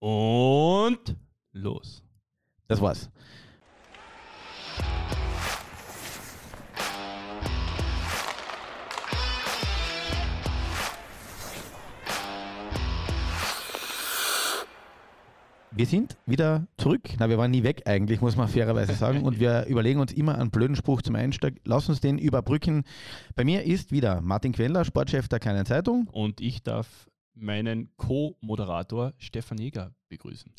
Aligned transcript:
Und 0.00 1.16
los. 1.52 2.02
Das 2.68 2.80
war's. 2.80 3.10
Wir 15.78 15.86
sind 15.86 16.16
wieder 16.26 16.66
zurück. 16.76 17.02
Na, 17.20 17.28
wir 17.28 17.38
waren 17.38 17.52
nie 17.52 17.62
weg 17.62 17.82
eigentlich, 17.86 18.20
muss 18.20 18.36
man 18.36 18.48
fairerweise 18.48 18.94
sagen. 18.94 19.22
Und 19.22 19.38
wir 19.38 19.66
überlegen 19.68 20.00
uns 20.00 20.12
immer 20.12 20.36
einen 20.36 20.50
blöden 20.50 20.74
Spruch 20.74 21.02
zum 21.02 21.14
Einstieg. 21.14 21.60
Lass 21.64 21.88
uns 21.88 22.00
den 22.00 22.18
überbrücken. 22.18 22.82
Bei 23.36 23.44
mir 23.44 23.62
ist 23.62 23.92
wieder 23.92 24.20
Martin 24.20 24.52
Queller, 24.52 24.84
Sportchef 24.84 25.28
der 25.28 25.38
Kleinen 25.38 25.66
Zeitung. 25.66 26.08
Und 26.08 26.40
ich 26.40 26.64
darf 26.64 27.08
meinen 27.38 27.90
Co-Moderator 27.96 29.12
Stefan 29.18 29.58
Jäger 29.58 29.92
begrüßen. 30.08 30.50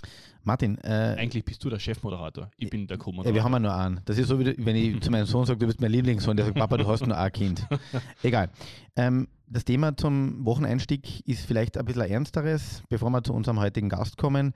Martin, 0.44 0.78
äh, 0.80 1.16
Eigentlich 1.18 1.44
bist 1.44 1.64
du 1.64 1.70
der 1.70 1.80
Chefmoderator. 1.80 2.50
Ich 2.58 2.70
bin 2.70 2.88
der 2.88 2.98
ja, 2.98 3.04
Co-Moderator. 3.04 3.36
wir 3.36 3.44
haben 3.44 3.54
ja 3.54 3.60
nur 3.60 3.76
einen. 3.76 4.02
Das 4.06 4.18
ist 4.18 4.28
so, 4.28 4.40
wie 4.40 4.56
wenn 4.58 4.76
ich 4.76 5.02
zu 5.02 5.12
meinem 5.12 5.26
Sohn 5.26 5.46
sage, 5.46 5.60
du 5.60 5.68
bist 5.68 5.82
mein 5.82 5.92
Lieblingssohn, 5.92 6.38
der 6.38 6.46
sagt, 6.46 6.58
Papa, 6.58 6.78
du 6.78 6.88
hast 6.88 7.06
nur 7.06 7.18
ein 7.18 7.32
Kind. 7.32 7.66
Egal. 8.24 8.50
Ähm, 8.96 9.28
das 9.48 9.66
Thema 9.66 9.98
zum 9.98 10.46
Wocheneinstieg 10.46 11.28
ist 11.28 11.46
vielleicht 11.46 11.78
ein 11.78 11.86
bisschen 11.86 12.04
ein 12.04 12.12
ernsteres, 12.12 12.84
bevor 12.90 13.10
wir 13.10 13.24
zu 13.24 13.34
unserem 13.34 13.60
heutigen 13.60 13.90
Gast 13.90 14.18
kommen. 14.18 14.54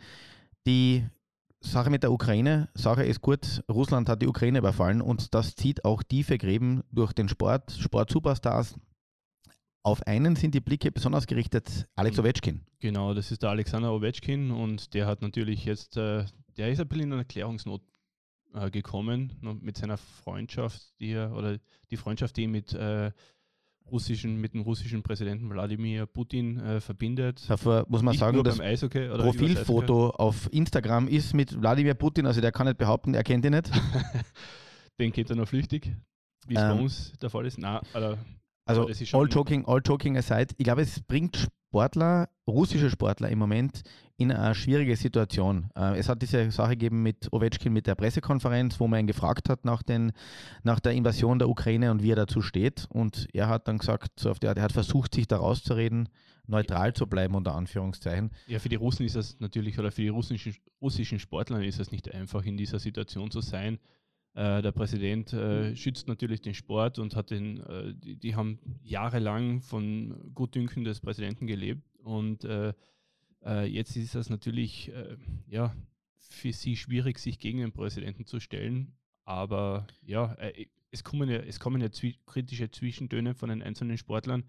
Die 0.68 1.04
Sache 1.60 1.90
mit 1.90 2.04
der 2.04 2.12
Ukraine, 2.12 2.70
Sache 2.76 3.04
ist 3.04 3.22
gut, 3.22 3.64
Russland 3.70 4.10
hat 4.10 4.22
die 4.22 4.28
Ukraine 4.28 4.60
überfallen 4.60 5.02
und 5.02 5.34
das 5.34 5.56
zieht 5.56 5.86
auch 5.86 6.04
tiefe 6.04 6.38
Gräben 6.38 6.84
durch 6.92 7.14
den 7.14 7.30
Sport, 7.30 7.72
Sportsuperstars. 7.72 8.76
Auf 9.84 10.02
einen 10.08 10.36
sind 10.38 10.56
die 10.56 10.62
Blicke 10.62 10.92
besonders 10.92 11.28
gerichtet, 11.28 11.88
Alex 11.96 12.18
Mhm. 12.18 12.24
Ovechkin. 12.24 12.62
Genau, 12.80 13.14
das 13.14 13.32
ist 13.32 13.44
der 13.44 13.50
Alexander 13.50 13.94
Ovechkin 13.94 14.52
und 14.52 14.94
der 14.94 15.06
hat 15.08 15.22
natürlich 15.22 15.66
jetzt, 15.66 15.98
äh, 15.98 16.26
der 16.58 16.70
ist 16.72 16.80
ein 16.80 16.88
bisschen 16.88 17.06
in 17.08 17.12
eine 17.14 17.22
Erklärungsnot 17.24 17.82
äh, 18.54 18.72
gekommen 18.72 19.34
mit 19.62 19.78
seiner 19.78 19.98
Freundschaft, 19.98 20.94
die 21.00 21.12
er, 21.12 21.34
oder 21.36 21.58
die 21.92 21.98
Freundschaft, 21.98 22.38
die 22.38 22.48
mit, 22.48 22.74
äh, 22.74 23.12
russischen, 23.92 24.40
mit 24.40 24.54
dem 24.54 24.62
russischen 24.62 25.04
Präsidenten 25.04 25.50
Wladimir 25.50 26.06
Putin 26.06 26.60
äh, 26.60 26.80
verbindet. 26.80 27.44
Dafür 27.50 27.86
muss 27.90 28.02
man 28.02 28.14
Nicht 28.14 28.20
sagen, 28.20 28.44
das 28.44 28.58
Profilfoto 28.58 30.12
auf 30.12 30.50
Instagram 30.52 31.08
ist 31.08 31.34
mit 31.34 31.60
Wladimir 31.60 31.94
Putin, 31.94 32.26
also 32.26 32.42
der 32.42 32.52
kann 32.52 32.68
nicht 32.68 32.78
behaupten, 32.78 33.14
er 33.14 33.24
kennt 33.24 33.46
ihn 33.46 33.52
nicht. 33.52 33.70
Den 35.00 35.12
kennt 35.12 35.30
er 35.30 35.36
noch 35.36 35.48
flüchtig, 35.48 35.92
wie 36.48 36.56
es 36.56 36.62
Ähm, 36.62 36.70
bei 36.78 36.84
uns 36.84 37.14
der 37.22 37.30
Fall 37.30 37.46
ist. 37.46 37.58
Nein, 37.58 37.82
oder, 37.94 38.18
Also 38.66 38.86
das 38.86 39.14
all 39.14 39.28
joking, 39.28 39.66
all 39.66 39.82
joking 39.84 40.18
aside, 40.18 40.54
ich 40.58 40.64
glaube, 40.64 40.82
es 40.82 41.02
bringt 41.02 41.50
Sportler, 41.74 42.30
russische 42.48 42.90
Sportler 42.90 43.30
im 43.30 43.40
Moment 43.40 43.82
in 44.18 44.32
eine 44.32 44.54
schwierige 44.54 44.96
Situation. 44.96 45.72
Äh, 45.76 45.98
es 45.98 46.08
hat 46.08 46.22
diese 46.22 46.52
Sache 46.52 46.72
gegeben 46.72 47.02
mit 47.02 47.34
Ovechkin 47.34 47.74
mit 47.74 47.88
der 47.88 47.96
Pressekonferenz, 47.96 48.80
wo 48.80 48.88
man 48.88 49.02
ihn 49.02 49.08
gefragt 49.08 49.50
hat 49.50 49.66
nach, 49.66 49.82
den, 49.82 50.12
nach 50.62 50.80
der 50.80 50.92
Invasion 50.92 51.40
der 51.40 51.50
Ukraine 51.50 51.90
und 51.92 52.04
wie 52.04 52.12
er 52.12 52.16
dazu 52.16 52.42
steht. 52.42 52.86
Und 52.90 53.28
er 53.34 53.50
hat 53.50 53.68
dann 53.68 53.80
gesagt, 53.80 54.20
so 54.20 54.30
auf 54.30 54.40
der 54.40 54.52
Art, 54.52 54.60
er 54.60 54.66
hat 54.66 54.72
versucht, 54.72 55.16
sich 55.16 55.28
da 55.28 55.38
rauszureden, 55.38 56.10
neutral 56.46 56.94
zu 56.94 57.08
bleiben, 57.08 57.36
unter 57.36 57.56
Anführungszeichen. 57.56 58.32
Ja, 58.48 58.60
für 58.60 58.70
die 58.70 58.76
Russen 58.76 59.06
ist 59.06 59.16
es 59.16 59.40
natürlich, 59.40 59.80
oder 59.80 59.92
für 59.92 60.02
die 60.02 60.10
russischen, 60.10 60.56
russischen 60.80 61.18
Sportler 61.20 61.64
ist 61.64 61.80
es 61.80 61.92
nicht 61.92 62.14
einfach, 62.14 62.46
in 62.46 62.56
dieser 62.56 62.80
Situation 62.80 63.32
zu 63.32 63.42
sein. 63.42 63.80
Äh, 64.36 64.62
der 64.64 64.72
Präsident 64.72 65.32
äh, 65.34 65.76
schützt 65.76 66.08
natürlich 66.08 66.42
den 66.42 66.56
Sport 66.56 66.98
und 66.98 67.16
hat 67.16 67.30
den, 67.30 67.60
äh, 67.60 67.94
die, 67.94 68.16
die 68.16 68.36
haben 68.36 68.60
jahrelang 68.82 69.62
von 69.62 70.32
Gutdünken 70.34 70.84
des 70.84 71.02
Präsidenten 71.02 71.46
gelebt 71.46 71.84
und 72.00 72.44
äh, 72.44 72.74
äh, 73.46 73.66
jetzt 73.66 73.96
ist 73.96 74.16
es 74.16 74.30
natürlich 74.30 74.92
äh, 74.92 75.18
ja, 75.48 75.76
für 76.18 76.52
sie 76.52 76.76
schwierig, 76.76 77.20
sich 77.20 77.38
gegen 77.38 77.60
den 77.60 77.72
Präsidenten 77.72 78.26
zu 78.26 78.40
stellen. 78.40 78.96
Aber 79.26 79.86
ja, 80.02 80.36
es 80.92 81.04
kommen 81.04 81.30
ja, 81.30 81.38
es 81.38 81.60
kommen 81.60 81.82
ja 81.82 81.92
zwi 81.92 82.18
kritische 82.26 82.72
Zwischentöne 82.72 83.36
von 83.36 83.50
den 83.50 83.62
einzelnen 83.62 83.98
Sportlern. 83.98 84.44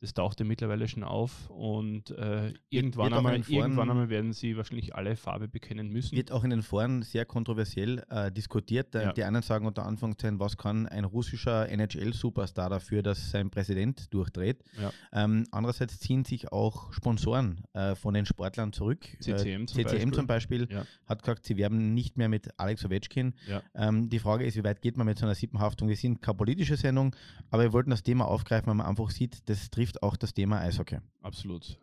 Das 0.00 0.14
taucht 0.14 0.38
ja 0.38 0.46
mittlerweile 0.46 0.86
schon 0.86 1.02
auf 1.02 1.50
und 1.50 2.10
äh, 2.12 2.54
irgendwann, 2.70 3.12
einmal, 3.12 3.42
Foren- 3.42 3.52
irgendwann 3.52 3.90
einmal 3.90 4.08
werden 4.08 4.32
sie 4.32 4.56
wahrscheinlich 4.56 4.94
alle 4.94 5.16
Farbe 5.16 5.48
bekennen 5.48 5.88
müssen. 5.90 6.16
Wird 6.16 6.30
auch 6.30 6.44
in 6.44 6.50
den 6.50 6.62
Foren 6.62 7.02
sehr 7.02 7.24
kontroversiell 7.24 8.04
äh, 8.08 8.30
diskutiert. 8.30 8.94
Äh, 8.94 9.02
Ja. 9.06 9.12
Die 9.12 9.24
einen 9.24 9.42
sagen 9.42 9.66
unter 9.66 9.84
Anführungszeichen, 9.84 10.38
was 10.38 10.56
kann 10.56 10.86
ein 10.86 11.02
russischer 11.04 11.68
NHL-Superstar 11.68 12.70
dafür, 12.70 13.02
dass 13.02 13.32
sein 13.32 13.50
Präsident 13.50 14.12
durchdreht. 14.14 14.62
Ja. 14.80 14.92
Ähm, 15.12 15.46
andererseits 15.50 15.98
ziehen 15.98 16.24
sich 16.24 16.52
auch 16.52 16.92
Sponsoren 16.92 17.64
äh, 17.72 17.96
von 17.96 18.14
den 18.14 18.24
Sportlern 18.24 18.72
zurück. 18.72 19.04
CCM 19.20 19.62
äh, 19.62 19.66
zum 19.66 19.76
CCM 19.82 19.84
Beispiel. 19.84 20.12
zum 20.12 20.26
Beispiel 20.28 20.68
Ja. 20.70 20.84
hat 21.06 21.22
gesagt, 21.22 21.44
sie 21.44 21.56
werben 21.56 21.94
nicht 21.94 22.16
mehr 22.16 22.28
mit 22.28 22.48
Alex 22.56 22.84
Ovechkin. 22.84 23.34
Ähm, 23.74 24.08
die 24.08 24.20
Frage 24.20 24.44
ist, 24.44 24.56
wie 24.56 24.62
weit 24.62 24.80
geht 24.80 24.96
man 24.96 25.06
mit 25.06 25.18
so 25.18 25.26
einer 25.26 25.34
Sippenhaftung? 25.34 25.88
Wir 25.88 25.96
sind 25.96 26.22
keine 26.22 26.36
politische 26.36 26.76
Sendung, 26.76 27.16
aber 27.50 27.64
wir 27.64 27.72
wollten 27.72 27.90
das 27.90 28.04
Thema 28.04 28.26
aufgreifen, 28.28 28.68
weil 28.68 28.74
man 28.76 28.86
einfach 28.86 29.10
sieht, 29.10 29.48
das 29.48 29.70
trifft 29.70 29.87
auch 30.02 30.16
das 30.16 30.34
Thema 30.34 30.60
Eishockey. 30.60 30.98
Absolut. 31.22 31.78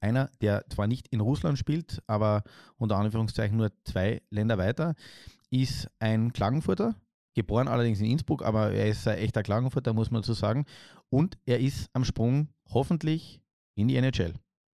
Einer, 0.00 0.30
der 0.40 0.68
zwar 0.68 0.86
nicht 0.86 1.08
in 1.08 1.20
Russland 1.20 1.58
spielt, 1.58 2.02
aber 2.06 2.42
unter 2.76 2.96
Anführungszeichen 2.96 3.56
nur 3.56 3.70
zwei 3.84 4.20
Länder 4.30 4.58
weiter, 4.58 4.94
ist 5.50 5.88
ein 6.00 6.32
Klagenfurter, 6.32 6.96
geboren 7.34 7.68
allerdings 7.68 8.00
in 8.00 8.06
Innsbruck, 8.06 8.44
aber 8.44 8.72
er 8.72 8.88
ist 8.88 9.06
ein 9.06 9.18
echter 9.18 9.42
Klagenfurter, 9.42 9.92
muss 9.92 10.10
man 10.10 10.22
so 10.22 10.32
sagen. 10.34 10.64
Und 11.08 11.38
er 11.46 11.60
ist 11.60 11.88
am 11.92 12.04
Sprung 12.04 12.48
hoffentlich 12.68 13.40
in 13.74 13.88
die 13.88 13.96
NHL. 13.96 14.34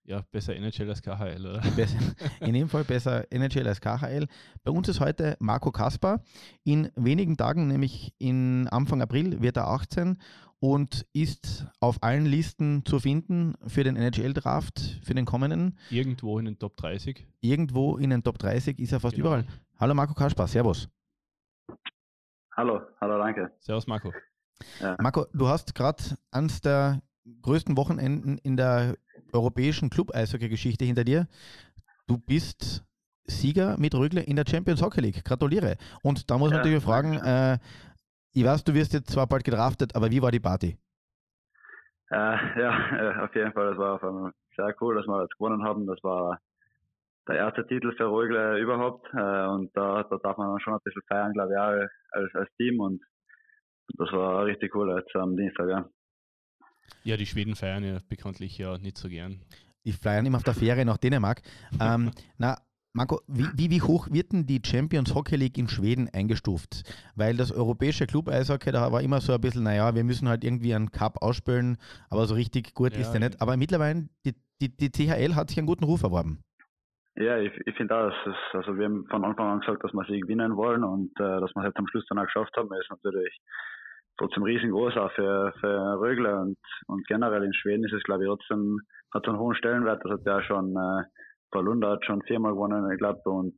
Ja, 0.06 0.22
besser 0.30 0.54
NHL 0.54 0.90
als 0.90 1.00
KHL, 1.00 1.46
oder? 1.46 1.60
Besser, 1.74 1.96
in 2.40 2.52
dem 2.52 2.68
Fall 2.68 2.84
besser 2.84 3.24
NHL 3.32 3.66
als 3.66 3.80
KHL. 3.80 4.26
Bei 4.62 4.70
uns 4.70 4.86
ist 4.88 5.00
heute 5.00 5.36
Marco 5.40 5.72
Kaspar. 5.72 6.22
In 6.62 6.90
wenigen 6.94 7.38
Tagen, 7.38 7.68
nämlich 7.68 8.12
in 8.18 8.68
Anfang 8.68 9.00
April, 9.00 9.40
wird 9.40 9.56
er 9.56 9.68
18 9.68 10.18
und 10.64 11.04
ist 11.12 11.66
auf 11.78 12.02
allen 12.02 12.24
Listen 12.24 12.86
zu 12.86 12.98
finden 12.98 13.54
für 13.66 13.84
den 13.84 13.96
NHL-Draft, 13.96 14.98
für 15.02 15.12
den 15.12 15.26
kommenden. 15.26 15.76
Irgendwo 15.90 16.38
in 16.38 16.46
den 16.46 16.58
Top 16.58 16.78
30. 16.78 17.26
Irgendwo 17.42 17.98
in 17.98 18.08
den 18.08 18.22
Top 18.22 18.38
30 18.38 18.78
ist 18.78 18.92
er 18.92 18.98
fast 19.00 19.14
Genau. 19.14 19.26
überall. 19.28 19.46
Hallo 19.78 19.92
Marco 19.92 20.14
Kaspar, 20.14 20.48
Servus. 20.48 20.88
Hallo, 22.56 22.80
hallo, 22.98 23.18
danke. 23.18 23.52
Servus, 23.60 23.86
Marco. 23.86 24.10
Marco, 25.00 25.26
du 25.34 25.48
hast 25.48 25.74
gerade 25.74 26.02
eines 26.30 26.62
der 26.62 27.02
größten 27.42 27.76
Wochenenden 27.76 28.38
in 28.38 28.56
der 28.56 28.96
europäischen 29.34 29.90
Club-Eishockey-Geschichte 29.90 30.86
hinter 30.86 31.04
dir. 31.04 31.28
Du 32.06 32.16
bist 32.16 32.84
Sieger 33.26 33.76
mit 33.78 33.94
Rögle 33.94 34.22
in 34.22 34.36
der 34.36 34.46
Champions 34.48 34.80
Hockey 34.80 35.02
League. 35.02 35.24
Gratuliere. 35.24 35.76
Und 36.02 36.30
da 36.30 36.38
muss 36.38 36.48
man 36.50 36.58
Ja, 36.58 36.64
natürlich 36.64 36.82
fragen, 36.82 37.14
äh, 37.18 37.58
ich 38.34 38.44
weiß, 38.44 38.64
du 38.64 38.74
wirst 38.74 38.92
jetzt 38.92 39.10
zwar 39.10 39.26
bald 39.26 39.44
gedraftet, 39.44 39.94
aber 39.94 40.10
wie 40.10 40.20
war 40.20 40.30
die 40.30 40.40
Party? 40.40 40.76
Äh, 42.10 42.60
ja, 42.60 42.96
äh, 42.96 43.24
auf 43.24 43.34
jeden 43.34 43.52
Fall, 43.52 43.70
das 43.70 43.78
war 43.78 43.94
auf 43.94 44.04
einmal 44.04 44.32
sehr 44.56 44.74
cool, 44.80 44.96
dass 44.96 45.06
wir 45.06 45.22
jetzt 45.22 45.36
gewonnen 45.38 45.62
haben. 45.62 45.86
Das 45.86 45.98
war 46.02 46.38
der 47.28 47.36
erste 47.36 47.66
Titel 47.66 47.92
für 47.96 48.10
Rögle 48.10 48.58
überhaupt. 48.58 49.06
Äh, 49.14 49.46
und 49.46 49.70
da, 49.74 50.02
da 50.02 50.16
darf 50.18 50.36
man 50.36 50.48
dann 50.50 50.60
schon 50.60 50.74
ein 50.74 50.80
bisschen 50.84 51.02
feiern, 51.08 51.32
glaube 51.32 51.52
ich, 51.52 51.58
auch 51.58 52.18
als, 52.18 52.34
als 52.34 52.50
Team. 52.56 52.80
Und 52.80 53.02
das 53.96 54.12
war 54.12 54.44
richtig 54.44 54.74
cool 54.74 54.94
jetzt 54.96 55.14
am 55.16 55.36
Dienstag, 55.36 55.68
ja. 55.68 55.88
Ja, 57.02 57.16
die 57.16 57.26
Schweden 57.26 57.54
feiern 57.54 57.84
ja 57.84 57.98
bekanntlich 58.08 58.58
ja 58.58 58.76
nicht 58.78 58.98
so 58.98 59.08
gern. 59.08 59.40
Die 59.84 59.92
flyern 59.92 60.26
immer 60.26 60.38
auf 60.38 60.44
der 60.44 60.54
Fähre 60.54 60.84
nach 60.84 60.98
Dänemark. 60.98 61.42
Ähm, 61.80 62.10
na, 62.38 62.58
Marco, 62.96 63.20
wie, 63.26 63.46
wie, 63.56 63.70
wie 63.70 63.82
hoch 63.82 64.06
wird 64.12 64.32
denn 64.32 64.46
die 64.46 64.60
Champions 64.64 65.16
Hockey 65.16 65.34
League 65.34 65.58
in 65.58 65.66
Schweden 65.66 66.08
eingestuft? 66.14 66.84
Weil 67.16 67.36
das 67.36 67.50
europäische 67.50 68.06
Club-Eishockey, 68.06 68.70
da 68.70 68.92
war 68.92 69.02
immer 69.02 69.20
so 69.20 69.32
ein 69.32 69.40
bisschen, 69.40 69.64
naja, 69.64 69.96
wir 69.96 70.04
müssen 70.04 70.28
halt 70.28 70.44
irgendwie 70.44 70.72
einen 70.72 70.92
Cup 70.92 71.20
ausspielen, 71.20 71.76
aber 72.08 72.26
so 72.26 72.36
richtig 72.36 72.72
gut 72.72 72.92
Ja, 72.92 73.00
ist 73.00 73.10
der 73.10 73.18
nicht. 73.20 73.42
Aber 73.42 73.56
mittlerweile, 73.56 74.06
die, 74.24 74.34
die, 74.62 74.76
die 74.76 74.90
CHL 74.90 75.34
hat 75.34 75.48
sich 75.48 75.58
einen 75.58 75.66
guten 75.66 75.82
Ruf 75.82 76.04
erworben. 76.04 76.38
Ja, 77.16 77.36
ich, 77.38 77.52
ich 77.66 77.74
finde 77.76 77.96
auch, 77.96 78.10
dass 78.10 78.26
es, 78.26 78.54
also 78.54 78.78
wir 78.78 78.84
haben 78.84 79.06
von 79.10 79.24
Anfang 79.24 79.48
an 79.48 79.60
gesagt, 79.60 79.82
dass 79.82 79.92
wir 79.92 80.04
sie 80.04 80.20
gewinnen 80.20 80.54
wollen 80.54 80.84
und 80.84 81.10
äh, 81.18 81.40
dass 81.40 81.50
wir 81.52 81.62
es 81.62 81.66
jetzt 81.66 81.78
am 81.78 81.88
Schluss 81.88 82.06
dann 82.08 82.18
auch 82.18 82.26
geschafft 82.26 82.56
haben, 82.56 82.72
ist 82.74 82.90
natürlich 82.90 83.40
trotzdem 84.18 84.44
riesengroß 84.44 84.96
auch 84.98 85.10
für, 85.12 85.52
für 85.58 86.00
Rögle 86.00 86.32
und, 86.40 86.58
und 86.86 87.04
generell 87.08 87.42
in 87.42 87.54
Schweden 87.54 87.84
ist 87.84 87.92
es, 87.92 88.04
glaube 88.04 88.22
ich, 88.22 88.28
trotzdem, 88.28 88.78
hat 89.12 89.24
so 89.24 89.32
einen 89.32 89.40
hohen 89.40 89.56
Stellenwert. 89.56 90.04
Das 90.04 90.12
hat 90.12 90.26
ja 90.26 90.42
schon, 90.42 90.76
äh, 90.76 91.02
Palunda 91.54 91.92
hat 91.92 92.04
schon 92.04 92.20
viermal 92.22 92.52
gewonnen, 92.52 92.90
ich 92.90 92.98
glaube, 92.98 93.22
und, 93.30 93.54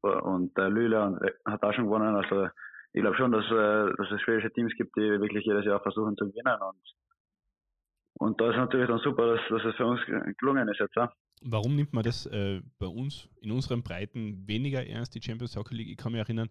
und 0.00 0.56
äh, 0.56 0.68
Lüle 0.68 1.18
hat 1.44 1.62
auch 1.62 1.74
schon 1.74 1.86
gewonnen. 1.86 2.14
Also 2.14 2.48
ich 2.92 3.02
glaube 3.02 3.16
schon, 3.16 3.32
dass, 3.32 3.44
äh, 3.44 3.92
dass 3.98 4.10
es 4.12 4.20
schwedische 4.22 4.52
Teams 4.52 4.72
gibt, 4.76 4.96
die 4.96 5.20
wirklich 5.20 5.44
jedes 5.44 5.66
Jahr 5.66 5.80
versuchen 5.80 6.16
zu 6.16 6.26
gewinnen 6.26 6.62
und 6.62 6.80
und 8.18 8.40
da 8.40 8.50
ist 8.50 8.56
natürlich 8.56 8.88
dann 8.88 9.00
super, 9.00 9.34
dass, 9.34 9.40
dass 9.50 9.62
es 9.62 9.76
für 9.76 9.84
uns 9.84 10.00
gelungen 10.38 10.66
ist 10.68 10.80
jetzt. 10.80 10.96
Ja. 10.96 11.12
Warum 11.42 11.76
nimmt 11.76 11.92
man 11.92 12.02
das 12.02 12.24
äh, 12.24 12.62
bei 12.78 12.86
uns 12.86 13.28
in 13.42 13.52
unseren 13.52 13.82
Breiten 13.82 14.48
weniger 14.48 14.86
ernst, 14.86 15.14
die 15.14 15.20
Champions 15.20 15.54
Hockey 15.54 15.74
League? 15.74 15.90
Ich 15.90 15.98
kann 15.98 16.12
mich 16.12 16.22
erinnern, 16.22 16.48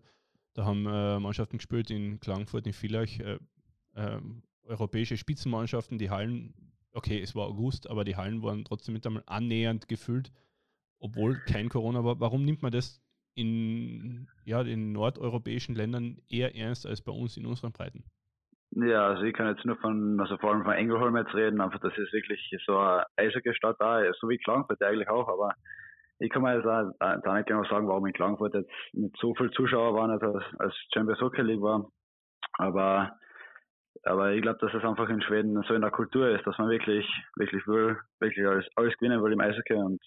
da 0.53 0.65
haben 0.65 0.85
äh, 0.85 1.19
Mannschaften 1.19 1.57
gespielt 1.57 1.89
in 1.89 2.19
Klagenfurt, 2.19 2.67
in 2.67 2.73
Villach, 2.73 3.19
äh, 3.19 3.39
äh, 3.95 4.21
europäische 4.63 5.17
Spitzenmannschaften, 5.17 5.97
die 5.97 6.11
Hallen, 6.11 6.53
okay, 6.93 7.19
es 7.19 7.35
war 7.35 7.47
August, 7.47 7.89
aber 7.89 8.03
die 8.03 8.15
Hallen 8.15 8.43
waren 8.43 8.63
trotzdem 8.63 8.93
mit 8.93 9.05
einmal 9.07 9.23
annähernd 9.25 9.87
gefüllt. 9.87 10.31
Obwohl 10.99 11.39
kein 11.51 11.69
Corona 11.69 12.03
war. 12.03 12.19
Warum 12.19 12.43
nimmt 12.43 12.61
man 12.61 12.71
das 12.71 13.01
in 13.35 14.27
ja, 14.45 14.63
den 14.63 14.91
nordeuropäischen 14.93 15.75
Ländern 15.75 16.17
eher 16.29 16.55
ernst 16.55 16.87
als 16.87 17.01
bei 17.01 17.11
uns 17.11 17.37
in 17.37 17.45
unseren 17.45 17.73
Breiten? 17.73 18.05
Ja, 18.71 19.07
also 19.07 19.23
ich 19.23 19.33
kann 19.33 19.47
jetzt 19.47 19.65
nur 19.65 19.77
von, 19.77 20.19
also 20.19 20.37
vor 20.37 20.51
allem 20.51 20.63
von 20.63 20.73
Engelholm 20.73 21.15
jetzt 21.15 21.33
reden, 21.33 21.61
einfach 21.61 21.79
das 21.79 21.97
ist 21.97 22.11
wirklich 22.11 22.41
so 22.65 22.77
eine 22.77 23.05
Eishockey-Stadt 23.15 23.77
da, 23.79 24.03
so 24.19 24.27
wie 24.27 24.37
Klagenfurt 24.37 24.81
eigentlich 24.81 25.09
auch, 25.09 25.29
aber 25.29 25.53
ich 26.19 26.29
kann 26.29 26.41
mir 26.41 26.55
jetzt 26.55 26.65
auch, 26.65 26.91
da 26.99 27.35
nicht 27.35 27.47
genau 27.47 27.63
sagen, 27.65 27.87
warum 27.87 28.05
in 28.05 28.13
Klagenfurt 28.13 28.53
jetzt 28.53 28.69
nicht 28.93 29.15
so 29.17 29.33
viele 29.35 29.51
Zuschauer 29.51 29.93
waren, 29.93 30.11
als, 30.11 30.23
als 30.59 30.75
Champions 30.93 31.21
Hockey 31.21 31.41
League 31.41 31.61
war, 31.61 31.89
aber 32.57 33.17
aber 34.03 34.33
ich 34.33 34.41
glaube, 34.41 34.59
dass 34.59 34.73
es 34.73 34.83
einfach 34.83 35.09
in 35.09 35.21
Schweden 35.21 35.61
so 35.67 35.73
in 35.73 35.81
der 35.81 35.89
Kultur 35.89 36.29
ist, 36.29 36.45
dass 36.45 36.57
man 36.57 36.69
wirklich, 36.69 37.07
wirklich 37.37 37.65
will, 37.65 37.97
wirklich 38.19 38.45
alles, 38.45 38.67
alles 38.75 38.95
gewinnen 38.97 39.23
will 39.23 39.33
im 39.33 39.39
Eishockey 39.39 39.73
und 39.73 40.01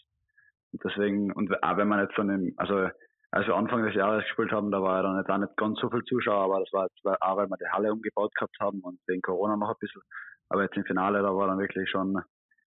deswegen, 0.72 1.32
und 1.32 1.50
auch 1.62 1.76
wenn 1.76 1.88
man 1.88 2.00
jetzt 2.00 2.16
dann 2.16 2.30
im, 2.30 2.54
also 2.56 2.88
als 3.30 3.46
wir 3.46 3.56
Anfang 3.56 3.84
des 3.84 3.94
Jahres 3.94 4.24
gespielt 4.24 4.52
haben, 4.52 4.70
da 4.70 4.82
war 4.82 4.96
ja 4.96 5.02
dann 5.02 5.18
jetzt 5.18 5.30
auch 5.30 5.38
nicht 5.38 5.56
ganz 5.56 5.78
so 5.80 5.90
viel 5.90 6.02
Zuschauer, 6.04 6.44
aber 6.44 6.60
das 6.60 6.72
war 6.72 6.86
jetzt 6.86 7.22
auch, 7.22 7.36
weil 7.36 7.48
wir 7.48 7.56
die 7.58 7.70
Halle 7.70 7.92
umgebaut 7.92 8.34
gehabt 8.34 8.56
haben 8.60 8.80
und 8.80 8.98
wegen 9.06 9.20
Corona 9.22 9.56
noch 9.56 9.68
ein 9.68 9.80
bisschen. 9.80 10.02
Aber 10.48 10.62
jetzt 10.62 10.76
im 10.76 10.84
Finale, 10.84 11.20
da 11.22 11.34
war 11.34 11.46
dann 11.46 11.58
wirklich 11.58 11.90
schon, 11.90 12.18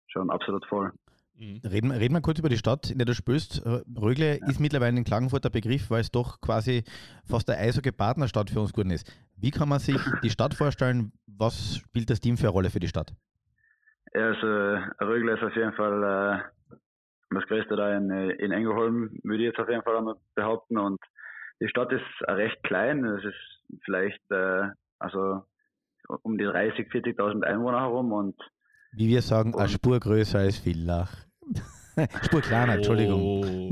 schon 0.08 0.30
absolut 0.30 0.66
voll. 0.68 0.92
Mhm. 1.36 1.62
Reden, 1.66 1.92
reden 1.92 2.14
wir 2.14 2.22
kurz 2.22 2.38
über 2.38 2.50
die 2.50 2.58
Stadt, 2.58 2.92
in 2.92 3.00
der 3.00 3.06
du 3.06 3.16
spielst. 3.16 3.66
Rögle 3.66 4.40
ja. 4.40 4.48
ist 4.48 4.60
mittlerweile 4.60 4.96
in 4.96 5.04
Klagenfurt 5.04 5.44
der 5.44 5.50
Begriff, 5.50 5.90
weil 5.90 6.02
es 6.02 6.12
doch 6.12 6.40
quasi 6.42 6.84
fast 7.26 7.50
der 7.50 7.58
Eishockey-Partnerstadt 7.58 8.52
für 8.52 8.60
uns 8.60 8.74
geworden 8.74 8.92
ist. 8.92 9.12
Wie 9.36 9.50
kann 9.50 9.70
man 9.70 9.80
sich 9.80 9.98
die 10.22 10.30
Stadt 10.30 10.54
vorstellen? 10.54 11.12
Was 11.26 11.78
spielt 11.78 12.12
das 12.12 12.20
Team 12.20 12.38
für 12.38 12.44
eine 12.44 12.52
Rolle 12.52 12.70
für 12.70 12.80
die 12.80 12.88
Stadt? 12.88 13.14
Also 14.14 14.48
Rögle 15.02 15.34
ist 15.34 15.44
auf 15.44 15.56
jeden 15.56 15.74
Fall 15.74 16.04
äh, 16.04 16.63
das 17.36 17.46
Größte 17.46 17.76
da 17.76 17.96
in, 17.96 18.10
in 18.12 18.52
Engelholm, 18.52 19.12
würde 19.24 19.44
ich 19.44 19.50
jetzt 19.50 19.60
auf 19.60 19.70
jeden 19.70 19.84
Fall 19.84 19.98
einmal 19.98 20.16
behaupten. 20.36 20.78
Und 20.78 21.00
die 21.60 21.70
Stadt 21.70 21.92
ist 21.92 22.04
recht 22.28 22.62
klein. 22.64 23.06
Es 23.06 23.24
ist 23.24 23.82
vielleicht 23.84 24.20
äh, 24.32 24.70
also 25.00 25.44
um 26.22 26.38
die 26.38 26.46
30.000, 26.46 27.18
40.000 27.18 27.44
Einwohner 27.44 27.82
herum 27.82 28.12
und 28.12 28.36
wie 28.96 29.08
wir 29.08 29.24
sagen, 29.24 29.56
eine 29.56 29.70
Spur 29.70 30.00
größer 30.00 30.38
als 30.40 30.60
Villach. 30.60 31.12
Spur 32.26 32.42
kleiner, 32.42 32.76
Entschuldigung. 32.76 33.22
Oh. 33.22 33.72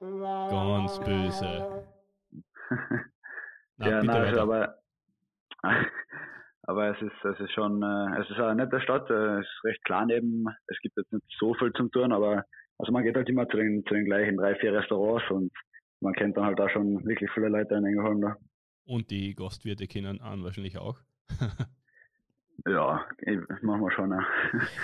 Ganz 0.50 0.98
böse. 0.98 1.86
Na, 3.76 3.88
ja, 3.88 4.02
nein, 4.02 4.10
also, 4.10 4.40
aber, 4.40 4.78
aber 6.64 6.90
es 6.90 7.02
ist, 7.02 7.24
es 7.24 7.40
ist 7.40 7.52
schon, 7.52 7.82
äh, 7.82 8.20
es 8.20 8.30
ist 8.30 8.38
eine 8.38 8.54
nette 8.54 8.80
Stadt, 8.80 9.08
äh, 9.10 9.40
es 9.40 9.46
ist 9.46 9.64
recht 9.64 9.84
klein 9.84 10.10
eben, 10.10 10.46
es 10.66 10.78
gibt 10.80 10.96
jetzt 10.96 11.12
nicht 11.12 11.26
so 11.38 11.54
viel 11.54 11.72
zum 11.72 11.90
Tun, 11.90 12.12
aber 12.12 12.44
also 12.78 12.92
man 12.92 13.04
geht 13.04 13.16
halt 13.16 13.28
immer 13.28 13.48
zu 13.48 13.56
den, 13.56 13.84
zu 13.86 13.94
den 13.94 14.04
gleichen 14.04 14.36
drei, 14.36 14.54
vier 14.56 14.72
Restaurants 14.72 15.28
und 15.30 15.52
man 16.00 16.14
kennt 16.14 16.36
dann 16.36 16.44
halt 16.44 16.60
auch 16.60 16.70
schon 16.70 17.04
wirklich 17.04 17.30
viele 17.32 17.48
Leute 17.48 17.74
in 17.74 17.84
Engelholm 17.84 18.20
da. 18.20 18.36
Und 18.84 19.10
die 19.10 19.34
Gastwirte 19.34 19.86
kennen 19.86 20.20
an 20.20 20.42
wahrscheinlich 20.42 20.78
auch. 20.78 20.98
Ja, 22.66 23.04
machen 23.62 23.80
wir 23.80 23.90
schon. 23.90 24.10
Ja. 24.10 24.24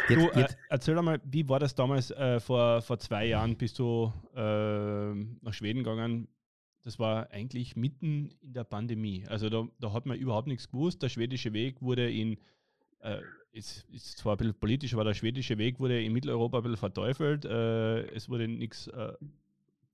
Du, 0.08 0.28
äh, 0.30 0.48
erzähl 0.68 1.00
mal, 1.00 1.20
wie 1.24 1.48
war 1.48 1.60
das 1.60 1.74
damals 1.74 2.10
äh, 2.10 2.40
vor, 2.40 2.82
vor 2.82 2.98
zwei 2.98 3.26
Jahren? 3.26 3.56
Bist 3.56 3.78
du 3.78 4.12
äh, 4.34 5.14
nach 5.14 5.52
Schweden 5.52 5.84
gegangen? 5.84 6.26
Das 6.82 6.98
war 6.98 7.30
eigentlich 7.30 7.76
mitten 7.76 8.30
in 8.40 8.52
der 8.52 8.64
Pandemie. 8.64 9.24
Also 9.28 9.48
da, 9.48 9.66
da 9.80 9.92
hat 9.92 10.06
man 10.06 10.16
überhaupt 10.18 10.48
nichts 10.48 10.70
gewusst. 10.70 11.02
Der 11.02 11.08
schwedische 11.08 11.52
Weg 11.52 11.82
wurde 11.82 12.10
in, 12.10 12.38
äh, 13.00 13.20
ist, 13.52 13.86
ist 13.90 14.18
zwar 14.18 14.34
ein 14.34 14.38
bisschen 14.38 14.54
politisch, 14.54 14.94
aber 14.94 15.04
der 15.04 15.14
schwedische 15.14 15.58
Weg 15.58 15.80
wurde 15.80 16.02
in 16.02 16.12
Mitteleuropa 16.12 16.58
ein 16.58 16.62
bisschen 16.62 16.76
verteufelt. 16.76 17.44
Äh, 17.44 18.02
es 18.14 18.28
wurde 18.28 18.48
nichts. 18.48 18.86
Äh, 18.88 19.12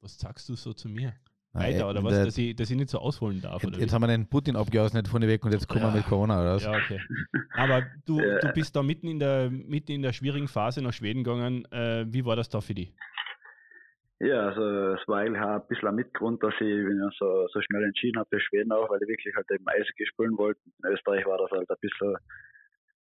was 0.00 0.18
sagst 0.18 0.48
du 0.48 0.54
so 0.54 0.74
zu 0.74 0.88
mir? 0.88 1.14
weiter, 1.54 1.88
oder 1.88 2.02
was? 2.02 2.12
Dass, 2.12 2.38
ich, 2.38 2.54
dass 2.56 2.70
ich 2.70 2.76
nicht 2.76 2.90
so 2.90 2.98
ausholen 2.98 3.40
darf. 3.40 3.62
Jetzt, 3.62 3.78
jetzt 3.78 3.92
haben 3.92 4.02
wir 4.02 4.08
den 4.08 4.26
Putin 4.26 4.56
abgehauen 4.56 5.06
von 5.06 5.22
weg 5.22 5.44
und 5.44 5.52
jetzt 5.52 5.68
kommen 5.68 5.82
ja. 5.82 5.92
wir 5.92 5.98
mit 5.98 6.06
Corona 6.06 6.52
raus. 6.52 6.64
Ja, 6.64 6.72
okay. 6.72 7.00
Aber 7.54 7.82
du, 8.04 8.18
du 8.18 8.52
bist 8.52 8.74
da 8.74 8.82
mitten 8.82 9.08
in 9.08 9.18
der 9.18 9.50
mitten 9.50 9.92
in 9.92 10.02
der 10.02 10.12
schwierigen 10.12 10.48
Phase 10.48 10.82
nach 10.82 10.92
Schweden 10.92 11.24
gegangen. 11.24 11.64
Äh, 11.66 12.06
wie 12.12 12.24
war 12.24 12.36
das 12.36 12.48
da 12.48 12.60
für 12.60 12.74
dich? 12.74 12.92
Ja, 14.20 14.48
also 14.48 14.94
es 14.94 15.08
war 15.08 15.18
eigentlich 15.18 15.42
auch 15.42 15.60
ein 15.60 15.66
bisschen 15.68 15.88
ein 15.88 15.94
Mitgrund, 15.96 16.42
dass 16.42 16.54
ich 16.54 16.60
mich 16.60 16.96
so, 17.18 17.46
so 17.52 17.60
schnell 17.62 17.84
entschieden 17.84 18.18
habe 18.18 18.28
für 18.30 18.40
Schweden 18.40 18.72
auch, 18.72 18.88
weil 18.88 19.02
ich 19.02 19.08
wirklich 19.08 19.34
halt 19.34 19.50
eben 19.50 19.66
Eishockey 19.66 20.06
spielen 20.06 20.38
wollte. 20.38 20.60
In 20.82 20.92
Österreich 20.92 21.26
war 21.26 21.38
das 21.38 21.50
halt 21.50 21.68
ein 21.68 21.76
bisschen, 21.80 22.16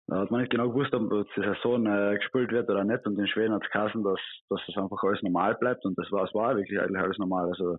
da 0.07 0.21
hat 0.21 0.31
man 0.31 0.41
nicht 0.41 0.51
genau 0.51 0.71
gewusst, 0.71 0.95
ob 0.95 1.11
die 1.35 1.41
Saison 1.43 1.87
äh, 1.87 2.17
gespielt 2.17 2.51
wird 2.51 2.69
oder 2.71 2.85
nicht. 2.85 3.07
Und 3.07 3.19
in 3.19 3.27
Schweden 3.27 3.53
hat 3.53 3.63
es 3.63 3.71
geheißen, 3.71 4.03
dass, 4.03 4.21
dass 4.49 4.61
das 4.67 4.77
einfach 4.77 5.03
alles 5.03 5.23
normal 5.23 5.55
bleibt 5.57 5.85
und 5.85 5.99
das 5.99 6.11
war, 6.11 6.25
es 6.25 6.35
war 6.35 6.57
wirklich 6.57 6.81
eigentlich 6.81 7.03
alles 7.03 7.19
normal. 7.19 7.49
Also 7.49 7.79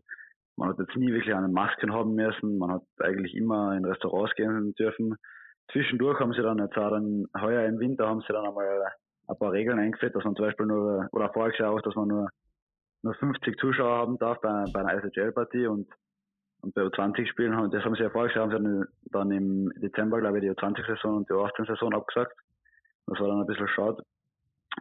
man 0.56 0.70
hat 0.70 0.80
jetzt 0.80 0.96
nie 0.96 1.12
wirklich 1.12 1.34
eine 1.34 1.48
Masken 1.48 1.92
haben 1.92 2.14
müssen. 2.14 2.58
Man 2.60 2.72
hat 2.72 2.84
eigentlich 3.00 3.36
immer 3.36 3.76
in 3.76 3.86
Restaurants 3.86 4.36
gehen 4.36 4.76
dürfen. 4.76 5.16
Zwischendurch 5.72 6.20
haben 6.20 6.34
sie 6.34 6.42
dann 6.44 6.60
jetzt 6.60 6.78
auch 6.78 6.92
dann, 6.92 7.26
heuer 7.40 7.66
im 7.66 7.80
Winter 7.80 8.08
haben 8.08 8.22
sie 8.22 8.34
dann 8.34 8.46
einmal 8.46 8.92
ein 9.28 9.38
paar 9.38 9.52
Regeln 9.52 9.80
eingeführt, 9.80 10.16
dass 10.16 10.24
man 10.24 10.36
zum 10.36 10.46
Beispiel 10.46 10.66
nur, 10.66 11.08
oder 11.12 11.32
Jahr 11.58 11.72
auch, 11.72 11.82
dass 11.82 11.96
man 11.96 12.08
nur, 12.10 12.30
nur 13.04 13.14
50 13.16 13.58
Zuschauer 13.60 13.98
haben 13.98 14.18
darf 14.18 14.40
bei, 14.42 14.66
bei 14.74 14.80
einer 14.80 15.04
ISHL-Partie 15.04 15.68
und, 15.68 15.88
und 16.62 16.74
bei 16.74 16.82
U20-Spielen 16.84 17.56
haben, 17.56 17.70
das 17.72 17.84
haben 17.84 17.96
sie 17.96 18.04
ja 18.04 18.10
voriges 18.10 18.36
Jahr, 18.36 18.50
haben 18.50 18.66
sie 18.66 18.86
dann, 19.12 19.32
im 19.32 19.72
Dezember, 19.76 20.20
glaube 20.20 20.40
ich, 20.40 20.44
die 20.44 20.52
U20-Saison 20.52 21.18
und 21.18 21.30
die 21.30 21.34
U18-Saison 21.34 21.94
abgesagt. 21.94 22.34
Das 23.08 23.20
war 23.20 23.28
dann 23.28 23.42
ein 23.42 23.48
bisschen 23.48 23.68
schade. 23.68 24.02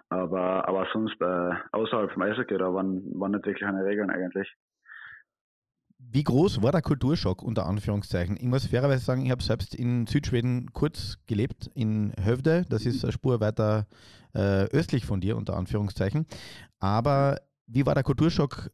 Aber, 0.08 0.66
aber 0.69 0.86
sonst, 0.92 1.20
äh, 1.20 1.50
außerhalb 1.72 2.12
vom 2.12 2.22
Eishockey, 2.22 2.56
da 2.56 2.72
waren, 2.72 3.02
waren 3.19 3.32
nicht 3.32 3.44
wirklich 3.44 3.66
eine 3.66 3.84
Regeln 3.84 4.10
eigentlich. 4.10 4.48
Wie 5.98 6.24
groß 6.24 6.62
war 6.62 6.72
der 6.72 6.82
Kulturschock 6.82 7.42
unter 7.42 7.66
Anführungszeichen? 7.66 8.36
Ich 8.36 8.44
muss 8.46 8.66
fairerweise 8.66 9.04
sagen, 9.04 9.24
ich 9.24 9.30
habe 9.30 9.42
selbst 9.42 9.74
in 9.74 10.06
Südschweden 10.06 10.72
kurz 10.72 11.19
gelebt, 11.26 11.70
in 11.74 12.12
Hövde. 12.22 12.64
Das 12.69 12.86
ist 12.86 13.04
eine 13.04 13.12
Spur 13.12 13.40
weiter 13.40 13.86
äh, 14.34 14.64
östlich 14.72 15.06
von 15.06 15.20
dir, 15.20 15.36
unter 15.36 15.56
Anführungszeichen. 15.56 16.26
Aber 16.80 17.38
wie 17.66 17.86
war 17.86 17.94
der 17.94 18.02
Kulturschock 18.02 18.70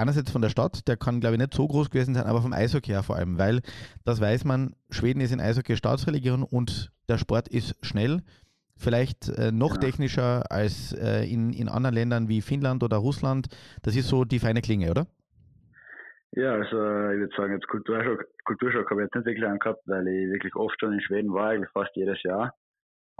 einerseits 0.00 0.30
von 0.30 0.42
der 0.42 0.48
Stadt, 0.48 0.88
der 0.88 0.96
kann, 0.96 1.20
glaube 1.20 1.34
ich, 1.34 1.40
nicht 1.40 1.54
so 1.54 1.68
groß 1.68 1.90
gewesen 1.90 2.14
sein, 2.14 2.24
aber 2.24 2.40
vom 2.40 2.52
Eishockey 2.52 2.90
her 2.90 3.02
vor 3.02 3.16
allem, 3.16 3.38
weil 3.38 3.60
das 4.04 4.20
weiß 4.20 4.44
man, 4.44 4.74
Schweden 4.88 5.20
ist 5.20 5.32
in 5.32 5.40
Eishockey 5.40 5.76
Staatsreligion 5.76 6.42
und 6.42 6.90
der 7.08 7.18
Sport 7.18 7.48
ist 7.48 7.76
schnell, 7.84 8.22
vielleicht 8.76 9.28
äh, 9.28 9.52
noch 9.52 9.74
ja. 9.74 9.80
technischer 9.80 10.50
als 10.50 10.92
äh, 10.92 11.30
in, 11.30 11.52
in 11.52 11.68
anderen 11.68 11.94
Ländern 11.94 12.28
wie 12.28 12.40
Finnland 12.40 12.82
oder 12.82 12.96
Russland. 12.96 13.48
Das 13.82 13.94
ist 13.94 14.08
so 14.08 14.24
die 14.24 14.38
feine 14.38 14.62
Klinge, 14.62 14.90
oder? 14.90 15.06
Ja, 16.32 16.52
also 16.52 16.76
ich 17.12 17.18
würde 17.18 17.36
sagen, 17.36 17.52
jetzt 17.54 17.66
Kulturschock, 17.68 18.24
Kulturschock 18.44 18.90
habe 18.90 19.02
ich 19.02 19.06
jetzt 19.06 19.16
nicht 19.16 19.26
wirklich 19.26 19.46
angehabt, 19.46 19.82
weil 19.86 20.06
ich 20.08 20.32
wirklich 20.32 20.54
oft 20.54 20.78
schon 20.80 20.92
in 20.92 21.00
Schweden 21.00 21.32
war, 21.34 21.52
fast 21.72 21.94
jedes 21.94 22.22
Jahr. 22.22 22.54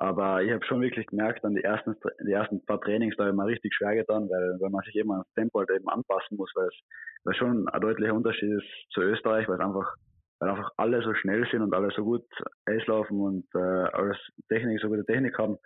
Aber 0.00 0.42
ich 0.42 0.50
habe 0.50 0.64
schon 0.64 0.80
wirklich 0.80 1.06
gemerkt, 1.08 1.44
an 1.44 1.54
die 1.54 1.62
ersten, 1.62 1.94
die 2.26 2.32
ersten 2.32 2.64
paar 2.64 2.80
Trainings, 2.80 3.16
da 3.16 3.24
habe 3.24 3.32
ich 3.32 3.36
mir 3.36 3.46
richtig 3.46 3.74
schwer 3.74 3.94
getan, 3.94 4.30
weil, 4.30 4.56
weil 4.58 4.70
man 4.70 4.82
sich 4.84 4.96
eben 4.96 5.12
ans 5.12 5.30
Tempo 5.34 5.58
halt 5.58 5.68
eben 5.70 5.86
anpassen 5.90 6.38
muss, 6.38 6.50
weil 6.54 6.68
es, 6.68 6.74
weil 7.24 7.34
schon 7.34 7.68
ein 7.68 7.80
deutlicher 7.82 8.14
Unterschied 8.14 8.50
ist 8.50 8.66
zu 8.94 9.02
Österreich, 9.02 9.46
weil 9.46 9.60
einfach, 9.60 9.94
weil 10.38 10.48
einfach 10.48 10.70
alle 10.78 11.02
so 11.02 11.12
schnell 11.12 11.46
sind 11.50 11.60
und 11.60 11.74
alle 11.74 11.90
so 11.90 12.02
gut 12.02 12.24
Eislaufen 12.64 13.20
und 13.20 13.44
äh, 13.54 13.58
alles 13.58 14.16
Technik, 14.48 14.80
so 14.80 14.88
gute 14.88 15.04
Technik 15.04 15.36
haben. 15.36 15.58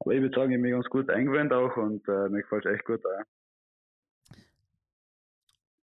Aber 0.00 0.14
ich 0.14 0.20
würde 0.20 0.34
sagen, 0.34 0.50
ich 0.50 0.60
bin 0.60 0.72
ganz 0.72 0.86
gut 0.86 1.08
eingewöhnt 1.08 1.52
auch 1.52 1.76
und 1.76 2.02
äh, 2.08 2.28
mir 2.28 2.42
gefällt 2.42 2.66
es 2.66 2.74
echt 2.74 2.84
gut. 2.84 3.00
Ja. 3.04 3.24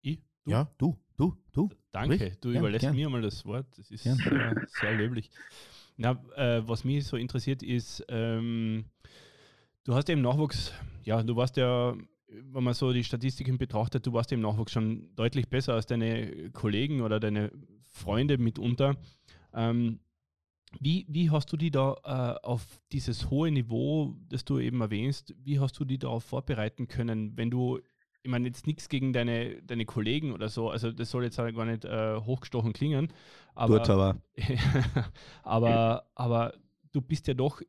Du? 0.02 0.50
Ja, 0.50 0.68
du, 0.78 0.96
du, 1.18 1.36
du. 1.52 1.70
Danke, 1.92 2.14
Sprich? 2.14 2.40
du 2.40 2.50
überlässt 2.50 2.80
gern. 2.80 2.96
mir 2.96 3.10
mal 3.10 3.20
das 3.20 3.44
Wort. 3.44 3.66
Das 3.76 3.90
ist 3.90 4.06
äh, 4.06 4.14
sehr 4.68 4.92
löblich. 4.92 5.30
Na, 5.96 6.12
äh, 6.36 6.62
was 6.66 6.84
mich 6.84 7.06
so 7.06 7.16
interessiert 7.16 7.62
ist, 7.62 8.04
ähm, 8.08 8.84
du 9.84 9.94
hast 9.94 10.08
ja 10.08 10.14
im 10.14 10.22
Nachwuchs, 10.22 10.72
ja, 11.04 11.22
du 11.22 11.36
warst 11.36 11.56
ja, 11.56 11.94
wenn 12.26 12.64
man 12.64 12.74
so 12.74 12.92
die 12.92 13.04
Statistiken 13.04 13.58
betrachtet, 13.58 14.04
du 14.06 14.12
warst 14.12 14.30
ja 14.30 14.36
im 14.36 14.40
Nachwuchs 14.40 14.72
schon 14.72 15.14
deutlich 15.14 15.48
besser 15.48 15.74
als 15.74 15.86
deine 15.86 16.50
Kollegen 16.50 17.00
oder 17.00 17.20
deine 17.20 17.52
Freunde 17.82 18.38
mitunter. 18.38 18.96
Ähm, 19.52 20.00
wie, 20.80 21.06
wie 21.08 21.30
hast 21.30 21.52
du 21.52 21.56
die 21.56 21.70
da 21.70 21.94
äh, 22.04 22.44
auf 22.44 22.80
dieses 22.90 23.30
hohe 23.30 23.52
Niveau, 23.52 24.16
das 24.28 24.44
du 24.44 24.58
eben 24.58 24.80
erwähnst, 24.80 25.32
wie 25.44 25.60
hast 25.60 25.78
du 25.78 25.84
die 25.84 25.98
darauf 25.98 26.24
vorbereiten 26.24 26.88
können, 26.88 27.36
wenn 27.36 27.50
du 27.50 27.78
ich 28.24 28.30
meine 28.30 28.46
jetzt 28.46 28.66
nichts 28.66 28.88
gegen 28.88 29.12
deine, 29.12 29.62
deine 29.62 29.84
Kollegen 29.84 30.32
oder 30.32 30.48
so, 30.48 30.70
also 30.70 30.90
das 30.90 31.10
soll 31.10 31.24
jetzt 31.24 31.38
halt 31.38 31.54
gar 31.54 31.66
nicht 31.66 31.84
äh, 31.84 32.16
hochgestochen 32.16 32.72
klingen. 32.72 33.12
Aber, 33.54 33.78
Gut, 33.78 33.90
aber. 33.90 34.16
aber, 35.42 36.06
aber 36.14 36.54
du 36.92 37.02
bist 37.02 37.28
ja 37.28 37.34
doch, 37.34 37.60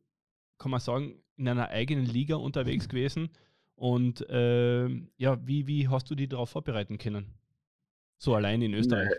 kann 0.58 0.72
man 0.72 0.80
sagen, 0.80 1.22
in 1.36 1.50
einer 1.50 1.70
eigenen 1.70 2.06
Liga 2.06 2.38
unterwegs 2.38 2.88
gewesen. 2.88 3.30
Und 3.76 4.28
äh, 4.30 4.88
ja, 5.18 5.38
wie, 5.46 5.68
wie 5.68 5.90
hast 5.90 6.10
du 6.10 6.16
die 6.16 6.30
darauf 6.30 6.52
vorbereiten 6.52 6.98
können? 6.98 7.34
So 8.18 8.34
allein 8.34 8.62
in 8.62 8.74
Österreich? 8.74 9.10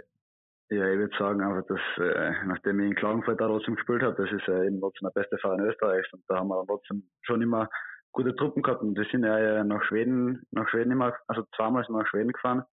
Ja, 0.70 0.90
ich 0.90 0.98
würde 0.98 1.16
sagen, 1.18 1.42
einfach, 1.42 1.66
dass 1.68 1.80
äh, 1.98 2.32
nachdem 2.46 2.80
ich 2.80 2.86
in 2.86 2.94
Klagenfurt 2.96 3.38
da 3.38 3.46
trotzdem 3.46 3.74
gespielt 3.74 4.02
habe, 4.02 4.16
das 4.20 4.32
ist 4.32 4.48
äh, 4.48 4.66
eben 4.66 4.80
trotzdem 4.80 5.10
der 5.14 5.20
beste 5.20 5.36
Verein 5.36 5.60
Österreichs 5.60 6.10
und 6.14 6.24
da 6.28 6.38
haben 6.38 6.48
wir 6.48 6.64
trotzdem 6.66 7.04
schon 7.20 7.42
immer 7.42 7.68
gute 8.16 8.34
Truppen 8.34 8.62
gehabt 8.62 8.82
und 8.82 8.96
wir 8.96 9.04
sind 9.04 9.24
ja 9.24 9.62
nach 9.62 9.84
Schweden, 9.84 10.46
nach 10.50 10.66
Schweden 10.70 10.90
immer, 10.90 11.14
also 11.28 11.44
zweimal 11.54 11.84
sind 11.84 11.94
wir 11.94 12.00
nach 12.00 12.08
Schweden 12.08 12.32
gefahren 12.32 12.64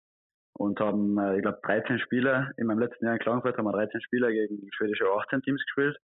und 0.54 0.80
haben, 0.80 1.18
äh, 1.18 1.36
ich 1.36 1.42
glaube, 1.42 1.60
13 1.64 2.00
Spiele, 2.00 2.54
in 2.58 2.68
meinem 2.68 2.80
letzten 2.80 3.04
Jahr 3.04 3.16
in 3.16 3.20
Klagenfurt 3.20 3.58
haben 3.58 3.66
wir 3.66 3.74
13 3.74 4.02
Spiele 4.02 4.32
gegen 4.32 4.70
schwedische 4.72 5.06
18 5.06 5.42
Teams 5.42 5.62
gespielt. 5.66 5.98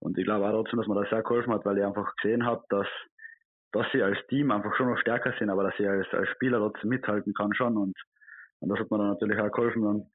Und 0.00 0.18
ich 0.18 0.24
glaube 0.24 0.46
auch 0.46 0.52
trotzdem, 0.52 0.78
dass 0.78 0.86
mir 0.86 1.00
das 1.00 1.08
sehr 1.08 1.22
geholfen 1.22 1.52
hat, 1.52 1.64
weil 1.64 1.78
ich 1.78 1.84
einfach 1.84 2.14
gesehen 2.16 2.44
habe, 2.44 2.62
dass, 2.68 2.86
dass 3.72 3.86
sie 3.92 4.02
als 4.02 4.18
Team 4.28 4.50
einfach 4.50 4.76
schon 4.76 4.90
noch 4.90 4.98
stärker 4.98 5.32
sind, 5.38 5.48
aber 5.48 5.64
dass 5.64 5.74
ich 5.78 5.88
als, 5.88 6.06
als 6.12 6.28
Spieler 6.30 6.58
dort 6.58 6.84
mithalten 6.84 7.32
kann 7.32 7.54
schon. 7.54 7.76
Und, 7.76 7.96
und 8.60 8.68
das 8.68 8.78
hat 8.78 8.90
mir 8.90 8.98
dann 8.98 9.08
natürlich 9.08 9.40
auch 9.40 9.50
geholfen. 9.50 9.84
Und, 9.84 10.10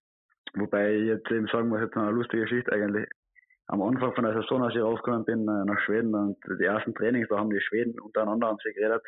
wobei 0.54 0.94
ich 0.94 1.06
jetzt 1.08 1.32
eben 1.32 1.48
sagen 1.48 1.70
muss, 1.70 1.82
jetzt 1.82 1.98
eine 1.98 2.12
lustige 2.12 2.44
Geschichte 2.44 2.72
eigentlich. 2.72 3.10
Am 3.68 3.82
Anfang 3.82 4.14
von 4.14 4.26
der 4.26 4.34
Saison, 4.34 4.64
als 4.64 4.76
ich 4.76 4.82
raufgekommen 4.82 5.26
bin 5.26 5.48
äh, 5.48 5.66
nach 5.66 5.80
Schweden 5.82 6.14
und 6.14 6.38
die 6.60 6.66
ersten 6.66 6.94
Trainings, 6.94 7.30
da 7.30 7.38
haben 7.38 7.50
die 7.50 7.62
Schweden 7.62 8.00
untereinander 8.00 8.48
haben 8.48 8.58
sie 8.64 8.74
geredet 8.74 9.04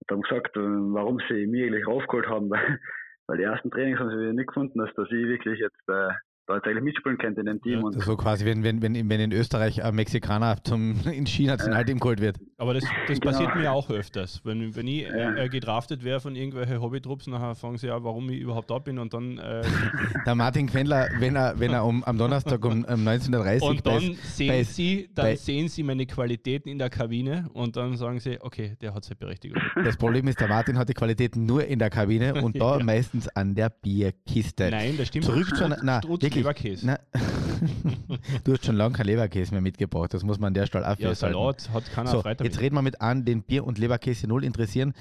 und 0.00 0.10
haben 0.10 0.22
gesagt, 0.22 0.56
äh, 0.56 0.60
warum 0.60 1.18
sie 1.28 1.46
mich 1.46 1.64
eigentlich 1.64 1.86
raufgeholt 1.86 2.28
haben, 2.28 2.50
weil 2.50 2.78
weil 3.26 3.38
die 3.38 3.44
ersten 3.44 3.70
Trainings 3.70 3.98
haben 3.98 4.10
sie 4.10 4.32
nicht 4.32 4.48
gefunden, 4.48 4.78
dass, 4.78 4.92
dass 4.94 5.10
ich 5.10 5.26
wirklich 5.26 5.58
jetzt 5.58 5.88
äh, 5.88 6.08
eigentlich 6.48 6.82
mitspielen 6.82 7.18
könnte 7.18 7.40
in 7.40 7.46
dem 7.46 7.62
Team. 7.62 7.90
Ja, 7.92 8.00
so 8.00 8.16
quasi, 8.16 8.44
wenn, 8.44 8.62
wenn, 8.62 8.82
wenn, 8.82 8.94
wenn 8.94 9.20
in 9.20 9.32
Österreich 9.32 9.82
ein 9.82 9.94
Mexikaner 9.94 10.56
zum, 10.62 10.96
in 11.10 11.26
Ski-Nationalteam 11.26 11.98
geholt 11.98 12.20
wird. 12.20 12.38
Aber 12.58 12.74
das, 12.74 12.84
das 13.08 13.20
genau. 13.20 13.32
passiert 13.32 13.56
mir 13.56 13.72
auch 13.72 13.90
öfters. 13.90 14.40
Wenn, 14.44 14.74
wenn 14.76 14.86
ich 14.86 15.02
ja. 15.02 15.34
äh, 15.34 15.48
gedraftet 15.48 16.04
wäre 16.04 16.20
von 16.20 16.36
irgendwelchen 16.36 16.80
Hobbytrupps, 16.80 17.26
nachher 17.26 17.54
fragen 17.54 17.78
sie 17.78 17.88
ja, 17.88 18.02
warum 18.02 18.30
ich 18.30 18.40
überhaupt 18.40 18.70
da 18.70 18.78
bin 18.78 18.98
und 18.98 19.12
dann. 19.12 19.38
Äh 19.38 19.62
Der 20.26 20.34
Martin 20.34 20.66
Quendler, 20.68 21.08
wenn 21.18 21.36
er, 21.36 21.58
wenn 21.58 21.72
er 21.72 21.84
um, 21.84 22.04
am 22.04 22.18
Donnerstag 22.18 22.64
um, 22.64 22.84
um 22.84 23.06
19.30 23.06 23.62
Uhr. 23.62 23.68
Und 23.68 23.86
dann, 23.86 23.94
bei, 23.94 24.16
sehen, 24.22 24.48
bei, 24.48 24.62
sie, 24.62 25.08
dann 25.14 25.26
bei, 25.26 25.36
sehen 25.36 25.68
sie 25.68 25.82
meine 25.82 26.06
Qualitäten 26.06 26.68
in 26.68 26.78
der 26.78 26.90
Kabine 26.90 27.48
und 27.52 27.76
dann 27.76 27.96
sagen 27.96 28.20
sie, 28.20 28.38
okay, 28.40 28.76
der 28.80 28.94
hat 28.94 29.04
seine 29.04 29.16
Berechtigung. 29.16 29.60
Das 29.86 29.96
Problem 29.96 30.26
ist, 30.26 30.40
der 30.40 30.48
Martin 30.48 30.78
hat 30.78 30.88
die 30.88 30.94
Qualitäten 30.94 31.46
nur 31.46 31.64
in 31.64 31.78
der 31.78 31.90
Kabine 31.90 32.42
und 32.42 32.60
da 32.60 32.78
ja. 32.78 32.84
meistens 32.84 33.28
an 33.28 33.54
der 33.54 33.70
Bierkiste. 33.70 34.70
Nein, 34.70 34.96
das 34.98 35.08
stimmt. 35.08 35.26
Zurück 35.26 35.54
zu 35.54 35.64
einer. 35.64 35.76
Na, 35.82 36.00
wirklich, 36.02 36.35
Leberkäse. 36.36 36.86
Na, 36.86 36.98
du 38.44 38.52
hast 38.52 38.64
schon 38.64 38.76
lange 38.76 38.94
kein 38.94 39.06
Leberkäse 39.06 39.52
mehr 39.52 39.60
mitgebracht, 39.60 40.12
das 40.14 40.22
muss 40.22 40.38
man 40.38 40.48
an 40.48 40.54
der 40.54 40.66
Stelle 40.66 40.88
auch 40.88 40.98
Ja, 40.98 41.14
Salat 41.14 41.70
hat 41.72 41.90
keiner 41.92 42.10
so, 42.10 42.22
Jetzt 42.22 42.60
reden 42.60 42.74
wir 42.74 42.82
mit 42.82 43.00
an, 43.00 43.24
den 43.24 43.42
Bier- 43.42 43.64
und 43.64 43.78
Leberkäse 43.78 44.28
null 44.28 44.44
interessieren. 44.44 44.94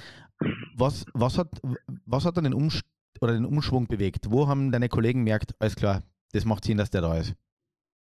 Was, 0.75 1.05
was, 1.13 1.37
hat, 1.37 1.49
was 2.05 2.25
hat 2.25 2.37
dann 2.37 2.43
den, 2.43 2.53
Umsch 2.53 2.81
oder 3.21 3.33
den 3.33 3.45
Umschwung 3.45 3.87
bewegt? 3.87 4.27
Wo 4.29 4.47
haben 4.47 4.71
deine 4.71 4.89
Kollegen 4.89 5.25
gemerkt, 5.25 5.53
alles 5.59 5.75
klar, 5.75 6.01
das 6.33 6.45
macht 6.45 6.65
Sinn, 6.65 6.77
dass 6.77 6.89
der 6.89 7.01
da 7.01 7.17
ist? 7.17 7.35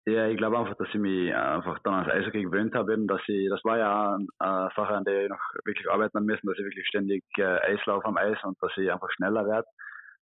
Ja, 0.07 0.27
ich 0.29 0.37
glaube 0.37 0.59
einfach, 0.59 0.77
dass 0.77 0.89
ich 0.89 1.01
mich 1.01 1.35
einfach 1.35 1.79
dann 1.83 1.95
ans 1.95 2.13
Eishockey 2.13 2.43
gewöhnt 2.43 2.75
habe, 2.75 2.95
dass 3.07 3.23
ich, 3.27 3.49
das 3.49 3.65
war 3.65 3.79
ja 3.79 4.19
eine 4.39 4.71
Sache, 4.77 4.95
an 4.95 5.05
der 5.05 5.25
ich 5.25 5.31
noch 5.31 5.41
wirklich 5.65 5.89
arbeiten 5.91 6.25
müssen, 6.27 6.47
dass 6.47 6.59
ich 6.59 6.65
wirklich 6.65 6.87
ständig 6.87 7.25
äh, 7.39 7.73
Eis 7.73 7.81
laufe 7.87 8.07
am 8.07 8.19
Eis 8.19 8.37
und 8.45 8.57
dass 8.61 8.73
ich 8.77 8.93
einfach 8.93 9.11
schneller 9.13 9.47
werde. 9.47 9.67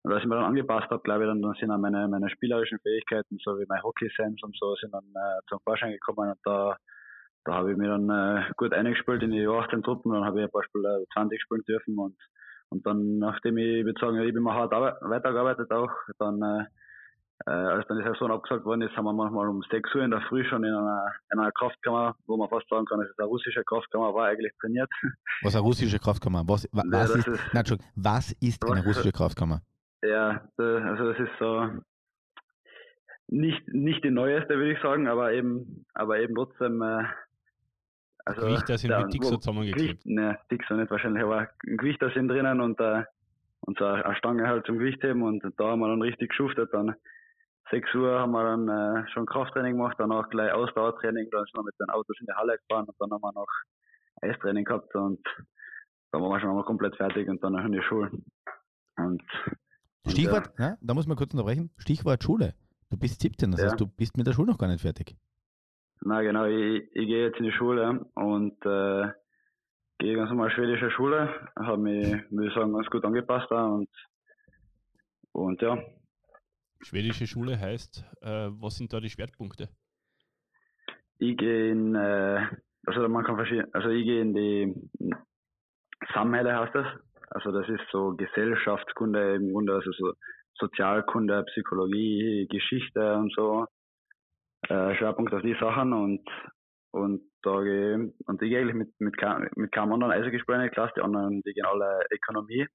Und 0.07 0.13
als 0.13 0.23
ich 0.23 0.29
mir 0.29 0.37
dann 0.37 0.45
angepasst 0.45 0.89
habe, 0.91 1.03
glaube 1.03 1.25
ich, 1.25 1.29
dann, 1.29 1.43
dann 1.43 1.55
sind 1.59 1.73
auch 1.73 1.79
meine, 1.79 2.07
meine 2.07 2.31
spielerischen 2.31 2.79
Fähigkeiten, 2.79 3.39
so 3.43 3.59
wie 3.59 3.65
mein 3.69 3.83
Hockey-Sense 3.83 4.47
und 4.47 4.57
so, 4.57 4.77
sind 4.77 4.95
dann 4.95 5.03
äh, 5.03 5.41
zum 5.49 5.59
Vorschein 5.65 5.91
gekommen 5.91 6.31
und 6.31 6.39
da, 6.45 6.77
da 7.45 7.55
habe 7.55 7.73
ich 7.73 7.77
mir 7.77 7.89
dann 7.89 8.09
äh, 8.09 8.45
gut 8.57 8.73
eingespielt 8.73 9.25
in 9.25 9.33
die 9.33 9.45
18 9.45 9.83
Truppen, 9.83 10.13
dann 10.13 10.25
habe 10.25 10.39
ich 10.39 10.45
ein 10.45 10.51
paar 10.53 10.63
Spiele 10.63 11.05
20 11.13 11.43
spielen 11.43 11.65
dürfen 11.67 11.99
und, 11.99 12.15
und 12.69 12.87
dann, 12.87 13.19
nachdem 13.19 13.59
ich, 13.59 13.85
würde 13.85 13.99
sagen, 14.01 14.21
ich 14.21 14.33
bin 14.33 14.45
mal 14.45 14.55
hart 14.55 14.71
weitergearbeitet 14.71 15.73
auch, 15.73 15.91
dann, 16.21 16.41
äh, 16.41 16.65
äh, 17.47 17.51
als 17.51 17.89
dann 17.89 17.99
die 17.99 18.05
Saison 18.05 18.31
abgesagt 18.31 18.65
worden 18.65 18.83
ist, 18.83 18.97
haben 18.97 19.07
wir 19.07 19.13
manchmal 19.13 19.49
um 19.49 19.61
6 19.69 19.93
Uhr 19.93 20.05
in 20.05 20.13
der 20.13 20.21
Früh 20.29 20.45
schon 20.45 20.63
in 20.63 20.73
einer, 20.73 21.05
in 21.33 21.41
einer 21.41 21.51
Kraftkammer, 21.51 22.15
wo 22.29 22.37
man 22.37 22.49
fast 22.49 22.69
sagen 22.69 22.87
kann, 22.87 23.01
es 23.01 23.11
eine 23.19 23.27
russische 23.27 23.65
Kraftkammer 23.65 24.15
war, 24.15 24.29
eigentlich 24.29 24.53
trainiert. 24.61 24.89
Was 25.43 25.57
eine 25.57 25.65
russische 25.65 25.99
Kraftkammer? 25.99 26.45
Was, 26.47 26.69
was, 26.73 26.85
ja, 26.93 27.03
ist, 27.03 27.27
ist, 27.27 27.79
was 27.97 28.33
ist 28.41 28.65
eine 28.71 28.85
russische 28.85 29.11
Kraftkammer? 29.11 29.63
Ja, 30.03 30.49
also 30.57 31.13
das 31.13 31.19
ist 31.19 31.39
so 31.39 31.69
nicht, 33.29 33.67
nicht 33.69 34.05
die 34.05 34.11
neueste, 34.11 34.57
würde 34.57 34.73
ich 34.73 34.81
sagen, 34.81 35.09
aber 35.09 35.33
eben, 35.33 35.85
aber 35.95 36.19
eben 36.21 36.35
trotzdem. 36.35 36.81
Äh, 36.83 37.05
also, 38.25 38.43
Gewichter 38.43 38.79
sind 38.79 38.91
ja, 38.91 39.01
mit 39.01 39.15
Dixo 39.15 39.37
zusammengeklebt. 39.37 40.05
Ne, 40.07 40.39
Dixo 40.51 40.75
nicht 40.75 40.91
wahrscheinlich, 40.91 41.23
aber 41.23 41.49
Gewichter 41.61 42.11
sind 42.11 42.29
drinnen 42.29 42.61
und, 42.61 42.81
äh, 42.81 43.05
und 43.61 43.79
so 43.79 43.85
eine 43.85 44.17
Stange 44.17 44.47
halt 44.47 44.67
zum 44.67 44.79
Gewichtheben 44.79 45.23
und 45.23 45.43
da 45.57 45.65
haben 45.65 45.81
wir 45.81 45.89
dann 45.89 46.03
richtig 46.03 46.31
geschuftet. 46.31 46.71
Dann 46.73 46.95
6 47.71 47.95
Uhr 47.95 48.19
haben 48.19 48.33
wir 48.33 48.45
dann 48.45 48.69
äh, 48.69 49.09
schon 49.11 49.27
Krafttraining 49.27 49.73
gemacht, 49.73 49.97
danach 49.99 50.29
gleich 50.29 50.53
Ausdauertraining, 50.53 51.29
dann 51.31 51.45
sind 51.45 51.57
wir 51.57 51.65
mit 51.65 51.75
den 51.81 51.91
Autos 51.91 52.17
in 52.21 52.27
die 52.27 52.33
Halle 52.33 52.59
gefahren 52.59 52.87
und 52.87 52.97
dann 53.01 53.11
haben 53.11 53.23
wir 53.23 53.33
noch 53.33 53.49
Eistraining 54.23 54.65
gehabt 54.65 54.95
und 54.95 55.21
dann 56.13 56.23
waren 56.23 56.31
wir 56.31 56.41
schon 56.41 56.55
mal 56.55 56.65
komplett 56.65 56.97
fertig 56.97 57.29
und 57.29 57.43
dann 57.43 57.55
noch 57.55 57.65
in 57.65 57.73
die 57.73 57.83
Schule. 57.83 58.11
Und 58.97 59.23
Stichwort, 60.07 60.53
ja. 60.59 60.71
ja, 60.71 60.77
da 60.81 60.95
muss 60.95 61.07
man 61.07 61.17
kurz 61.17 61.33
unterbrechen. 61.33 61.71
Stichwort 61.79 62.23
Schule. 62.23 62.55
Du 62.91 62.97
bist 62.97 63.21
17, 63.21 63.51
das 63.51 63.61
ja. 63.61 63.67
heißt, 63.67 63.81
du 63.81 63.87
bist 63.87 64.17
mit 64.17 64.27
der 64.27 64.33
Schule 64.33 64.53
noch 64.53 64.59
gar 64.59 64.69
nicht 64.69 64.81
fertig. 64.81 65.17
Na 66.03 66.23
genau, 66.23 66.45
ich, 66.45 66.85
ich 66.93 67.07
gehe 67.07 67.27
jetzt 67.27 67.39
in 67.39 67.45
die 67.45 67.53
Schule 67.53 68.07
und 68.15 68.65
äh, 68.65 69.09
gehe 69.99 70.17
ganz 70.17 70.31
normal 70.31 70.51
schwedische 70.51 70.91
Schule, 70.91 71.29
habe 71.57 71.79
mich, 71.79 72.07
würde 72.31 72.49
ich 72.49 72.55
sagen, 72.55 72.73
ganz 72.73 72.87
gut 72.89 73.05
angepasst 73.05 73.47
da 73.51 73.67
und, 73.67 73.89
und 75.33 75.61
ja. 75.63 75.79
Schwedische 76.83 77.27
Schule 77.27 77.59
heißt, 77.59 78.05
äh, 78.21 78.49
was 78.51 78.77
sind 78.77 78.93
da 78.93 79.01
die 79.01 79.11
Schwerpunkte? 79.11 79.69
Ich 81.19 81.37
gehe 81.37 81.73
in, 81.73 81.95
äh, 81.95 82.47
also 82.87 83.09
man 83.09 83.25
kann 83.25 83.37
verschieden, 83.37 83.67
also 83.73 83.89
ich 83.89 84.05
gehe 84.05 84.21
in 84.21 84.35
die 84.35 84.75
Samhälle 86.13 86.59
heißt 86.59 86.75
das, 86.75 86.87
also 87.29 87.53
das 87.53 87.69
ist 87.69 87.85
so 87.91 88.15
Gesellschaftskunde 88.17 89.35
im 89.37 89.53
Grunde, 89.53 89.75
also 89.75 89.91
so 89.93 90.13
Sozialkunde, 90.59 91.45
Psychologie, 91.45 92.47
Geschichte 92.51 93.17
und 93.17 93.33
so. 93.35 93.67
Äh, 94.69 94.95
Schwerpunkt 94.97 95.33
auf 95.35 95.43
die 95.43 95.57
Sachen 95.61 95.93
und 95.93 96.23
und 96.91 97.21
da 97.43 97.63
gehe 97.63 98.13
und 98.27 98.43
ich 98.43 98.49
gehe 98.49 98.61
eigentlich 98.61 98.75
mit 98.75 98.91
mit, 98.99 99.15
mit 99.57 99.73
keinem 99.73 99.93
anderen 99.93 100.23
in 100.23 100.31
die 100.31 100.69
Klasse, 100.71 100.95
die 100.97 101.03
anderen, 101.03 101.43
die 101.43 101.53
gehen 101.53 101.67
alle 101.67 102.01
Ökonomie. 102.11 102.67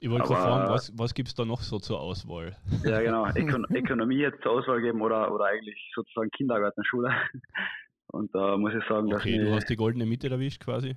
Ich 0.00 0.08
wollte 0.08 0.28
gerade 0.28 0.42
fragen, 0.42 0.72
was, 0.72 0.92
was 0.96 1.12
gibt 1.12 1.28
es 1.28 1.34
da 1.34 1.44
noch 1.44 1.60
so 1.60 1.78
zur 1.78 2.00
Auswahl? 2.00 2.56
Ja, 2.84 3.00
genau. 3.00 3.26
Ökon 3.36 3.66
Ökonomie 3.74 4.18
jetzt 4.18 4.42
zur 4.42 4.52
Auswahl 4.52 4.80
geben 4.80 5.02
oder, 5.02 5.32
oder 5.34 5.46
eigentlich 5.46 5.90
sozusagen 5.94 6.30
Kindergartenschule. 6.30 7.10
Und 8.10 8.34
da 8.34 8.56
muss 8.56 8.72
ich 8.74 8.84
sagen, 8.88 9.06
okay, 9.06 9.12
dass. 9.12 9.22
Okay, 9.22 9.38
du 9.38 9.54
hast 9.54 9.68
die 9.68 9.76
goldene 9.76 10.06
Mitte 10.06 10.30
erwischt 10.30 10.64
quasi. 10.64 10.96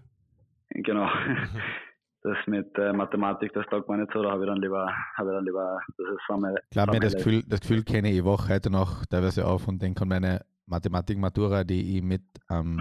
Genau. 0.69 1.09
das 2.23 2.37
mit 2.45 2.77
äh, 2.77 2.93
Mathematik, 2.93 3.53
das 3.53 3.65
taugt 3.67 3.89
mir 3.89 3.97
nicht 3.97 4.11
so, 4.13 4.21
da 4.21 4.31
habe 4.31 4.43
ich 4.43 4.49
dann 4.49 4.61
lieber, 4.61 4.87
habe 5.17 5.29
ich 5.29 5.35
dann 5.35 5.45
lieber, 5.45 5.79
das 5.97 6.07
ist 6.07 6.21
Sammel. 6.27 6.55
Glaub 6.69 6.91
mir, 6.91 6.99
das 6.99 7.15
Gefühl, 7.15 7.43
das 7.47 7.61
Gefühl 7.61 7.83
kenne 7.83 8.11
ich 8.11 8.23
auch 8.23 8.47
heute 8.47 8.69
noch 8.69 9.05
teilweise 9.05 9.45
auf 9.45 9.67
und 9.67 9.81
denke 9.81 10.01
an 10.03 10.09
meine 10.09 10.41
Mathematik-Matura, 10.67 11.63
die 11.63 11.97
ich 11.97 12.03
mit 12.03 12.23
ähm, 12.49 12.79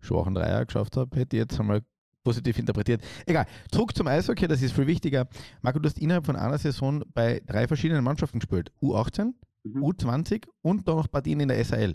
schwachen 0.00 0.34
Dreier 0.34 0.64
geschafft 0.64 0.96
habe, 0.96 1.16
hätte 1.16 1.36
ich 1.36 1.42
jetzt 1.42 1.60
einmal 1.60 1.82
positiv 2.24 2.58
interpretiert. 2.58 3.02
Egal, 3.26 3.46
zurück 3.70 3.94
zum 3.94 4.06
Eishockey, 4.06 4.48
das 4.48 4.62
ist 4.62 4.74
viel 4.74 4.86
wichtiger. 4.86 5.28
Marco, 5.60 5.78
du 5.78 5.88
hast 5.88 5.98
innerhalb 5.98 6.24
von 6.24 6.36
einer 6.36 6.58
Saison 6.58 7.04
bei 7.12 7.42
drei 7.46 7.68
verschiedenen 7.68 8.02
Mannschaften 8.02 8.38
gespielt. 8.38 8.72
U18, 8.82 9.32
mhm. 9.64 9.84
U20 9.84 10.46
und 10.62 10.88
dann 10.88 10.96
noch 10.96 11.10
Partien 11.10 11.40
in 11.40 11.48
der 11.48 11.62
SAL. 11.62 11.94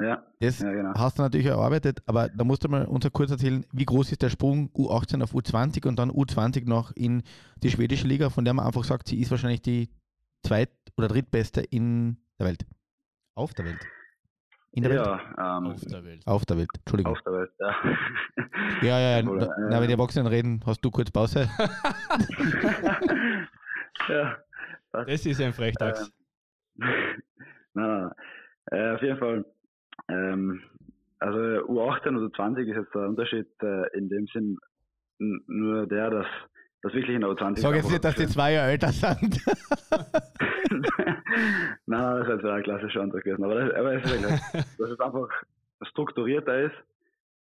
Ja, 0.00 0.24
das 0.40 0.58
ja, 0.58 0.72
genau. 0.72 0.92
hast 0.94 1.18
du 1.18 1.22
natürlich 1.22 1.46
erarbeitet, 1.46 2.02
aber 2.06 2.28
da 2.28 2.42
musst 2.42 2.64
du 2.64 2.68
mal 2.68 2.84
uns 2.84 3.08
kurz 3.12 3.30
erzählen, 3.30 3.64
wie 3.72 3.84
groß 3.84 4.10
ist 4.10 4.22
der 4.22 4.28
Sprung 4.28 4.70
U18 4.74 5.22
auf 5.22 5.34
U20 5.34 5.86
und 5.86 5.98
dann 5.98 6.10
U20 6.10 6.68
noch 6.68 6.90
in 6.96 7.22
die 7.62 7.70
schwedische 7.70 8.08
Liga, 8.08 8.28
von 8.28 8.44
der 8.44 8.54
man 8.54 8.66
einfach 8.66 8.82
sagt, 8.82 9.06
sie 9.06 9.20
ist 9.20 9.30
wahrscheinlich 9.30 9.62
die 9.62 9.88
zweit- 10.42 10.76
oder 10.96 11.06
drittbeste 11.08 11.60
in 11.60 12.16
der 12.40 12.48
Welt. 12.48 12.66
Auf 13.36 13.54
der 13.54 13.66
Welt. 13.66 13.86
In 14.72 14.82
der 14.82 14.94
ja, 14.94 15.04
Welt? 15.04 15.20
Ähm, 15.38 15.66
auf 15.66 15.80
der 15.82 16.04
Welt. 16.04 16.26
Auf 16.26 16.44
der 16.44 16.56
Welt, 16.58 16.70
Entschuldigung. 16.78 17.12
Auf 17.12 17.22
der 17.22 17.32
Welt, 17.32 17.52
ja. 17.60 17.76
Ja, 18.82 18.98
ja, 18.98 19.20
ja. 19.20 19.26
Oder, 19.30 19.48
na, 19.70 19.80
wenn 19.80 19.86
die 19.86 19.92
Erwachsenen 19.92 20.26
reden, 20.26 20.60
hast 20.66 20.84
du 20.84 20.90
kurz 20.90 21.12
Pause? 21.12 21.48
ja. 24.08 24.36
Das 24.90 25.24
ist 25.24 25.40
ein 25.40 25.52
Frechdachs. 25.52 26.12
Ähm, 26.80 26.88
nein, 27.74 28.00
nein. 28.00 28.10
Äh, 28.72 28.94
auf 28.94 29.02
jeden 29.02 29.18
Fall 29.18 29.44
ähm, 30.08 30.62
also 31.18 31.38
U18 31.38 32.16
oder 32.16 32.32
20 32.32 32.68
ist 32.68 32.76
jetzt 32.76 32.94
der 32.94 33.08
Unterschied 33.08 33.48
äh, 33.62 33.96
in 33.96 34.08
dem 34.08 34.26
Sinn 34.26 34.58
nur 35.18 35.86
der, 35.86 36.10
dass 36.10 36.26
das 36.82 36.92
wirklich 36.92 37.14
in 37.14 37.22
der 37.22 37.30
U20 37.30 37.60
Sag 37.60 37.74
jetzt 37.76 37.90
nicht, 37.90 38.04
dass 38.04 38.14
die 38.14 38.26
zwei 38.26 38.52
Jahre 38.52 38.72
älter 38.72 38.88
sind. 38.88 39.40
nein, 41.86 42.16
das 42.18 42.28
ist 42.28 42.34
jetzt 42.34 42.44
ein 42.44 42.62
klassischer 42.62 43.00
Antrag 43.00 43.24
gewesen. 43.24 43.44
Aber, 43.44 43.54
das, 43.54 43.74
aber 43.74 43.94
es 43.94 44.04
ist 44.04 44.12
wirklich, 44.12 44.40
dass 44.78 44.90
es 44.90 45.00
einfach 45.00 45.28
strukturierter 45.82 46.64
ist 46.64 46.74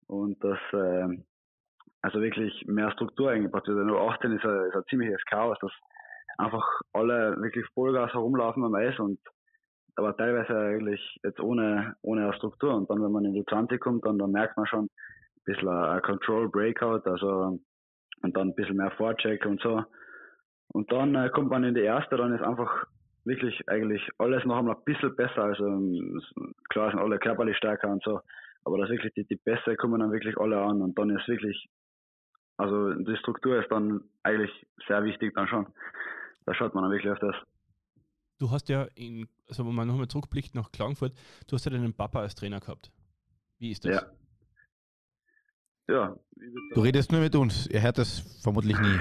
und 0.09 0.42
dass 0.45 0.59
äh, 0.73 1.09
also 2.02 2.21
wirklich 2.21 2.66
mehr 2.66 2.90
Struktur 2.92 3.30
eingebaut 3.30 3.66
wird. 3.66 3.87
Nur 3.87 4.00
18 4.12 4.33
ist 4.33 4.45
ein, 4.45 4.66
ist 4.66 4.76
ein 4.76 4.85
ziemliches 4.88 5.25
Chaos, 5.26 5.57
dass 5.61 5.73
einfach 6.38 6.66
alle 6.92 7.37
wirklich 7.40 7.66
Vollgas 7.75 8.12
herumlaufen 8.12 8.64
am 8.64 8.75
Eis 8.75 8.99
und 8.99 9.19
aber 9.97 10.17
teilweise 10.17 10.57
eigentlich 10.57 11.19
jetzt 11.23 11.41
ohne, 11.41 11.95
ohne 12.03 12.33
Struktur. 12.35 12.75
Und 12.75 12.91
dann, 12.91 13.03
wenn 13.03 13.13
man 13.13 13.25
in 13.25 13.35
die 13.35 13.45
20 13.45 13.81
kommt, 13.81 14.05
dann, 14.05 14.19
dann 14.19 14.31
merkt 14.31 14.57
man 14.57 14.67
schon, 14.67 14.89
bisschen 15.45 15.69
ein 15.69 16.03
Control 16.03 16.49
Breakout, 16.49 17.09
also 17.09 17.59
und 18.23 18.37
dann 18.37 18.49
ein 18.49 18.55
bisschen 18.55 18.77
mehr 18.77 18.91
Vorcheck 18.93 19.45
und 19.47 19.61
so. 19.61 19.85
Und 20.73 20.93
dann 20.93 21.15
äh, 21.15 21.31
kommt 21.31 21.51
man 21.51 21.65
in 21.65 21.75
die 21.75 21.81
erste, 21.81 22.17
dann 22.17 22.35
ist 22.35 22.43
einfach 22.43 22.87
wirklich 23.25 23.61
eigentlich 23.69 24.07
alles 24.19 24.45
noch 24.45 24.59
einmal 24.59 24.77
ein 24.77 24.85
bisschen 24.85 25.15
besser. 25.17 25.45
Also 25.45 25.65
klar 26.69 26.91
sind 26.91 27.01
alle 27.01 27.19
körperlich 27.19 27.57
stärker 27.57 27.89
und 27.89 28.03
so, 28.03 28.21
aber 28.65 28.79
das 28.79 28.91
wirklich 28.91 29.13
die, 29.15 29.25
die 29.25 29.41
Bässe 29.45 29.77
kommen 29.77 30.01
dann 30.01 30.13
wirklich 30.13 30.37
alle 30.39 30.61
an 30.61 30.83
und 30.83 30.99
dann 30.99 31.11
ist 31.11 31.27
wirklich, 31.29 31.69
also 32.57 32.93
die 32.95 33.17
Struktur 33.17 33.61
ist 33.61 33.71
dann 33.71 34.03
eigentlich 34.23 34.53
sehr 34.87 35.03
wichtig 35.05 35.35
dann 35.35 35.49
schon. 35.49 35.67
Da 36.47 36.55
schaut 36.55 36.75
man 36.75 36.85
dann 36.85 36.93
wirklich 36.93 37.13
auf 37.13 37.19
das. 37.19 37.37
Du 38.41 38.51
hast 38.51 38.71
ja, 38.71 38.89
in, 38.95 39.29
also 39.49 39.67
wenn 39.67 39.75
man 39.75 39.87
nochmal 39.87 40.09
zurückblickt 40.09 40.55
nach 40.55 40.73
Klagenfurt, 40.73 41.13
du 41.47 41.57
hast 41.57 41.67
ja 41.67 41.71
deinen 41.71 41.93
Papa 41.93 42.21
als 42.21 42.35
Trainer 42.35 42.59
gehabt. 42.59 42.91
Wie 43.59 43.71
ist 43.71 43.85
das? 43.85 43.97
Ja. 43.97 44.11
Ja. 45.91 46.17
Du 46.73 46.81
redest 46.81 47.13
nur 47.13 47.21
mit 47.21 47.35
uns, 47.35 47.67
ihr 47.67 47.83
hört 47.83 47.99
das 47.99 48.21
vermutlich 48.43 48.79
nie. 48.79 48.99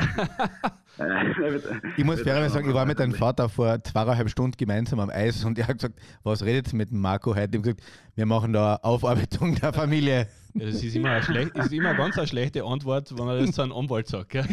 ich 1.97 2.03
muss 2.03 2.19
fairerweise 2.21 2.55
sagen, 2.55 2.67
ich 2.67 2.73
war 2.73 2.85
mit 2.85 2.99
deinem 2.99 3.13
Vater 3.13 3.47
vor 3.47 3.81
zweieinhalb 3.81 4.29
Stunden 4.29 4.57
gemeinsam 4.57 4.99
am 4.99 5.09
Eis 5.09 5.45
und 5.45 5.57
er 5.57 5.69
hat 5.69 5.77
gesagt, 5.77 5.97
was 6.23 6.43
redet 6.43 6.73
ihr 6.73 6.77
mit 6.77 6.91
Marco 6.91 7.33
heute? 7.33 7.51
Ich 7.51 7.59
habe 7.59 7.61
gesagt, 7.61 7.83
wir 8.15 8.25
machen 8.25 8.51
da 8.51 8.75
Aufarbeitung 8.77 9.55
der 9.55 9.71
Familie. 9.71 10.27
Ja, 10.55 10.65
das 10.65 10.83
ist 10.83 10.95
immer, 10.95 11.11
eine 11.11 11.23
schlecht, 11.23 11.55
ist 11.57 11.71
immer 11.71 11.93
ganz 11.93 12.17
eine 12.17 12.27
schlechte 12.27 12.65
Antwort, 12.65 13.17
wenn 13.17 13.25
man 13.25 13.39
das 13.39 13.51
zu 13.51 13.61
einem 13.61 13.71
Anwalt 13.71 14.07
sagt. 14.07 14.31
Gell? 14.31 14.45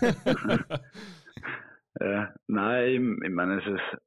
ja, 2.00 2.34
nein, 2.48 2.88
ich, 2.88 3.28
ich 3.28 3.34
meine, 3.34 3.60
es 3.60 3.66
ist, 3.66 4.00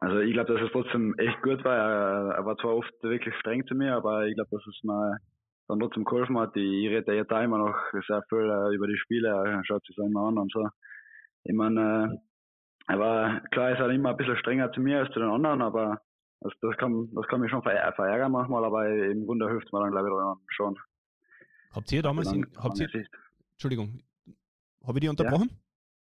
also 0.00 0.18
ich 0.20 0.32
glaube, 0.32 0.54
dass 0.54 0.62
es 0.62 0.72
trotzdem 0.72 1.14
echt 1.18 1.42
gut 1.42 1.62
war. 1.62 1.76
Er, 1.76 2.34
er, 2.36 2.46
war 2.46 2.56
zwar 2.56 2.74
oft 2.74 2.92
wirklich 3.02 3.34
streng 3.36 3.66
zu 3.66 3.74
mir, 3.74 3.94
aber 3.94 4.26
ich 4.26 4.34
glaube, 4.34 4.50
dass 4.50 4.66
es 4.66 4.82
mal 4.82 5.18
dann 5.68 5.78
trotzdem 5.78 6.04
geholfen 6.04 6.38
hat. 6.38 6.56
Ich 6.56 6.88
rede 6.88 7.14
ja 7.14 7.24
da 7.24 7.44
immer 7.44 7.58
noch 7.58 7.76
sehr 8.06 8.22
viel 8.28 8.50
äh, 8.50 8.74
über 8.74 8.86
die 8.86 8.96
Spiele, 8.96 9.28
er 9.28 9.64
schaut 9.64 9.84
sich 9.84 9.94
das 9.96 10.06
immer 10.06 10.28
an 10.28 10.38
und 10.38 10.50
so. 10.52 10.66
Ich 11.44 11.54
meine, 11.54 12.18
äh, 12.88 12.92
er 12.92 12.98
war, 12.98 13.40
klar 13.50 13.72
ist 13.72 13.78
er 13.78 13.90
immer 13.90 14.10
ein 14.10 14.16
bisschen 14.16 14.38
strenger 14.38 14.72
zu 14.72 14.80
mir 14.80 15.00
als 15.00 15.12
zu 15.12 15.20
den 15.20 15.28
anderen, 15.28 15.62
aber 15.62 16.00
das, 16.40 16.52
das, 16.62 16.76
kann, 16.78 17.10
das 17.14 17.26
kann 17.28 17.40
mich 17.40 17.50
schon 17.50 17.62
verärgern 17.62 18.32
manchmal, 18.32 18.64
aber 18.64 18.88
im 18.88 19.26
Grunde 19.26 19.48
hilft 19.48 19.70
man 19.72 19.82
dann, 19.82 19.90
glaube 19.92 20.08
ich, 20.08 20.54
schon. 20.56 20.76
Habt 21.72 21.92
ihr 21.92 22.02
damals, 22.02 22.32
in, 22.32 22.46
habt 22.56 22.80
ihr, 22.80 22.88
Entschuldigung, 23.52 24.00
habe 24.84 24.98
ich 24.98 25.02
die 25.02 25.08
unterbrochen? 25.08 25.50
Ja. 25.50 25.69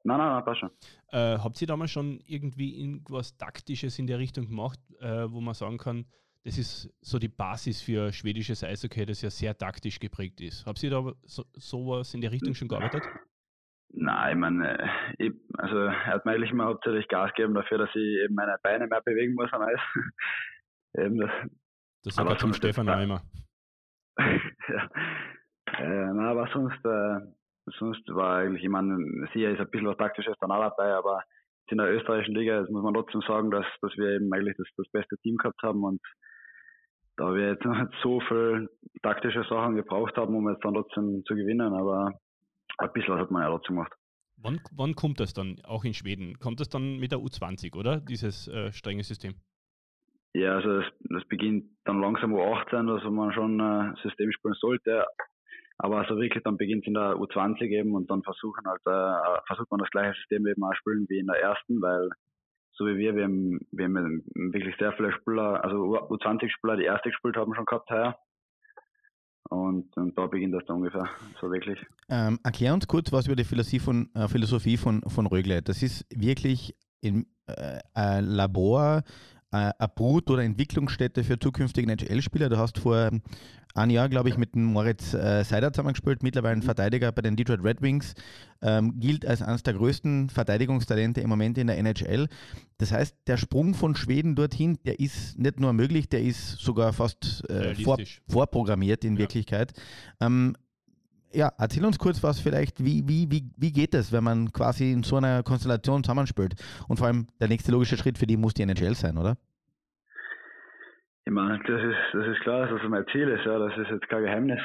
Nein, 0.07 0.19
nein, 0.19 0.29
nein, 0.29 0.45
passt 0.45 0.59
schon. 0.61 0.71
Äh, 1.11 1.37
habt 1.37 1.61
ihr 1.61 1.67
damals 1.67 1.91
schon 1.91 2.21
irgendwie 2.25 2.81
irgendwas 2.81 3.35
Taktisches 3.35 3.99
in 3.99 4.07
der 4.07 4.19
Richtung 4.19 4.47
gemacht, 4.47 4.79
äh, 5.01 5.29
wo 5.29 5.41
man 5.41 5.53
sagen 5.53 5.77
kann, 5.77 6.05
das 6.45 6.57
ist 6.57 6.89
so 7.01 7.19
die 7.19 7.27
Basis 7.27 7.81
für 7.81 8.13
schwedisches 8.13 8.63
Eishockey, 8.63 9.05
das 9.05 9.21
ja 9.21 9.29
sehr 9.29 9.57
taktisch 9.57 9.99
geprägt 9.99 10.39
ist. 10.39 10.65
Habt 10.65 10.81
ihr 10.81 10.91
da 10.91 11.11
so, 11.23 11.43
sowas 11.55 12.13
in 12.13 12.21
der 12.21 12.31
Richtung 12.31 12.53
schon 12.53 12.69
gearbeitet? 12.69 13.03
Nein, 13.89 14.31
ich 14.31 14.39
meine, 14.39 14.79
äh, 14.79 14.87
ich, 15.17 15.33
also 15.57 15.75
er 15.77 16.05
hat 16.05 16.25
mir 16.25 16.31
eigentlich 16.31 16.51
immer 16.51 16.65
hauptsächlich 16.65 17.09
Gas 17.09 17.33
gegeben 17.35 17.53
dafür, 17.53 17.79
dass 17.79 17.89
ich 17.89 18.23
eben 18.23 18.33
meine 18.33 18.55
Beine 18.63 18.87
mehr 18.87 19.01
bewegen 19.01 19.33
muss 19.33 19.51
am 19.51 19.63
Eis. 19.63 19.79
eben 20.97 21.17
das 21.17 21.31
das 22.05 22.15
sagt 22.15 22.29
er 22.29 22.37
zum 22.37 22.53
Stefan 22.53 22.87
auch 22.87 23.01
immer. 23.01 23.21
ja. 24.17 24.89
Äh, 25.79 26.13
na, 26.13 26.31
aber 26.31 26.47
sonst, 26.53 26.79
äh, 26.85 27.19
sonst 27.79 28.01
war 28.07 28.37
eigentlich, 28.37 28.63
ich 28.63 28.69
meine, 28.69 28.97
sicher 29.33 29.51
ist 29.51 29.59
ein 29.59 29.69
bisschen 29.69 29.87
was 29.87 29.97
Taktisches 29.97 30.35
dann 30.39 30.51
auch 30.51 30.61
dabei, 30.61 30.93
aber 30.93 31.23
in 31.69 31.77
der 31.77 31.93
österreichischen 31.93 32.35
Liga 32.35 32.65
muss 32.69 32.83
man 32.83 32.93
trotzdem 32.93 33.21
sagen, 33.21 33.51
dass, 33.51 33.65
dass 33.81 33.91
wir 33.97 34.15
eben 34.15 34.31
eigentlich 34.33 34.55
das, 34.57 34.67
das 34.77 34.87
beste 34.91 35.17
Team 35.17 35.35
gehabt 35.37 35.61
haben 35.63 35.83
und 35.83 36.01
da 37.17 37.33
wir 37.33 37.49
jetzt 37.49 37.65
nicht 37.65 37.91
so 38.03 38.21
viel 38.21 38.69
taktische 39.01 39.43
Sachen 39.49 39.75
gebraucht 39.75 40.15
haben, 40.15 40.35
um 40.35 40.49
jetzt 40.49 40.63
dann 40.63 40.75
trotzdem 40.75 41.23
zu 41.25 41.35
gewinnen, 41.35 41.73
aber 41.73 42.13
ein 42.77 42.93
bisschen 42.93 43.13
was 43.15 43.21
hat 43.21 43.31
man 43.31 43.41
ja 43.41 43.49
trotzdem 43.49 43.75
gemacht. 43.75 43.93
Wann, 44.39 44.61
wann 44.71 44.93
kommt 44.93 45.19
das 45.19 45.33
dann, 45.33 45.59
auch 45.63 45.83
in 45.83 45.95
Schweden? 45.95 46.37
Kommt 46.39 46.59
das 46.59 46.69
dann 46.69 46.97
mit 46.97 47.11
der 47.11 47.19
U20, 47.19 47.75
oder? 47.75 47.99
Dieses 47.99 48.47
äh, 48.47 48.71
strenge 48.71 49.03
System? 49.03 49.33
Ja, 50.33 50.55
also 50.55 50.81
das, 50.81 50.85
das 51.09 51.27
beginnt 51.27 51.65
dann 51.85 51.99
langsam 51.99 52.35
U18, 52.35 52.93
also 52.93 53.09
man 53.09 53.33
schon 53.33 53.59
äh, 53.59 53.93
System 54.03 54.31
spielen 54.31 54.53
sollte. 54.59 55.05
Aber 55.79 55.99
also 55.99 56.17
wirklich 56.17 56.43
dann 56.43 56.57
beginnt 56.57 56.83
es 56.83 56.87
in 56.87 56.95
der 56.95 57.15
U20 57.15 57.61
eben 57.69 57.93
und 57.93 58.09
dann 58.09 58.23
versuchen 58.23 58.65
halt, 58.65 58.81
äh, 58.85 59.41
versucht 59.45 59.69
man 59.69 59.79
das 59.79 59.89
gleiche 59.91 60.17
System 60.17 60.47
eben 60.47 60.63
auch 60.63 60.73
spielen 60.75 61.05
wie 61.09 61.19
in 61.19 61.27
der 61.27 61.41
ersten, 61.41 61.81
weil 61.81 62.09
so 62.73 62.85
wie 62.85 62.97
wir, 62.97 63.15
wir 63.15 63.23
haben, 63.23 63.59
wir 63.71 63.85
haben 63.85 64.23
wirklich 64.35 64.75
sehr 64.77 64.93
viele 64.93 65.11
Spieler, 65.11 65.63
also 65.63 65.97
U20-Spieler, 66.09 66.77
die 66.77 66.83
erste 66.85 67.09
gespielt 67.09 67.35
haben, 67.35 67.53
schon 67.55 67.65
gehabt 67.65 67.89
heuer. 67.89 68.17
Und, 69.49 69.95
und, 69.95 70.17
da 70.17 70.27
beginnt 70.27 70.53
das 70.53 70.65
dann 70.65 70.77
ungefähr, 70.77 71.07
so 71.39 71.49
wirklich. 71.49 71.79
Ähm, 72.09 72.37
erklär 72.43 72.73
uns 72.73 72.87
kurz 72.87 73.11
was 73.13 73.27
über 73.27 73.35
die 73.35 73.45
Philosophie 73.45 73.79
von, 73.79 74.09
äh, 74.13 74.27
Philosophie 74.27 74.77
von, 74.77 75.01
von 75.07 75.25
Rögle. 75.25 75.61
Das 75.61 75.81
ist 75.81 76.05
wirklich 76.13 76.75
äh, 77.01 77.23
ein 77.93 78.25
Labor, 78.25 79.03
äh, 79.51 79.71
eine 79.77 79.87
Brut- 79.93 80.29
oder 80.29 80.43
Entwicklungsstätte 80.43 81.23
für 81.23 81.39
zukünftige 81.39 81.91
NHL-Spieler. 81.91 82.49
Du 82.49 82.57
hast 82.57 82.79
vor 82.79 83.11
ein 83.77 83.89
Jahr, 83.89 84.09
glaube 84.09 84.29
ich, 84.29 84.37
mit 84.37 84.55
dem 84.55 84.65
Moritz 84.65 85.13
äh, 85.13 85.43
Seider 85.43 85.71
zusammengespielt, 85.71 86.23
mittlerweile 86.23 86.53
ein 86.53 86.59
mhm. 86.59 86.63
Verteidiger 86.63 87.11
bei 87.11 87.21
den 87.21 87.35
Detroit 87.35 87.63
Red 87.63 87.81
Wings, 87.81 88.15
ähm, 88.61 88.99
gilt 88.99 89.25
als 89.25 89.41
eines 89.41 89.63
der 89.63 89.75
größten 89.75 90.29
Verteidigungstalente 90.29 91.21
im 91.21 91.29
Moment 91.29 91.57
in 91.57 91.67
der 91.67 91.77
NHL. 91.77 92.27
Das 92.79 92.91
heißt, 92.91 93.15
der 93.27 93.37
Sprung 93.37 93.75
von 93.75 93.95
Schweden 93.95 94.35
dorthin, 94.35 94.79
der 94.85 94.99
ist 94.99 95.37
nicht 95.37 95.59
nur 95.59 95.73
möglich, 95.73 96.09
der 96.09 96.23
ist 96.23 96.57
sogar 96.57 96.91
fast 96.91 97.47
äh, 97.49 97.75
vor, 97.75 97.97
vorprogrammiert 98.27 99.05
in 99.05 99.13
ja. 99.13 99.19
Wirklichkeit. 99.19 99.73
Ähm, 100.19 100.55
ja, 101.33 101.51
erzähl 101.57 101.85
uns 101.85 101.99
kurz 101.99 102.23
was 102.23 102.39
vielleicht, 102.39 102.83
wie, 102.83 103.03
wie, 103.07 103.29
wie, 103.29 103.43
wie 103.57 103.71
geht 103.71 103.93
das, 103.93 104.11
wenn 104.11 104.23
man 104.23 104.51
quasi 104.51 104.91
in 104.91 105.03
so 105.03 105.17
einer 105.17 105.43
Konstellation 105.43 106.03
zusammenspielt? 106.03 106.55
Und 106.87 106.97
vor 106.97 107.07
allem 107.07 107.27
der 107.39 107.47
nächste 107.47 107.71
logische 107.71 107.97
Schritt 107.97 108.17
für 108.17 108.27
die 108.27 108.37
muss 108.37 108.53
die 108.53 108.63
NHL 108.63 108.95
sein, 108.95 109.17
oder? 109.17 109.37
Ich 111.25 111.33
meine, 111.33 111.59
das 111.59 111.81
ist, 111.81 112.13
das 112.13 112.27
ist 112.27 112.41
klar, 112.41 112.67
dass 112.67 112.81
das 112.81 112.89
mein 112.89 113.05
Ziel 113.11 113.27
ist, 113.27 113.45
ja, 113.45 113.59
das 113.59 113.77
ist 113.77 113.89
jetzt 113.91 114.07
kein 114.07 114.23
Geheimnis. 114.23 114.61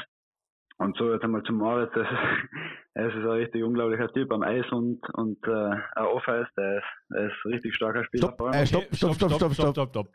Und 0.78 0.96
so 0.96 1.12
jetzt 1.12 1.22
einmal 1.22 1.42
zum 1.42 1.56
Moritz, 1.56 1.90
das 1.94 2.06
ist, 2.06 2.18
er 2.94 3.08
ist 3.08 3.14
ein 3.14 3.26
richtig 3.26 3.62
unglaublicher 3.62 4.12
Typ 4.12 4.32
am 4.32 4.42
Eis 4.42 4.64
und, 4.70 5.00
und 5.14 5.38
äh, 5.46 5.70
auch 5.96 6.16
off-Eis, 6.16 6.46
der 6.56 6.78
ist, 6.78 6.84
der 7.10 7.26
ist 7.26 7.34
ein 7.44 7.52
richtig 7.52 7.74
starker 7.74 8.04
Spieler. 8.04 8.28
Stopp, 8.28 8.54
äh, 8.54 8.66
stopp, 8.66 8.84
stopp, 8.92 9.14
stopp, 9.14 9.32
stopp, 9.32 9.54
stopp, 9.54 9.72
stopp, 9.72 9.88
stopp. 9.90 10.08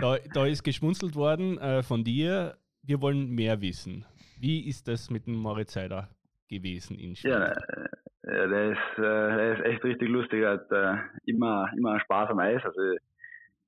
Da, 0.00 0.16
da 0.34 0.46
ist 0.46 0.62
geschmunzelt 0.62 1.14
worden 1.14 1.58
äh, 1.58 1.82
von 1.82 2.04
dir, 2.04 2.56
wir 2.82 3.00
wollen 3.00 3.30
mehr 3.30 3.60
wissen. 3.60 4.04
Wie 4.42 4.68
ist 4.68 4.88
das 4.88 5.08
mit 5.08 5.28
dem 5.28 5.36
Moritz 5.36 5.72
Seider 5.72 6.08
gewesen 6.48 6.98
in 6.98 7.14
Schweden? 7.14 7.42
Ja, 7.42 7.52
äh, 7.52 8.48
der, 8.48 8.72
ist, 8.72 8.98
äh, 8.98 9.02
der 9.02 9.56
ist 9.56 9.64
echt 9.64 9.84
richtig 9.84 10.08
lustig. 10.08 10.42
Er 10.42 10.54
hat 10.54 10.72
äh, 10.72 10.96
immer, 11.26 11.70
immer 11.76 12.00
Spaß 12.00 12.30
am 12.30 12.40
Eis. 12.40 12.60
Also 12.64 12.80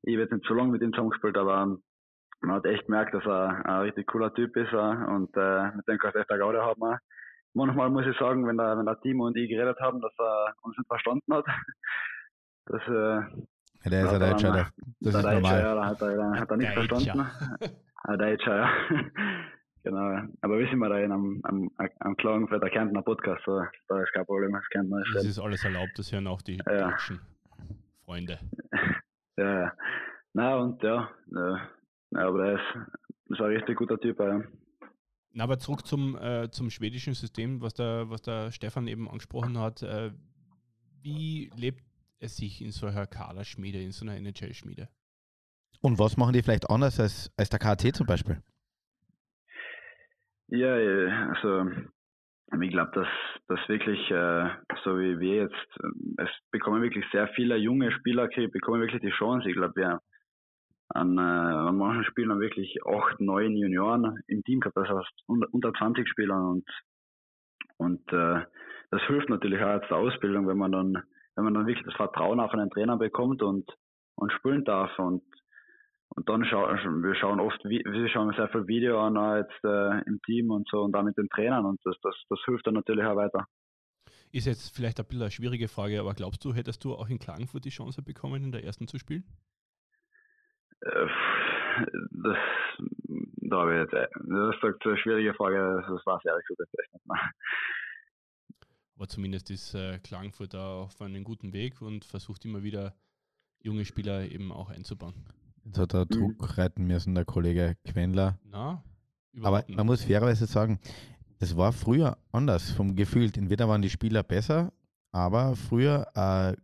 ich 0.02 0.14
habe 0.14 0.22
jetzt 0.22 0.32
nicht 0.32 0.44
so 0.48 0.54
lange 0.54 0.72
mit 0.72 0.82
ihm 0.82 0.92
zusammengespielt, 0.92 1.38
aber 1.38 1.78
man 2.40 2.56
hat 2.56 2.64
echt 2.66 2.86
gemerkt, 2.86 3.14
dass 3.14 3.24
er 3.24 3.64
ein 3.64 3.82
richtig 3.82 4.08
cooler 4.08 4.34
Typ 4.34 4.56
ist 4.56 4.72
und 4.72 5.30
äh, 5.36 5.70
mit 5.76 5.86
dem 5.86 5.96
kann 5.98 6.10
ich 6.12 6.20
echt 6.20 6.30
eine 6.32 6.40
Gaude 6.40 6.62
haben. 6.62 6.98
Manchmal 7.52 7.90
muss 7.90 8.06
ich 8.06 8.18
sagen, 8.18 8.44
wenn 8.44 8.56
der, 8.56 8.76
wenn 8.76 8.86
der 8.86 9.00
Timo 9.00 9.26
und 9.26 9.36
ich 9.36 9.48
geredet 9.48 9.78
haben, 9.78 10.00
dass 10.00 10.12
er 10.18 10.54
uns 10.62 10.76
nicht 10.76 10.88
verstanden 10.88 11.34
hat. 11.34 11.46
Das, 12.66 12.80
äh, 12.88 13.20
ja, 13.84 13.90
der 13.90 14.04
ist 14.04 14.12
ein 14.14 14.20
Deutscher, 14.20 14.52
das 15.00 15.12
der 15.12 15.20
ist 15.20 15.22
Deutscher, 15.22 15.32
normal. 15.34 15.60
Ja, 15.60 15.86
hat 15.86 16.00
er, 16.00 16.40
hat 16.40 16.50
er 16.50 16.56
nicht 16.56 16.72
verstanden. 16.72 17.26
Ein 18.04 18.18
Deutscher, 18.18 18.56
ja. 18.56 18.70
Genau, 19.84 20.18
aber 20.40 20.58
wir 20.58 20.66
sind 20.66 20.78
wir 20.78 20.88
da 20.88 20.98
in 20.98 21.12
einem, 21.12 21.40
einem, 21.44 21.70
einem 21.76 22.16
Klagenfelder 22.16 22.70
Kärntner 22.70 23.02
Podcast, 23.02 23.42
so, 23.44 23.62
da 23.88 24.02
ist 24.02 24.12
kein 24.14 24.24
Problem, 24.24 24.52
das 24.52 24.66
Kärntner 24.70 25.02
ist 25.02 25.14
Das 25.14 25.26
ist 25.26 25.38
alles 25.38 25.62
erlaubt, 25.62 25.92
das 25.96 26.10
hören 26.10 26.26
auch 26.26 26.40
die 26.40 26.56
ja. 26.66 26.90
deutschen 26.90 27.20
Freunde. 28.04 28.38
Ja, 29.36 29.62
ja. 29.62 29.72
Na 30.32 30.56
und 30.58 30.80
ja, 30.84 31.10
ja, 31.32 31.68
aber 32.12 32.46
er 32.46 32.54
ist, 32.54 33.30
ist 33.30 33.40
ein 33.40 33.46
richtig 33.46 33.76
guter 33.76 33.98
Typ. 33.98 34.20
Ja. 34.20 34.44
Na, 35.32 35.42
aber 35.42 35.58
zurück 35.58 35.84
zum, 35.84 36.16
äh, 36.16 36.48
zum 36.52 36.70
schwedischen 36.70 37.14
System, 37.14 37.60
was 37.60 37.74
der, 37.74 38.08
was 38.10 38.22
der 38.22 38.52
Stefan 38.52 38.86
eben 38.86 39.08
angesprochen 39.08 39.58
hat. 39.58 39.82
Äh, 39.82 40.12
wie 41.02 41.50
lebt 41.56 41.82
es 42.20 42.36
sich 42.36 42.62
in 42.62 42.70
so 42.70 42.86
einer 42.86 43.08
Kaderschmiede, 43.08 43.82
in 43.82 43.90
so 43.90 44.06
einer 44.06 44.14
NHL-Schmiede? 44.14 44.88
Und 45.80 45.98
was 45.98 46.16
machen 46.16 46.32
die 46.32 46.42
vielleicht 46.42 46.70
anders 46.70 47.00
als, 47.00 47.32
als 47.36 47.50
der 47.50 47.58
KT 47.58 47.96
zum 47.96 48.06
Beispiel? 48.06 48.40
Ja, 50.48 50.76
äh, 50.76 51.10
also 51.10 51.70
ich 52.60 52.70
glaube, 52.70 52.90
dass 52.94 53.08
das 53.48 53.68
wirklich, 53.68 53.98
äh, 54.10 54.48
so 54.84 54.98
wie 54.98 55.18
wir 55.18 55.34
jetzt, 55.44 55.78
äh, 55.82 56.22
es 56.22 56.30
bekommen 56.50 56.82
wirklich 56.82 57.04
sehr 57.12 57.28
viele 57.28 57.56
junge 57.56 57.90
Spieler, 57.92 58.24
okay, 58.24 58.46
bekommen 58.48 58.80
wirklich 58.80 59.02
die 59.02 59.10
Chance. 59.18 59.48
Ich 59.48 59.56
glaube, 59.56 59.74
wir 59.76 60.00
an, 60.90 61.18
äh, 61.18 61.20
an 61.20 61.76
manchen 61.78 62.04
Spielen 62.04 62.30
haben 62.30 62.40
wirklich 62.40 62.78
acht, 62.86 63.20
neun 63.20 63.56
Junioren 63.56 64.20
im 64.28 64.44
Team 64.44 64.60
gehabt, 64.60 64.76
das 64.76 64.88
heißt 64.88 65.22
unter, 65.26 65.48
unter 65.52 65.72
20 65.72 66.08
Spielern 66.08 66.44
und 66.46 66.64
und 67.78 68.00
äh, 68.12 68.44
das 68.90 69.02
hilft 69.08 69.28
natürlich 69.28 69.60
auch 69.62 69.74
jetzt 69.74 69.90
der 69.90 69.96
Ausbildung, 69.98 70.46
wenn 70.46 70.58
man 70.58 70.72
dann, 70.72 71.02
wenn 71.34 71.44
man 71.44 71.54
dann 71.54 71.66
wirklich 71.66 71.84
das 71.86 71.96
Vertrauen 71.96 72.40
auch 72.40 72.50
von 72.50 72.60
den 72.60 72.70
Trainer 72.70 72.96
bekommt 72.96 73.42
und 73.42 73.68
und 74.16 74.32
spielen 74.32 74.64
darf 74.64 74.96
und 74.98 75.22
und 76.08 76.28
dann 76.28 76.44
schauen 76.44 77.02
wir 77.02 77.14
schauen 77.16 77.40
oft, 77.40 77.62
wir 77.64 78.08
schauen 78.08 78.34
sehr 78.36 78.48
viel 78.48 78.66
Video 78.66 79.00
an 79.00 79.14
jetzt 79.38 79.64
äh, 79.64 80.02
im 80.06 80.20
Team 80.22 80.50
und 80.50 80.68
so 80.68 80.82
und 80.82 80.92
dann 80.92 81.06
mit 81.06 81.16
den 81.16 81.28
Trainern 81.28 81.64
und 81.64 81.80
das, 81.84 81.96
das, 82.02 82.14
das 82.28 82.38
hilft 82.44 82.66
dann 82.66 82.74
natürlich 82.74 83.04
auch 83.04 83.16
weiter. 83.16 83.46
Ist 84.32 84.46
jetzt 84.46 84.74
vielleicht 84.74 84.98
ein 84.98 85.06
bisschen 85.06 85.22
eine 85.22 85.30
schwierige 85.30 85.68
Frage, 85.68 86.00
aber 86.00 86.14
glaubst 86.14 86.44
du, 86.44 86.52
hättest 86.52 86.84
du 86.84 86.94
auch 86.94 87.08
in 87.08 87.18
Klagenfurt 87.18 87.64
die 87.64 87.70
Chance 87.70 88.02
bekommen, 88.02 88.42
in 88.44 88.52
der 88.52 88.64
ersten 88.64 88.88
zu 88.88 88.98
spielen? 88.98 89.24
Äh, 90.80 91.06
das, 92.10 92.36
da 93.36 93.56
habe 93.58 93.74
ich 93.74 93.80
jetzt, 93.80 93.92
äh, 93.92 94.08
das 94.14 94.56
ist 94.56 94.86
eine 94.86 94.98
schwierige 94.98 95.34
Frage, 95.34 95.84
das 95.88 96.06
war 96.06 96.20
sehr 96.22 96.34
gut 96.48 96.58
nicht. 96.58 96.90
Aber 98.96 99.08
zumindest 99.08 99.50
ist 99.50 99.74
äh, 99.74 99.98
Klagenfurt 99.98 100.54
da 100.54 100.82
auf 100.82 101.00
einem 101.00 101.24
guten 101.24 101.52
Weg 101.52 101.82
und 101.82 102.04
versucht 102.04 102.44
immer 102.44 102.62
wieder 102.62 102.94
junge 103.60 103.84
Spieler 103.84 104.22
eben 104.30 104.52
auch 104.52 104.70
einzubauen. 104.70 105.14
Jetzt 105.64 105.78
hat 105.78 105.94
er. 105.94 106.06
Druck 106.06 106.58
reiten 106.58 106.86
müssen, 106.86 107.14
der 107.14 107.24
Kollege 107.24 107.76
Quendler. 107.84 108.38
Na, 108.44 108.82
Aber 109.42 109.64
man 109.68 109.86
muss 109.86 110.04
fairerweise 110.04 110.46
sagen, 110.46 110.78
das 111.38 111.56
war 111.56 111.72
früher 111.72 112.18
anders 112.32 112.70
vom 112.70 112.94
Gefühl. 112.96 113.30
Entweder 113.36 113.68
waren 113.68 113.82
die 113.82 113.90
Spieler 113.90 114.22
besser, 114.22 114.72
aber 115.12 115.56
früher 115.56 116.06
äh, 116.14 116.54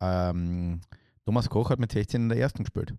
ähm, 0.00 0.80
Thomas 1.24 1.48
Koch 1.48 1.70
hat 1.70 1.78
mit 1.78 1.92
16 1.92 2.22
in 2.22 2.28
der 2.28 2.38
ersten 2.38 2.64
gespielt. 2.64 2.94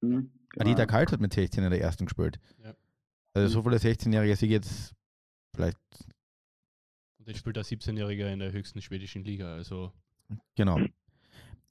Mhm, 0.00 0.30
genau. 0.50 0.64
Anita 0.64 0.86
Kalt 0.86 1.12
hat 1.12 1.20
mit 1.20 1.32
16 1.32 1.64
in 1.64 1.70
der 1.70 1.80
ersten 1.80 2.06
gespielt. 2.06 2.38
Ja. 2.62 2.74
Also 3.32 3.48
so 3.48 3.62
viele 3.62 3.76
16-Jährige 3.76 4.36
sind 4.36 4.50
jetzt 4.50 4.94
vielleicht. 5.54 5.78
Und 7.18 7.28
jetzt 7.28 7.38
spielt 7.38 7.56
der 7.56 7.64
17-Jährige 7.64 8.28
in 8.28 8.38
der 8.38 8.52
höchsten 8.52 8.80
schwedischen 8.80 9.24
Liga. 9.24 9.54
Also 9.54 9.92
genau. 10.54 10.78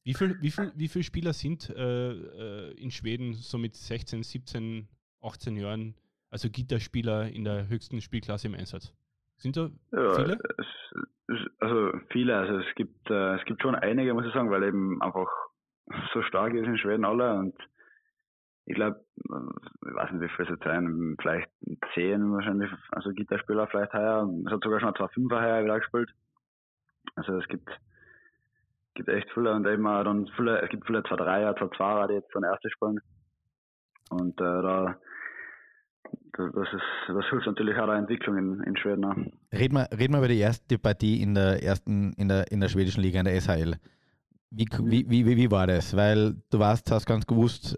Wie 0.04 0.13
viele 0.13 0.36
wie 0.42 0.52
viel, 0.52 0.72
wie 0.76 0.88
viel 0.88 1.04
Spieler 1.04 1.34
sind 1.34 1.70
äh, 1.70 2.12
äh, 2.12 2.72
in 2.74 2.92
Schweden 2.92 3.34
so 3.34 3.58
mit 3.58 3.76
16, 3.76 4.24
17, 4.24 4.88
18 5.22 5.56
Jahren, 5.56 5.96
also 6.30 6.50
Gitterspieler 6.50 7.30
in 7.30 7.46
der 7.46 7.70
höchsten 7.70 8.02
Spielklasse 8.02 8.48
im 8.48 8.56
Einsatz? 8.56 8.94
Sind 9.38 9.56
da 9.56 9.70
ja, 9.92 10.13
viele? 10.16 10.39
Es, 10.58 11.48
also 11.60 11.92
viele, 12.10 12.38
also 12.38 12.58
es 12.58 12.76
gibt, 12.76 13.10
äh, 13.10 13.36
es 13.36 13.46
gibt 13.46 13.62
schon 13.62 13.76
einige, 13.76 14.13
muss 14.13 14.26
ich 14.26 14.34
sagen, 14.34 14.52
weil 14.52 14.63
eben 14.63 15.02
einfach 15.02 15.30
so 16.13 16.22
stark 16.24 16.54
ist 16.54 16.66
in 16.66 16.78
Schweden 16.78 17.06
alle 17.06 17.34
und 17.36 17.56
ich 18.66 18.76
glaube, 18.76 19.04
ich 19.18 19.94
weiß 19.94 20.12
nicht, 20.12 20.22
wie 20.22 20.36
viel 20.36 20.54
es 20.54 20.60
sein, 20.63 21.16
vielleicht 21.22 21.50
zehn 21.94 22.32
wahrscheinlich, 22.32 22.72
also 22.92 23.10
Gitarspieler 23.12 23.68
vielleicht 23.68 23.94
heuer. 23.94 24.30
Es 24.46 24.52
hat 24.52 24.63
sogar 24.63 24.80
schon 24.80 24.96
zwei 24.96 25.08
Fünfer 25.10 25.42
heuer 25.42 25.63
wieder 25.63 25.80
gespielt. 25.80 26.13
Also 27.16 27.38
es 27.38 27.48
gibt 27.48 27.70
gibt 28.93 29.10
echt 29.10 29.29
viele 29.34 29.53
und 29.53 29.65
eben 29.67 29.86
auch 29.88 30.03
dann 30.03 30.27
viele, 30.36 30.62
es 30.62 30.69
gibt 30.69 30.86
viele 30.86 31.03
zwei 31.03 31.15
Dreier, 31.15 31.56
zwei 31.56 31.69
Zweier, 31.75 32.08
die 32.08 32.15
jetzt 32.15 32.29
dann 32.34 32.43
erste 32.43 32.69
spielen. 32.69 32.99
Und 34.10 34.39
äh, 34.39 34.43
da 34.43 34.97
das 36.36 36.67
ist 36.73 36.82
das 37.08 37.25
hilft 37.29 37.45
natürlich 37.45 37.77
auch 37.77 37.86
der 37.86 37.95
Entwicklung 37.95 38.38
in, 38.38 38.63
in 38.63 38.77
Schweden. 38.77 39.06
Auch. 39.06 39.15
Reden 39.51 39.75
wir, 39.75 39.88
reden 39.97 40.13
wir 40.13 40.19
über 40.19 40.27
die 40.27 40.39
erste 40.39 40.77
Partie 40.79 41.21
in 41.21 41.36
der 41.36 41.63
ersten, 41.63 42.13
in 42.13 42.27
der, 42.27 42.51
in 42.51 42.60
der 42.60 42.69
schwedischen 42.69 43.01
Liga, 43.01 43.19
in 43.19 43.25
der 43.25 43.39
SHL. 43.39 43.75
Wie, 44.49 44.67
wie, 44.84 45.10
wie, 45.10 45.38
wie 45.38 45.51
war 45.51 45.65
das? 45.65 45.95
Weil 45.95 46.36
du 46.51 46.60
warst, 46.60 46.91
hast 46.91 47.08
ganz 47.08 47.25
gewusst, 47.25 47.75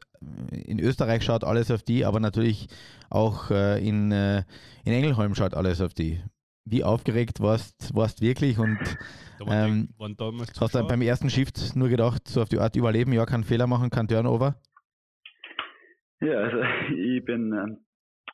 in 0.52 0.80
Österreich 0.80 1.24
schaut 1.24 1.46
alles 1.46 1.72
auf 1.72 1.84
die, 1.84 2.04
aber 2.06 2.20
natürlich 2.20 2.68
auch 3.10 3.50
äh, 3.50 3.86
in, 3.86 4.12
äh, 4.12 4.44
in 4.84 4.94
Engelholm 4.94 5.36
schaut 5.36 5.54
alles 5.54 5.80
auf 5.80 5.94
die 5.94 6.22
wie 6.66 6.84
aufgeregt 6.84 7.40
warst, 7.42 7.96
warst 7.96 8.22
wirklich 8.22 8.58
und 8.60 8.80
ähm, 9.48 9.90
hast 10.00 10.76
du 10.76 10.88
beim 10.88 11.02
ersten 11.02 11.30
Shift 11.30 11.76
nur 11.76 11.90
gedacht, 11.90 12.28
so 12.28 12.42
auf 12.42 12.50
die 12.50 12.60
Art 12.60 12.76
überleben, 12.76 13.14
ja, 13.14 13.26
keinen 13.26 13.44
Fehler 13.44 13.68
machen, 13.68 13.90
kein 13.90 14.08
Turnover? 14.08 14.56
Ja, 16.22 16.40
also 16.40 16.58
ich 16.96 17.24
bin, 17.24 17.54
ähm, 17.54 17.78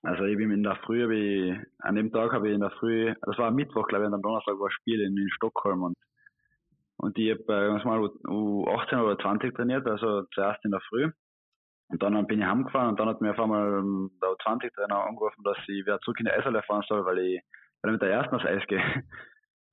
also 0.03 0.23
ich 0.23 0.37
bin 0.37 0.51
in 0.51 0.63
der 0.63 0.77
Früh, 0.77 1.11
ich, 1.13 1.59
an 1.79 1.95
dem 1.95 2.11
Tag 2.11 2.31
habe 2.31 2.47
ich 2.47 2.55
in 2.55 2.61
der 2.61 2.71
Früh, 2.71 3.13
das 3.21 3.37
war 3.37 3.47
am 3.47 3.55
Mittwoch, 3.55 3.87
glaube 3.87 4.05
ich, 4.05 4.07
und 4.07 4.13
am 4.13 4.21
Donnerstag 4.21 4.57
war 4.59 4.67
ein 4.67 4.71
Spiel 4.71 5.01
in, 5.01 5.17
in 5.17 5.29
Stockholm 5.31 5.83
und, 5.83 5.97
und 6.97 7.17
ich 7.17 7.31
habe 7.31 7.41
äh, 7.41 7.67
ganz 7.67 7.83
mal 7.83 7.99
U18 7.99 9.01
oder 9.01 9.17
20 9.17 9.55
trainiert, 9.55 9.87
also 9.87 10.23
zuerst 10.33 10.63
in 10.63 10.71
der 10.71 10.81
Früh. 10.87 11.11
Und 11.89 12.01
dann 12.01 12.25
bin 12.25 12.39
ich 12.39 12.45
heimgefahren 12.45 12.89
und 12.89 12.99
dann 12.99 13.09
hat 13.09 13.19
mir 13.19 13.31
auf 13.31 13.39
einmal 13.39 13.79
ähm, 13.79 14.11
der 14.21 14.29
U20-Trainer 14.29 15.07
angerufen, 15.07 15.43
dass 15.43 15.57
ich 15.67 15.85
wieder 15.85 15.99
zurück 15.99 16.19
in 16.19 16.25
die 16.25 16.31
Eishalle 16.31 16.63
fahren 16.63 16.85
soll, 16.87 17.05
weil 17.05 17.19
ich 17.19 17.41
weil 17.81 17.91
ich 17.91 17.93
mit 17.93 18.01
der 18.01 18.11
ersten 18.11 18.35
aufs 18.35 18.45
Eis 18.45 18.65
gehe. 18.67 18.81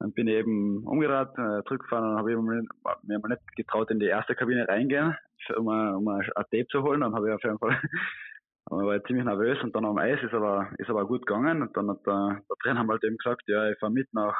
Dann 0.00 0.12
bin 0.12 0.28
ich 0.28 0.34
eben 0.34 0.86
umgedreht, 0.86 1.36
äh, 1.38 1.64
zurückgefahren 1.64 2.10
und 2.10 2.18
habe 2.18 2.36
mir 2.36 3.18
mal 3.18 3.28
nicht 3.28 3.56
getraut, 3.56 3.90
in 3.90 3.98
die 3.98 4.06
erste 4.06 4.36
Kabine 4.36 4.68
reingehen, 4.68 5.16
um, 5.56 5.66
um 5.66 6.08
ein 6.08 6.24
Tape 6.34 6.66
zu 6.70 6.82
holen. 6.82 7.00
Dann 7.00 7.14
habe 7.14 7.28
ich 7.28 7.34
auf 7.34 7.42
jeden 7.42 7.58
Fall, 7.58 7.80
aber 8.66 8.86
war 8.86 8.96
ich 8.96 9.02
ziemlich 9.04 9.24
nervös 9.24 9.60
und 9.62 9.74
dann 9.74 9.84
am 9.84 9.98
Eis 9.98 10.22
ist 10.22 10.34
aber, 10.34 10.70
ist 10.78 10.88
aber 10.88 11.06
gut 11.06 11.26
gegangen. 11.26 11.62
Und 11.62 11.76
dann 11.76 11.90
hat 11.90 12.06
der, 12.06 12.42
der 12.48 12.56
Trainer 12.62 12.86
halt 12.86 13.02
eben 13.02 13.16
gesagt, 13.16 13.42
ja, 13.48 13.68
ich 13.70 13.78
fahre 13.78 13.90
mit 13.92 14.12
nach, 14.14 14.36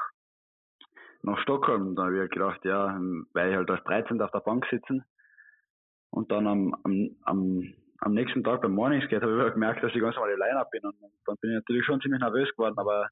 nach 1.23 1.39
Stockholm. 1.41 1.97
Dann 1.97 2.07
habe 2.07 2.15
ich 2.15 2.21
halt 2.21 2.33
gedacht, 2.33 2.65
ja, 2.65 2.97
weil 3.33 3.51
ich 3.51 3.57
halt 3.57 3.71
als 3.71 3.83
13. 3.85 4.23
auf 4.23 4.31
der 4.31 4.41
Bank 4.41 4.65
sitzen. 4.71 5.05
Und 6.11 6.31
dann 6.31 6.47
am, 6.47 6.75
am, 6.85 7.17
am, 7.23 7.75
am 7.99 8.15
nächsten 8.15 8.45
Tag 8.45 8.63
beim 8.63 8.73
Morningskate 8.73 9.27
habe 9.27 9.49
ich 9.49 9.55
gemerkt, 9.55 9.83
dass 9.83 9.93
ich 9.93 10.01
ganz 10.01 10.15
normal 10.15 10.37
Line-Up 10.39 10.71
bin. 10.71 10.85
Und 10.85 10.95
dann 11.27 11.37
bin 11.41 11.51
ich 11.51 11.57
natürlich 11.57 11.85
schon 11.85 12.01
ziemlich 12.01 12.21
nervös 12.21 12.49
geworden, 12.53 12.79
aber 12.79 13.09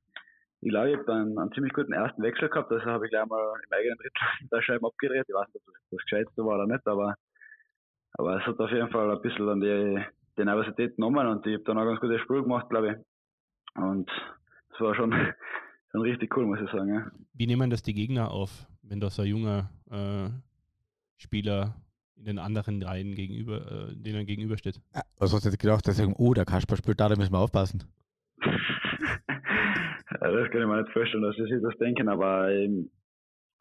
ich 0.60 0.70
glaube, 0.70 0.90
ich 0.90 0.96
habe 0.96 1.12
einen, 1.12 1.38
einen 1.38 1.52
ziemlich 1.52 1.72
guten 1.72 1.92
ersten 1.92 2.22
Wechsel 2.22 2.48
gehabt. 2.48 2.72
Also 2.72 2.84
habe 2.86 3.06
ich 3.06 3.10
gleich 3.10 3.26
mal 3.26 3.54
im 3.64 3.72
eigenen 3.72 3.98
Drittel 3.98 4.48
der 4.52 4.62
Scheibe 4.62 4.86
abgedreht. 4.86 5.26
Ich 5.28 5.34
weiß 5.34 5.46
nicht, 5.52 5.62
ob 5.66 5.74
das 5.74 5.82
das 5.90 6.02
Gescheitste 6.02 6.44
war 6.44 6.56
oder 6.56 6.66
nicht, 6.66 6.86
aber, 6.86 7.14
aber 8.12 8.40
es 8.40 8.46
hat 8.46 8.58
auf 8.58 8.70
jeden 8.70 8.90
Fall 8.90 9.10
ein 9.10 9.22
bisschen 9.22 9.48
an 9.48 9.60
die, 9.60 10.04
die 10.38 10.44
Nervosität 10.44 10.96
genommen 10.96 11.26
und 11.26 11.46
ich 11.46 11.54
habe 11.54 11.64
dann 11.64 11.78
auch 11.78 11.84
ganz 11.84 12.00
gutes 12.00 12.20
Spiel 12.22 12.42
gemacht, 12.42 12.68
glaube 12.70 12.92
ich. 12.92 13.82
Und 13.82 14.10
das 14.70 14.80
war 14.80 14.94
schon, 14.94 15.12
schon 15.92 16.00
richtig 16.00 16.34
cool, 16.36 16.46
muss 16.46 16.60
ich 16.60 16.70
sagen. 16.70 16.94
Ja. 16.94 17.10
Wie 17.34 17.46
nehmen 17.46 17.70
das 17.70 17.82
die 17.82 17.94
Gegner 17.94 18.30
auf, 18.30 18.66
wenn 18.82 19.00
da 19.00 19.10
so 19.10 19.22
ein 19.22 19.28
junger 19.28 19.70
äh, 19.90 20.30
Spieler 21.18 21.74
in 22.16 22.24
den 22.24 22.38
anderen 22.38 22.82
Reihen 22.82 23.14
gegenüber, 23.14 23.90
äh, 23.90 23.94
denen 23.94 24.26
gegenübersteht? 24.26 24.80
Was 25.18 25.34
hast 25.34 25.44
du 25.44 25.50
jetzt 25.50 25.58
gedacht, 25.58 25.86
dass 25.86 25.96
sie 25.96 26.02
sagen, 26.02 26.14
oh, 26.16 26.32
der 26.32 26.46
Kasper 26.46 26.76
spielt 26.76 26.98
da, 26.98 27.08
da 27.08 27.16
müssen 27.16 27.32
wir 27.32 27.38
aufpassen? 27.38 27.84
Das 30.30 30.50
kann 30.50 30.60
ich 30.60 30.66
mir 30.66 30.82
nicht 30.82 30.92
vorstellen, 30.92 31.22
dass 31.22 31.36
sie 31.36 31.44
sich 31.44 31.62
das 31.62 31.76
denken, 31.78 32.08
aber 32.08 32.50
eben, 32.50 32.90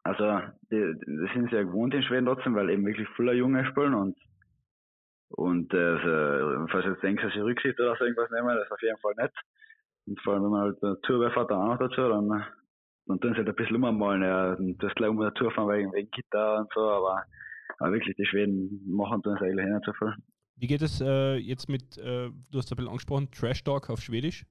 also 0.04 0.40
die, 0.70 0.94
die 1.06 1.28
sind 1.34 1.50
sehr 1.50 1.64
gewohnt 1.64 1.94
in 1.94 2.02
Schweden 2.02 2.26
trotzdem, 2.26 2.54
weil 2.54 2.70
eben 2.70 2.86
wirklich 2.86 3.08
viele 3.16 3.34
Junge 3.34 3.66
spielen 3.66 3.94
und 3.94 4.16
und 5.28 5.72
äh, 5.74 5.76
also, 5.76 6.66
falls 6.70 6.84
du 6.84 6.90
jetzt 6.92 7.02
denkst, 7.02 7.22
dass 7.22 7.32
sie 7.32 7.40
Rücksicht 7.40 7.78
oder 7.80 7.96
so 7.96 8.04
irgendwas 8.04 8.30
nehmen, 8.30 8.48
das 8.48 8.64
ist 8.64 8.72
auf 8.72 8.82
jeden 8.82 8.98
Fall 8.98 9.14
nicht. 9.18 9.34
Und 10.06 10.20
vor 10.20 10.34
allem, 10.34 10.44
wenn 10.44 10.50
man 10.50 10.60
halt 10.60 10.82
eine 10.82 11.34
hat, 11.34 11.50
dann 11.50 11.58
auch 11.58 11.68
noch 11.68 11.78
dazu, 11.78 12.08
dann, 12.08 12.28
dann 13.06 13.20
tun 13.20 13.32
sie 13.32 13.38
halt 13.38 13.48
ein 13.48 13.54
bisschen 13.56 13.82
ummalen. 13.82 14.22
Ja. 14.22 14.52
Und 14.54 14.80
das 14.82 14.94
gleich 14.94 15.10
um 15.10 15.20
eine 15.20 15.34
Tour 15.34 15.50
fahren 15.50 15.68
wegen, 15.68 15.92
wegen 15.92 16.10
Gitter 16.10 16.58
und 16.58 16.70
so, 16.72 16.80
aber, 16.80 17.24
aber 17.78 17.92
wirklich, 17.92 18.16
die 18.16 18.26
Schweden 18.26 18.82
machen 18.86 19.20
es 19.24 19.42
eigentlich 19.42 19.66
nicht 19.66 19.84
so 19.84 19.92
viel. 19.94 20.14
Wie 20.58 20.66
geht 20.68 20.82
es 20.82 21.00
äh, 21.00 21.36
jetzt 21.36 21.68
mit, 21.68 21.98
äh, 21.98 22.30
du 22.30 22.58
hast 22.58 22.72
ein 22.72 22.76
bisschen 22.76 22.88
angesprochen, 22.88 23.30
Trash 23.30 23.64
Talk 23.64 23.90
auf 23.90 24.00
Schwedisch? 24.00 24.46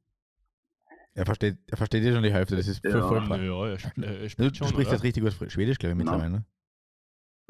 Er 1.18 1.26
versteht, 1.26 1.58
er 1.72 1.78
versteht 1.78 2.04
ja 2.04 2.14
schon 2.14 2.24
die 2.24 2.34
Hälfte, 2.34 2.58
das 2.58 2.68
ist 2.68 2.84
ja. 2.84 3.02
furchtbar. 3.02 3.40
Ja, 3.40 3.68
er, 3.68 3.76
sp 3.80 3.96
er 4.04 4.28
du, 4.28 4.52
du 4.52 4.68
sprichst 4.68 4.92
jetzt 4.92 5.04
richtig 5.04 5.24
gut 5.24 5.52
Schwedisch, 5.52 5.80
glaube 5.80 5.94
ich, 5.94 5.98
mittlerweile, 5.98 6.30
ne? 6.30 6.46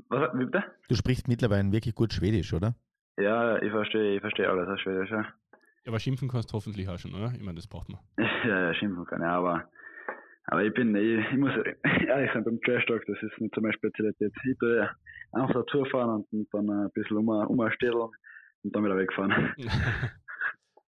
Was, 0.10 0.34
wie 0.38 0.45
bitte? 0.45 0.63
Du 0.88 0.95
sprichst 0.95 1.28
mittlerweile 1.28 1.71
wirklich 1.71 1.95
gut 1.95 2.13
Schwedisch, 2.13 2.54
oder? 2.54 2.75
Ja, 3.17 3.60
ich 3.62 3.71
verstehe, 3.71 4.15
ich 4.15 4.21
verstehe 4.21 4.47
alles 4.47 4.69
auf 4.69 4.80
Schwedisch, 4.80 5.10
ja. 5.10 5.21
Ja, 5.21 5.88
aber 5.88 5.99
schimpfen 5.99 6.28
kannst 6.28 6.51
du 6.51 6.54
hoffentlich 6.54 6.88
auch 6.89 6.99
schon, 6.99 7.15
oder? 7.15 7.32
Ich 7.34 7.41
meine, 7.41 7.56
das 7.56 7.67
braucht 7.67 7.89
man. 7.89 8.01
ja, 8.45 8.67
ja, 8.67 8.73
schimpfen 8.75 9.04
kann 9.06 9.21
ich, 9.21 9.28
aber, 9.28 9.67
aber 10.45 10.63
ich 10.63 10.73
bin, 10.73 10.95
ich, 10.95 11.25
ich 11.32 11.38
muss 11.38 11.51
ehrlich 12.08 12.32
sein, 12.34 12.43
beim 12.43 12.62
Trash 12.62 12.86
Talk, 12.86 13.04
das 13.08 13.17
ist 13.23 13.41
nicht 13.41 13.56
so 13.56 13.62
meine 13.62 13.73
Spezialität. 13.73 14.32
Ich 14.45 14.58
tue 14.60 14.89
einfach 15.32 15.56
dazu 15.56 15.86
fahren 15.86 16.23
und, 16.32 16.47
dann 16.54 16.69
ein 16.69 16.91
bisschen 16.93 17.17
um, 17.17 17.30
umstellen 17.30 18.10
und 18.63 18.75
dann 18.75 18.86
wieder 18.86 18.97
wegfahren. 18.97 19.56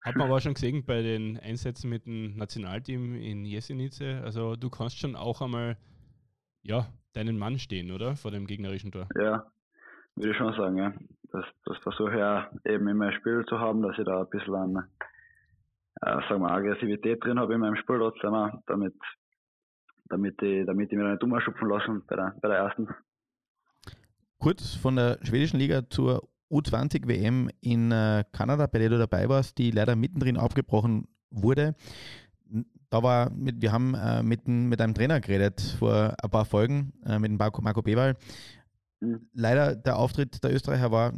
Hat 0.07 0.15
man 0.15 0.27
aber 0.27 0.39
schon 0.39 0.53
gesehen 0.53 0.85
bei 0.85 1.01
den 1.01 1.37
Einsätzen 1.37 1.89
mit 1.89 2.05
dem 2.05 2.37
Nationalteam 2.37 3.15
in 3.15 3.43
Jesenice. 3.43 4.21
Also 4.23 4.55
du 4.55 4.69
kannst 4.69 4.97
schon 4.97 5.17
auch 5.17 5.41
einmal 5.41 5.75
ja, 6.61 6.87
deinen 7.11 7.37
Mann 7.37 7.59
stehen, 7.59 7.91
oder? 7.91 8.15
Vor 8.15 8.31
dem 8.31 8.47
gegnerischen 8.47 8.91
Tor. 8.93 9.09
Ja, 9.19 9.45
würde 10.15 10.31
ich 10.31 10.37
schon 10.37 10.53
sagen, 10.53 10.77
ja. 10.77 10.93
Das, 11.33 11.43
das 11.65 11.77
versuche 11.79 12.11
ich 12.11 12.19
ja 12.19 12.49
eben 12.63 12.87
in 12.87 12.95
meinem 12.95 13.11
Spiel 13.19 13.45
zu 13.49 13.59
haben, 13.59 13.81
dass 13.81 13.97
ich 13.99 14.05
da 14.05 14.21
ein 14.21 14.29
bisschen 14.29 14.55
an 14.55 14.87
äh, 16.01 16.21
sagen 16.29 16.41
wir, 16.41 16.51
Aggressivität 16.51 17.23
drin 17.23 17.39
habe 17.39 17.55
in 17.55 17.59
meinem 17.59 17.75
Spiel 17.75 17.97
trotzdem, 17.97 18.61
damit, 18.65 18.93
damit, 20.05 20.41
ich, 20.41 20.65
damit 20.65 20.89
ich 20.89 20.97
mir 20.97 21.11
nicht 21.11 21.23
umschupfen 21.23 21.67
lassen 21.67 22.03
bei 22.07 22.15
der, 22.15 22.33
bei 22.41 22.47
der 22.47 22.59
ersten. 22.59 22.87
Kurz 24.39 24.75
von 24.75 24.95
der 24.95 25.17
schwedischen 25.23 25.59
Liga 25.59 25.89
zur 25.89 26.29
U20-WM 26.49 27.49
in 27.61 27.91
äh, 27.91 28.23
Kanada, 28.31 28.67
bei 28.67 28.79
der 28.79 28.89
du 28.89 28.97
dabei 28.97 29.27
warst, 29.29 29.57
die 29.57 29.71
leider 29.71 29.95
mittendrin 29.95 30.37
abgebrochen 30.37 31.07
wurde. 31.29 31.75
Da 32.89 33.03
war, 33.03 33.29
mit, 33.31 33.61
wir 33.61 33.71
haben 33.71 33.95
äh, 33.95 34.23
mit, 34.23 34.47
mit 34.47 34.79
einem 34.79 34.93
Trainer 34.93 35.19
geredet 35.19 35.61
vor 35.77 36.15
ein 36.21 36.29
paar 36.29 36.45
Folgen, 36.45 36.93
äh, 37.05 37.19
mit 37.19 37.31
dem 37.31 37.37
Marco, 37.37 37.61
Marco 37.61 37.81
Bewal. 37.81 38.15
Mhm. 39.01 39.27
Leider 39.33 39.75
der 39.75 39.97
Auftritt 39.97 40.43
der 40.43 40.53
Österreicher 40.53 40.91
war, 40.91 41.13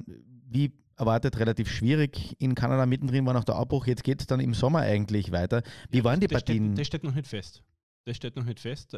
wie 0.48 0.74
erwartet, 0.98 1.40
relativ 1.40 1.70
schwierig 1.70 2.36
in 2.40 2.56
Kanada. 2.56 2.86
Mittendrin 2.86 3.26
war 3.26 3.34
noch 3.34 3.44
der 3.44 3.56
Abbruch. 3.56 3.88
Jetzt 3.88 4.04
geht 4.04 4.22
es 4.22 4.28
dann 4.28 4.40
im 4.40 4.54
Sommer 4.54 4.80
eigentlich 4.80 5.32
weiter. 5.32 5.62
Wie 5.90 6.04
waren 6.04 6.20
die 6.20 6.28
das 6.28 6.42
Partien? 6.42 6.74
Steht, 6.74 6.80
das 6.80 6.88
steht 6.88 7.04
noch 7.04 7.16
nicht 7.16 7.28
fest. 7.28 7.64
Das 8.06 8.18
steht 8.18 8.36
noch 8.36 8.44
nicht 8.44 8.60
fest. 8.60 8.94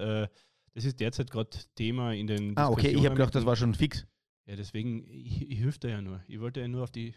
Das 0.74 0.86
ist 0.86 1.00
derzeit 1.00 1.30
gerade 1.30 1.50
Thema 1.76 2.14
in 2.14 2.28
den 2.28 2.58
ah, 2.58 2.70
okay. 2.70 2.90
Ich 2.90 3.06
habe 3.06 3.16
gedacht, 3.16 3.36
das 3.36 3.46
war 3.46 3.56
schon 3.56 3.76
fix. 3.76 4.08
Ja, 4.52 4.58
deswegen, 4.58 5.06
ich, 5.10 5.50
ich 5.50 5.60
hilf 5.60 5.80
da 5.80 5.88
ja 5.88 6.02
nur. 6.02 6.20
Ich 6.28 6.42
wollte 6.42 6.60
ja 6.60 6.68
nur 6.68 6.84
auf 6.84 6.92
die, 6.92 7.14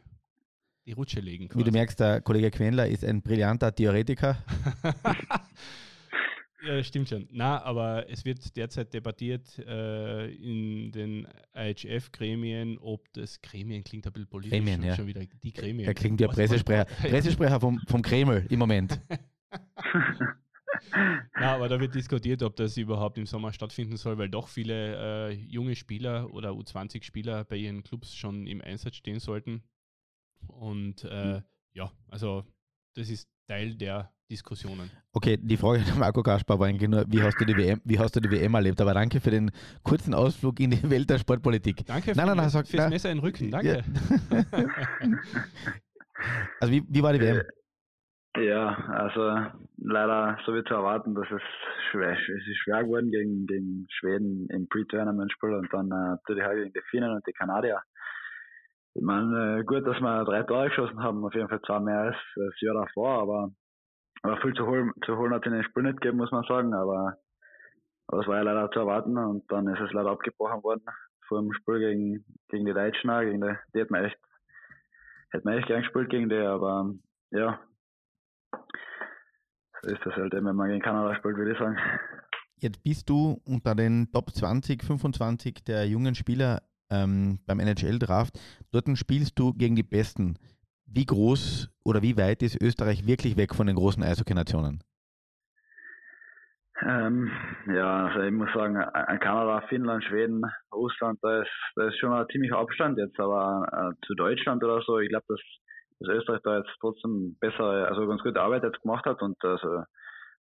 die 0.87 0.93
Rutsche 0.93 1.19
legen. 1.19 1.49
Quasi. 1.49 1.59
Wie 1.59 1.65
du 1.65 1.73
merkst, 1.73 1.99
der 1.99 2.21
Kollege 2.21 2.53
Quenler 2.53 2.87
ist 2.87 3.05
ein 3.05 3.23
brillanter 3.23 3.75
Theoretiker. 3.75 4.39
Ja, 6.67 6.83
stimmt 6.83 7.11
schon. 7.11 7.29
Na, 7.31 7.63
aber 7.63 8.09
es 8.09 8.25
wird 8.25 8.57
derzeit 8.57 8.95
debattiert 8.95 9.59
äh, 9.59 10.33
in 10.33 10.93
den 10.93 11.29
IHF-Gremien, 11.55 12.79
ob 12.79 13.13
das 13.13 13.43
Gremien 13.43 13.85
klingt 13.85 14.07
ein 14.07 14.15
bisschen 14.15 14.31
politisch. 14.31 14.57
Gremien, 14.57 14.83
ja. 14.83 14.97
Schon 14.97 15.07
wieder 15.07 15.27
die 15.27 15.53
Gremien. 15.53 15.87
Er 15.87 15.93
klingt 15.93 16.23
ja 16.23 16.29
Pressesprecher. 16.29 16.87
Pressesprecher 16.87 17.61
vom, 17.61 17.83
vom 17.87 18.01
Kreml 18.01 18.47
im 18.49 18.59
Moment. 18.59 18.99
ja, 20.93 21.55
aber 21.55 21.69
da 21.69 21.81
wird 21.81 21.95
diskutiert, 21.95 22.43
ob 22.43 22.57
das 22.57 22.77
überhaupt 22.77 23.19
im 23.19 23.27
Sommer 23.27 23.53
stattfinden 23.53 23.97
soll, 23.97 24.19
weil 24.19 24.29
doch 24.29 24.49
viele 24.49 25.31
äh, 25.31 25.33
junge 25.33 25.77
Spieler 25.77 26.33
oder 26.33 26.51
U20-Spieler 26.51 27.45
bei 27.45 27.57
ihren 27.57 27.83
Clubs 27.83 28.15
schon 28.15 28.47
im 28.47 28.61
Einsatz 28.61 28.97
stehen 28.97 29.21
sollten. 29.21 29.63
Und 30.49 31.05
äh, 31.05 31.39
mhm. 31.39 31.43
ja, 31.75 31.93
also 32.09 32.45
das 32.95 33.09
ist 33.09 33.29
Teil 33.47 33.75
der 33.75 34.13
Diskussionen. 34.31 34.91
Okay, 35.13 35.37
die 35.37 35.57
Frage 35.57 35.83
an 35.93 35.99
Marco 35.99 36.23
Kaspar 36.23 36.59
war 36.59 36.67
eigentlich 36.67 36.89
nur, 36.89 37.05
wie 37.09 37.23
hast 37.23 37.39
du 37.41 37.45
die 37.45 37.57
WM, 37.57 37.81
wie 37.85 37.99
hast 37.99 38.17
du 38.17 38.21
die 38.21 38.31
WM 38.31 38.55
erlebt? 38.55 38.81
Aber 38.81 38.95
danke 38.95 39.21
für 39.21 39.31
den 39.31 39.51
kurzen 39.83 40.15
Ausflug 40.15 40.61
in 40.61 40.71
die 40.71 40.83
Welt 40.91 41.11
der 41.11 41.19
Sportpolitik. 41.19 41.85
Danke 41.87 42.13
nein, 42.15 42.27
nein, 42.27 42.37
nein, 42.39 42.49
sag, 42.49 42.67
fürs 42.67 42.89
Messer 42.89 43.11
in 43.11 43.19
den 43.19 43.25
Rücken, 43.25 43.51
danke. 43.51 43.85
Ja. 44.31 44.45
also 46.61 46.73
wie, 46.73 46.83
wie 46.89 47.03
war 47.03 47.13
die 47.13 47.21
WM? 47.21 47.43
Ja, 48.37 48.75
also 48.89 49.47
leider 49.77 50.37
so 50.45 50.55
wie 50.55 50.65
zu 50.65 50.75
erwarten, 50.75 51.15
dass 51.15 51.31
es 51.31 51.43
schwer, 51.91 52.19
es 52.19 52.47
ist 52.49 52.59
schwer 52.65 52.83
geworden 52.83 53.13
gegen, 53.13 53.47
gegen 53.47 53.87
Schweden 53.91 54.49
im 54.51 54.69
Pre-Tournament-Spiel 54.69 55.55
und 55.55 55.73
dann 55.73 55.87
äh, 55.87 56.17
natürlich 56.17 56.45
auch 56.45 56.55
gegen 56.55 56.73
die 56.73 56.83
Finnen 56.91 57.13
und 57.13 57.25
die 57.29 57.33
Kanadier. 57.33 57.81
Ich 58.95 59.03
meine, 59.03 59.61
äh, 59.61 59.65
gut, 59.65 59.87
dass 59.87 60.01
wir 60.01 60.25
drei 60.25 60.43
Tore 60.43 60.69
geschossen 60.69 61.01
haben, 61.01 61.25
auf 61.25 61.35
jeden 61.35 61.49
Fall 61.49 61.61
zwei 61.63 61.79
mehr 61.79 62.01
als 62.01 62.17
das 62.35 62.61
Jahr 62.61 62.75
davor, 62.75 63.23
aber, 63.23 63.51
aber 64.23 64.37
viel 64.41 64.55
zu 64.55 64.67
holen, 64.67 64.93
zu 65.05 65.17
holen 65.17 65.33
hat 65.33 65.43
es 65.43 65.47
in 65.47 65.53
den 65.53 65.65
Spiel 65.65 65.85
nicht 65.85 66.01
gegeben, 66.01 66.19
muss 66.19 66.33
man 66.33 66.45
sagen, 66.45 66.75
aber, 66.75 67.17
aber 68.09 68.19
das 68.19 68.27
war 68.27 68.37
ja 68.39 68.43
leider 68.43 68.69
zu 68.73 68.81
erwarten 68.81 69.17
und 69.17 69.45
dann 69.53 69.69
ist 69.69 69.81
es 69.81 69.93
leider 69.93 70.11
abgebrochen 70.11 70.63
worden 70.65 70.83
vor 71.29 71.41
dem 71.41 71.53
Spiel 71.53 71.79
gegen, 71.79 72.25
gegen 72.49 72.67
die 72.67 72.75
Deutschen, 72.75 73.11
gegen 73.21 73.41
die, 73.41 73.55
die 73.75 73.79
hätten 73.79 73.95
wir 73.95 74.03
echt, 74.03 74.19
hätten 75.31 75.49
wir 75.49 75.57
echt 75.57 75.69
gern 75.69 75.83
gespielt 75.83 76.11
gegen 76.11 76.29
die, 76.29 76.37
aber 76.37 76.91
ja, 77.31 77.61
ist 79.87 80.01
das 80.05 80.15
halt, 80.15 80.33
wenn 80.33 80.45
man 80.57 80.69
gegen 80.69 80.83
Kanada 80.83 81.15
spielt, 81.17 81.37
würde 81.37 81.53
ich 81.53 81.59
sagen. 81.59 81.77
Jetzt 82.57 82.83
bist 82.83 83.11
du 83.11 83.41
unter 83.45 83.75
den 83.75 84.11
Top 84.13 84.31
20, 84.31 84.83
25 84.83 85.65
der 85.65 85.87
jungen 85.87 86.15
Spieler 86.15 86.63
ähm, 86.91 87.39
beim 87.47 87.61
NHL-Draft. 87.61 88.39
Dort 88.73 88.87
spielst 88.97 89.39
du 89.39 89.53
gegen 89.53 89.77
die 89.77 89.83
Besten. 89.83 90.39
Wie 90.87 91.07
groß 91.07 91.71
oder 91.85 92.03
wie 92.03 92.17
weit 92.17 92.43
ist 92.43 92.61
Österreich 92.63 93.07
wirklich 93.07 93.37
weg 93.37 93.55
von 93.55 93.67
den 93.67 93.77
großen 93.77 94.03
Eishockey-Nationen? 94.03 94.83
Ähm, 96.83 97.31
ja, 97.67 98.07
also 98.07 98.21
ich 98.21 98.33
muss 98.33 98.53
sagen, 98.53 98.77
an 98.77 99.21
Kanada, 99.21 99.65
Finnland, 99.69 100.03
Schweden, 100.05 100.43
Russland, 100.73 101.19
da 101.23 101.43
ist, 101.43 101.51
da 101.77 101.87
ist 101.89 101.99
schon 101.99 102.13
ein 102.13 102.27
ziemlicher 102.33 102.59
Abstand 102.59 102.99
jetzt, 102.99 103.19
aber 103.19 103.95
äh, 103.95 104.07
zu 104.07 104.15
Deutschland 104.15 104.63
oder 104.65 104.83
so, 104.83 104.99
ich 104.99 105.09
glaube, 105.09 105.25
dass, 105.29 105.41
dass 106.01 106.09
Österreich 106.09 106.41
da 106.43 106.59
jetzt 106.59 106.71
trotzdem 106.81 107.37
besser, 107.41 107.89
also 107.89 108.07
ganz 108.07 108.23
gute 108.23 108.41
Arbeit 108.41 108.63
jetzt 108.63 108.81
gemacht 108.83 109.05
hat 109.07 109.23
und 109.23 109.37
also 109.45 109.83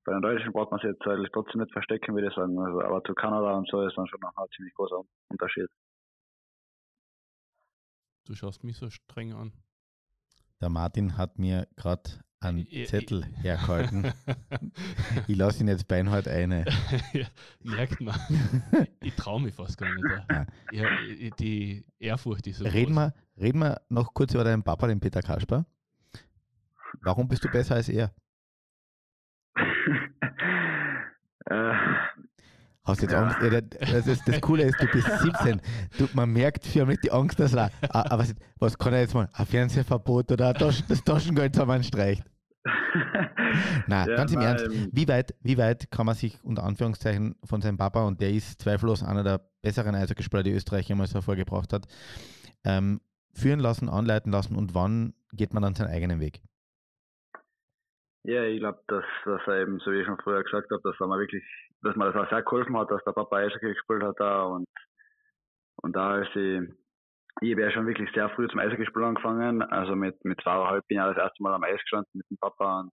bei 0.06 0.12
den 0.12 0.22
Deutschen 0.22 0.52
braucht 0.52 0.72
man 0.72 0.80
sich 0.80 0.90
jetzt 0.90 1.08
eigentlich 1.08 1.32
trotzdem 1.32 1.62
nicht 1.62 1.72
verstecken, 1.72 2.14
würde 2.16 2.28
ich 2.28 2.36
sagen. 2.36 2.60
Also, 2.60 2.82
aber 2.82 3.04
zu 3.04 3.14
Kanada 3.14 3.56
und 3.56 3.70
so 3.70 3.86
ist 3.88 3.98
dann 3.98 4.08
schon 4.08 4.20
noch 4.20 4.36
ein 4.36 4.50
ziemlich 4.56 4.74
großer 4.74 5.02
Unterschied. 5.30 5.70
Du 8.26 8.36
schaust 8.36 8.64
mich 8.64 8.78
so 8.78 8.90
streng 8.90 9.34
an. 9.34 9.54
Der 10.62 10.70
Martin 10.70 11.18
hat 11.18 11.40
mir 11.40 11.68
gerade 11.76 12.04
einen 12.44 12.68
Zettel 12.86 13.26
hergehalten. 13.42 14.14
ich 15.28 15.36
lasse 15.36 15.62
ihn 15.62 15.68
jetzt 15.68 15.88
beinhart 15.88 16.28
eine. 16.28 16.66
ja, 17.14 17.28
merkt 17.62 18.02
man. 18.02 18.16
ich 19.02 19.14
traue 19.16 19.42
mich 19.42 19.54
fast 19.54 19.78
gar 19.78 19.94
nicht. 19.94 20.06
Ja. 20.30 20.46
Ja, 20.72 20.88
die 21.40 21.86
Ehrfurcht 22.00 22.48
ist 22.48 22.58
so 22.58 22.66
reden 22.66 22.94
wir, 22.96 23.14
reden 23.38 23.60
wir 23.60 23.82
noch 23.90 24.14
kurz 24.14 24.34
über 24.34 24.44
deinen 24.44 24.64
Papa, 24.64 24.88
den 24.88 25.00
Peter 25.00 25.22
Kasper. 25.22 25.66
Warum 27.02 27.28
bist 27.28 27.44
du 27.44 27.50
besser 27.50 27.76
als 27.76 27.90
er? 27.90 28.14
äh, 31.46 31.74
Hast 32.86 33.02
jetzt 33.02 33.12
ja. 33.12 33.24
Angst? 33.24 33.38
Ja, 33.42 33.62
das, 33.62 34.08
ist, 34.08 34.28
das 34.28 34.42
Coole 34.42 34.64
ist, 34.64 34.82
du 34.82 34.88
bist 34.88 35.08
17. 35.22 35.62
Du, 35.98 36.10
man 36.14 36.30
merkt 36.30 36.66
förmlich 36.66 37.00
die 37.02 37.12
Angst, 37.12 37.40
dass 37.40 37.54
er, 37.54 37.72
ah, 37.90 38.04
ah, 38.10 38.18
was, 38.18 38.36
was 38.60 38.78
kann 38.78 38.94
er 38.94 39.02
jetzt 39.02 39.14
mal? 39.14 39.30
Ein 39.32 39.46
Fernsehverbot 39.46 40.32
oder 40.34 40.54
Taschen, 40.54 40.86
das 40.90 41.02
Taschengeld 41.02 41.56
zusammenstreicht? 41.56 42.24
Nein, 43.88 44.10
ja, 44.10 44.16
ganz 44.16 44.34
im 44.34 44.40
Ernst. 44.40 44.70
Wie 44.70 45.08
weit, 45.08 45.36
wie 45.42 45.58
weit 45.58 45.92
kann 45.92 46.06
man 46.06 46.16
sich 46.16 46.42
unter 46.44 46.64
Anführungszeichen 46.64 47.36
von 47.44 47.62
seinem 47.62 47.78
Papa, 47.78 48.04
und 48.04 48.22
der 48.22 48.32
ist 48.32 48.62
zweifellos 48.62 49.04
einer 49.04 49.24
der 49.24 49.42
besseren 49.62 49.96
Eishockeyspieler, 49.96 50.44
die 50.44 50.54
Österreich 50.54 50.88
jemals 50.88 51.14
hervorgebracht 51.14 51.74
hat, 51.74 51.88
ähm, 52.64 53.02
führen 53.34 53.60
lassen, 53.60 53.90
anleiten 53.90 54.32
lassen 54.32 54.56
und 54.56 54.76
wann 54.76 55.14
geht 55.34 55.54
man 55.54 55.64
dann 55.64 55.74
seinen 55.74 55.92
eigenen 55.92 56.20
Weg? 56.20 56.42
Ja, 58.24 58.44
ich 58.44 58.60
glaube, 58.60 58.80
dass, 58.88 59.04
dass 59.26 59.42
er 59.48 59.62
eben, 59.62 59.80
so 59.80 59.92
wie 59.92 60.00
ich 60.00 60.06
schon 60.06 60.20
früher 60.24 60.44
gesagt 60.44 60.72
habe, 60.72 60.82
dass 60.84 60.96
er 61.00 61.10
wirklich, 61.10 61.44
dass 61.82 61.96
mir 61.98 62.12
das 62.12 62.16
auch 62.16 62.30
sehr 62.30 62.44
geholfen 62.44 62.78
hat, 62.78 62.90
dass 62.90 63.04
der 63.04 63.12
Papa 63.12 63.38
Eishockey 63.38 63.74
gespielt 63.74 64.04
hat 64.04 64.18
da 64.20 64.44
und, 64.44 64.66
und 65.82 65.94
da 65.94 66.22
ist 66.22 66.34
ich, 66.36 66.62
ich 67.42 67.52
habe 67.52 67.62
ja 67.62 67.72
schon 67.72 67.88
wirklich 67.88 68.10
sehr 68.14 68.30
früh 68.30 68.48
zum 68.48 68.60
Eishockey 68.60 68.86
spielen 68.86 69.06
angefangen, 69.06 69.62
also 69.64 69.96
mit, 69.96 70.24
mit 70.24 70.40
zweieinhalb 70.42 70.88
bin 70.88 70.98
ich 70.98 71.04
das 71.04 71.18
erste 71.18 71.44
Mal 71.44 71.54
am 71.54 71.64
Eis 71.64 71.80
gestanden 71.82 72.12
mit 72.14 72.30
dem 72.30 72.38
Papa 72.38 72.82
und, 72.82 72.92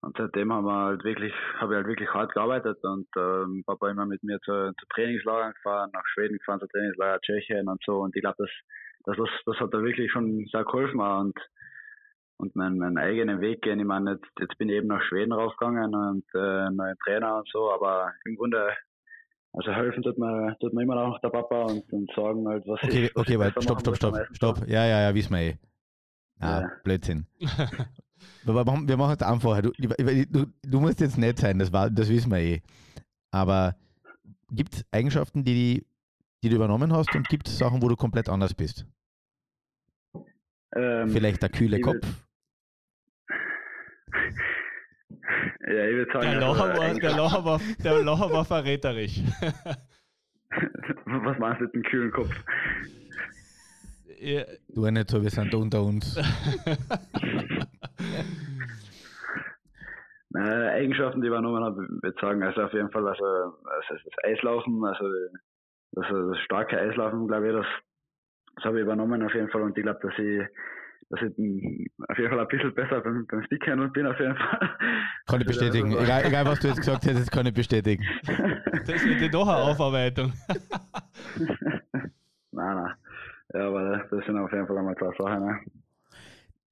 und 0.00 0.16
seitdem 0.16 0.52
haben 0.52 0.64
wir 0.64 0.74
halt 0.74 1.04
wirklich, 1.04 1.34
habe 1.58 1.74
ich 1.74 1.76
halt 1.76 1.88
wirklich 1.88 2.08
hart 2.14 2.32
gearbeitet 2.32 2.78
und 2.82 3.08
ähm, 3.16 3.62
Papa 3.66 3.90
immer 3.90 4.06
mit 4.06 4.22
mir 4.22 4.38
zu, 4.40 4.72
zu 4.78 4.86
Trainingslagern 4.94 5.52
gefahren, 5.52 5.90
nach 5.92 6.06
Schweden 6.06 6.38
gefahren, 6.38 6.60
zu 6.60 6.68
Trainingslager, 6.68 7.20
Tschechien 7.20 7.68
und 7.68 7.82
so 7.84 8.00
und 8.00 8.14
ich 8.14 8.22
glaube, 8.22 8.36
das, 8.38 8.50
das, 9.04 9.16
das, 9.16 9.28
das 9.46 9.60
hat 9.60 9.74
da 9.74 9.82
wirklich 9.82 10.10
schon 10.12 10.46
sehr 10.52 10.64
geholfen 10.64 11.00
und 11.00 11.38
und 12.38 12.54
meinen, 12.54 12.78
meinen 12.78 12.98
eigenen 12.98 13.40
Weg 13.40 13.62
gehen. 13.62 13.80
Ich 13.80 13.84
meine, 13.84 14.12
jetzt, 14.12 14.30
jetzt 14.38 14.56
bin 14.58 14.68
ich 14.68 14.76
eben 14.76 14.86
nach 14.86 15.02
Schweden 15.02 15.32
rausgegangen 15.32 15.94
und 15.94 16.24
äh, 16.34 16.70
neuen 16.70 16.96
Trainer 17.04 17.38
und 17.38 17.48
so, 17.50 17.70
aber 17.70 18.12
im 18.24 18.36
Grunde, 18.36 18.72
also 19.58 19.72
helfen 19.72 20.02
tut 20.04 20.16
mir, 20.18 20.56
tut 20.60 20.72
mir 20.72 20.82
immer 20.82 20.94
noch 20.94 21.20
der 21.20 21.30
Papa 21.30 21.64
und, 21.64 21.92
und 21.92 22.08
sagen 22.14 22.46
halt, 22.46 22.64
was 22.68 22.80
Okay, 22.80 23.06
ich, 23.06 23.16
was 23.16 23.22
okay, 23.22 23.38
warte, 23.38 23.60
stopp, 23.60 23.80
stopp, 23.80 23.96
stopp, 23.96 24.16
stopp. 24.32 24.68
Ja, 24.68 24.86
ja, 24.86 25.00
ja, 25.00 25.14
wissen 25.14 25.34
wir 25.34 25.40
eh. 25.40 25.56
Ah, 26.38 26.60
ja. 26.60 26.70
Blödsinn. 26.84 27.26
wir 28.44 28.64
machen, 28.64 28.86
wir 28.86 28.96
machen 28.96 29.16
es 29.18 29.26
einfacher. 29.26 29.62
Du, 29.62 29.72
du, 29.72 30.46
du, 30.62 30.80
musst 30.80 31.00
jetzt 31.00 31.18
nett 31.18 31.40
sein, 31.40 31.58
das, 31.58 31.72
war, 31.72 31.90
das 31.90 32.08
wissen 32.08 32.30
wir 32.30 32.38
eh. 32.38 32.62
Aber 33.32 33.74
gibt 34.52 34.74
es 34.74 34.84
Eigenschaften, 34.92 35.42
die, 35.42 35.84
die 36.44 36.48
du 36.50 36.54
übernommen 36.54 36.92
hast 36.92 37.12
und 37.16 37.28
gibt 37.28 37.48
es 37.48 37.58
Sachen, 37.58 37.82
wo 37.82 37.88
du 37.88 37.96
komplett 37.96 38.28
anders 38.28 38.54
bist? 38.54 38.86
Ähm, 40.76 41.08
Vielleicht 41.08 41.42
der 41.42 41.48
kühle 41.48 41.80
Kopf? 41.80 42.27
Ja, 45.68 45.84
ich 45.84 45.96
würde 45.96 46.12
sagen. 46.12 46.30
Der 46.30 46.40
Locher, 46.40 46.68
war, 46.78 46.94
der, 46.94 47.16
Locher 47.16 47.44
war, 47.44 47.60
der 47.84 48.02
Locher 48.02 48.32
war 48.32 48.44
verräterisch. 48.44 49.20
Was 51.04 51.38
meinst 51.38 51.60
du 51.60 51.64
mit 51.64 51.74
dem 51.74 51.82
kühlen 51.82 52.10
Kopf? 52.10 52.34
Ja. 54.18 54.44
Du 54.68 54.90
nicht 54.90 55.10
so, 55.10 55.22
wir 55.22 55.28
sind 55.30 55.54
unter 55.54 55.82
uns. 55.82 56.16
Nein, 60.30 60.62
Eigenschaften, 60.70 61.20
die 61.20 61.26
ich 61.26 61.32
übernommen 61.32 61.62
habe, 61.62 61.76
würde 61.76 62.14
ich 62.14 62.20
sagen, 62.20 62.42
also 62.42 62.62
auf 62.62 62.72
jeden 62.72 62.90
Fall 62.90 63.06
also, 63.06 63.24
also 63.24 63.94
das 64.04 64.24
Eislaufen, 64.24 64.84
also 64.84 65.04
das, 65.92 66.06
das 66.08 66.38
starke 66.44 66.78
Eislaufen, 66.78 67.28
glaube 67.28 67.48
ich, 67.48 67.54
das, 67.54 67.66
das 68.56 68.64
habe 68.64 68.78
ich 68.78 68.82
übernommen 68.84 69.22
auf 69.22 69.34
jeden 69.34 69.48
Fall 69.50 69.62
und 69.62 69.76
ich 69.76 69.84
glaube, 69.84 70.00
dass 70.02 70.18
ich 70.18 70.42
dass 71.10 71.20
ich 71.22 71.90
auf 72.08 72.18
jeden 72.18 72.30
Fall 72.30 72.40
ein 72.40 72.48
bisschen 72.48 72.74
besser 72.74 73.00
beim, 73.00 73.26
beim 73.26 73.42
Stickhandle 73.44 73.88
bin, 73.88 74.06
auf 74.06 74.18
jeden 74.18 74.36
Fall. 74.36 74.76
Kann 75.26 75.40
ich 75.40 75.46
bestätigen. 75.46 75.92
Also, 75.92 76.04
egal, 76.04 76.26
egal, 76.26 76.44
was 76.46 76.60
du 76.60 76.68
jetzt 76.68 76.78
gesagt 76.78 77.06
hättest, 77.06 77.30
kann 77.30 77.46
ich 77.46 77.54
bestätigen. 77.54 78.04
Das 78.86 79.04
wird 79.04 79.32
doch 79.32 79.48
eine 79.48 79.56
Aufarbeitung. 79.56 80.32
nein, 82.52 82.76
nein. 82.76 82.94
Ja, 83.54 83.68
aber 83.68 84.06
das 84.10 84.26
sind 84.26 84.36
auf 84.38 84.52
jeden 84.52 84.66
Fall 84.66 84.78
einmal 84.78 84.96
zwei 84.96 85.10
Sachen. 85.16 85.46
Ne? 85.46 85.60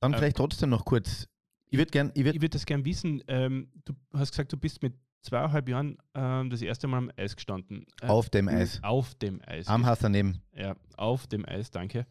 Dann 0.01 0.15
vielleicht 0.15 0.37
trotzdem 0.37 0.71
noch 0.71 0.85
kurz. 0.85 1.27
Ich 1.69 1.79
würde 1.79 1.91
gern, 1.91 2.13
ich 2.15 2.25
würd, 2.25 2.41
würd 2.41 2.55
das 2.55 2.67
gerne 2.67 2.85
wissen. 2.85 3.23
Ähm, 3.29 3.69
du 3.85 3.95
hast 4.13 4.33
gesagt, 4.33 4.53
du 4.53 4.57
bist 4.57 4.83
mit 4.83 4.95
zweieinhalb 5.23 5.69
Jahren 5.69 5.99
ähm, 6.15 6.51
das 6.51 6.63
erste 6.63 6.87
Mal 6.87 6.99
am 6.99 7.11
Eis 7.17 7.35
gestanden. 7.35 7.87
Äh, 8.03 8.07
auf 8.07 8.31
dem 8.31 8.49
Eis. 8.49 8.81
Auf 8.83 9.15
dem 9.15 9.41
Eis. 9.45 9.67
Am 9.67 9.87
Hass 9.87 10.01
daneben. 10.01 10.43
Ja, 10.53 10.77
auf 10.97 11.27
dem 11.27 11.47
Eis, 11.47 11.71
danke. 11.71 12.07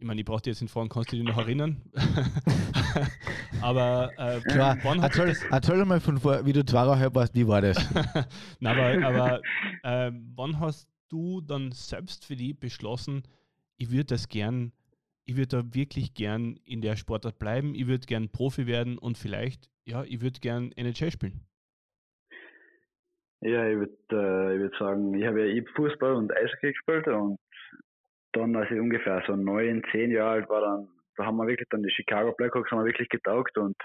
Ich 0.00 0.06
meine, 0.06 0.20
ich 0.20 0.24
brauche 0.24 0.40
dir 0.40 0.50
jetzt 0.50 0.62
in 0.62 0.68
Fragen, 0.68 0.88
kannst 0.88 1.10
du 1.10 1.16
dich 1.16 1.24
noch 1.24 1.38
erinnern? 1.38 1.82
aber 3.60 4.12
äh, 4.16 4.40
Klar, 4.48 4.78
wann 4.84 5.00
erzähl, 5.00 5.26
das? 5.26 5.44
erzähl 5.50 5.84
mal 5.84 5.98
von 5.98 6.18
vor, 6.18 6.46
wie 6.46 6.52
du 6.52 6.64
zweieinhalb 6.64 7.16
warst, 7.16 7.34
wie 7.34 7.48
war 7.48 7.60
das? 7.60 7.76
Nein, 8.60 9.02
aber, 9.02 9.42
aber 9.82 10.06
äh, 10.06 10.12
wann 10.36 10.60
hast 10.60 10.88
du 11.08 11.40
dann 11.40 11.72
selbst 11.72 12.24
für 12.24 12.36
dich 12.36 12.56
beschlossen, 12.56 13.24
ich 13.76 13.90
würde 13.90 14.04
das 14.04 14.28
gern, 14.28 14.72
ich 15.24 15.36
würde 15.36 15.48
da 15.48 15.74
wirklich 15.74 16.14
gern 16.14 16.60
in 16.64 16.80
der 16.80 16.94
Sportart 16.94 17.40
bleiben, 17.40 17.74
ich 17.74 17.88
würde 17.88 18.06
gern 18.06 18.28
Profi 18.28 18.68
werden 18.68 18.98
und 18.98 19.18
vielleicht, 19.18 19.68
ja, 19.84 20.04
ich 20.04 20.20
würde 20.20 20.38
gern 20.38 20.70
NHL 20.76 21.10
spielen? 21.10 21.40
Ja, 23.40 23.68
ich 23.68 23.78
würde 23.78 23.94
äh, 24.10 24.58
würd 24.60 24.74
sagen, 24.78 25.14
ich 25.14 25.26
habe 25.26 25.46
ja 25.46 25.54
eh 25.54 25.64
Fußball 25.74 26.14
und 26.14 26.32
Eishockey 26.32 26.72
gespielt 26.72 27.06
und 27.08 27.36
dann, 28.38 28.56
als 28.56 28.70
ich 28.70 28.80
ungefähr 28.80 29.22
so 29.26 29.36
neun, 29.36 29.82
zehn 29.92 30.10
Jahre 30.10 30.30
alt 30.30 30.48
war, 30.48 30.60
dann, 30.60 30.88
da 31.16 31.26
haben 31.26 31.36
wir 31.36 31.46
wirklich 31.46 31.68
dann 31.70 31.82
die 31.82 31.90
Chicago 31.90 32.32
Blackhawks 32.32 32.70
haben 32.70 32.80
wir 32.80 32.86
wirklich 32.86 33.08
getaugt 33.08 33.56
und 33.58 33.76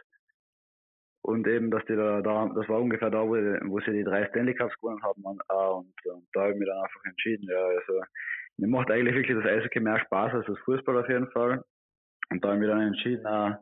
und 1.25 1.47
eben, 1.47 1.71
dass 1.71 1.85
die 1.85 1.95
da, 1.95 2.21
da 2.21 2.51
das 2.53 2.67
war 2.67 2.81
ungefähr 2.81 3.09
da, 3.09 3.21
wo, 3.21 3.35
wo 3.35 3.79
sie 3.79 3.93
die 3.93 4.03
drei 4.03 4.25
Stanley 4.27 4.55
Cups 4.55 4.75
gewonnen 4.79 5.01
haben 5.03 5.23
und, 5.23 5.41
und, 5.49 6.05
und 6.05 6.27
da 6.33 6.41
habe 6.41 6.51
ich 6.51 6.59
mich 6.59 6.67
dann 6.67 6.83
einfach 6.83 7.05
entschieden, 7.05 7.47
ja, 7.49 7.63
also 7.63 8.01
mir 8.57 8.67
macht 8.67 8.91
eigentlich 8.91 9.15
wirklich 9.15 9.37
das 9.37 9.45
Eishockey 9.45 9.79
mehr 9.79 9.99
Spaß 9.99 10.33
als 10.33 10.45
das 10.45 10.59
Fußball 10.65 10.97
auf 10.97 11.07
jeden 11.07 11.31
Fall 11.31 11.63
und 12.29 12.43
da 12.43 12.49
habe 12.49 12.57
ich 12.57 12.61
mich 12.61 12.69
dann 12.69 12.87
entschieden, 12.87 13.25
äh, 13.25 13.55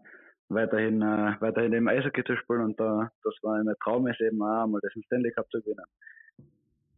weiterhin, 0.49 1.01
äh, 1.01 1.35
weiterhin 1.39 1.73
eben 1.73 1.87
Eishockey 1.87 2.23
zu 2.23 2.35
spielen 2.37 2.61
und 2.61 2.79
da, 2.79 3.11
das 3.23 3.35
war 3.43 3.63
mein 3.63 3.75
Traum 3.83 4.07
ist 4.07 4.21
eben 4.21 4.41
auch 4.41 4.67
mal 4.67 4.81
das 4.81 4.91
Stanley 5.05 5.31
Cup 5.31 5.49
zu 5.51 5.61
gewinnen. 5.61 5.85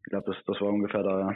Ich 0.06 0.10
glaube, 0.10 0.32
das, 0.32 0.44
das 0.46 0.62
war 0.62 0.70
ungefähr 0.70 1.04
da. 1.04 1.36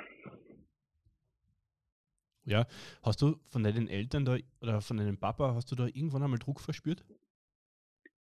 Ja, 2.47 2.65
hast 3.03 3.21
du 3.21 3.35
von 3.49 3.61
deinen 3.61 3.89
Eltern 3.89 4.23
da 4.23 4.37
oder 4.61 4.79
von 4.79 4.95
deinem 4.95 5.17
Papa, 5.17 5.53
hast 5.53 5.69
du 5.69 5.75
da 5.75 5.85
irgendwann 5.85 6.23
einmal 6.23 6.39
Druck 6.39 6.61
verspürt? 6.61 7.03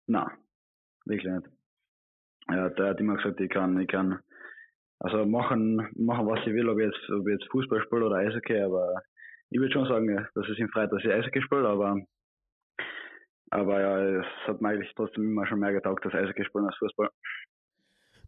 Nein, 0.05 0.29
wirklich 1.05 1.33
nicht. 1.33 1.49
Ja, 2.47 2.69
der 2.69 2.89
hat 2.89 2.99
immer 2.99 3.15
gesagt, 3.15 3.39
ich 3.39 3.49
kann, 3.49 3.79
ich 3.79 3.87
kann 3.87 4.19
also 4.99 5.25
machen, 5.25 5.89
machen 5.95 6.27
was 6.27 6.39
ich 6.45 6.53
will, 6.53 6.69
ob 6.69 6.77
ich 6.77 6.85
jetzt, 6.85 7.09
ob 7.09 7.27
ich 7.27 7.39
jetzt 7.39 7.51
Fußball 7.51 7.81
spiele 7.81 8.05
oder 8.05 8.17
Eishockey, 8.17 8.61
aber 8.61 9.01
ich 9.49 9.59
würde 9.59 9.73
schon 9.73 9.87
sagen, 9.87 10.27
dass 10.35 10.47
es 10.47 10.59
ihm 10.59 10.69
freut, 10.69 10.91
dass 10.91 11.03
ich 11.03 11.11
Eishockey 11.11 11.41
spiele, 11.41 11.67
aber 11.67 11.99
aber 13.49 13.81
ja, 13.81 14.21
es 14.21 14.47
hat 14.47 14.61
mir 14.61 14.69
eigentlich 14.69 14.93
trotzdem 14.95 15.23
immer 15.23 15.47
schon 15.47 15.59
mehr 15.59 15.73
getaugt, 15.73 16.05
das 16.05 16.13
Eishockey 16.13 16.45
spielen 16.45 16.67
als 16.67 16.77
Fußball. 16.77 17.09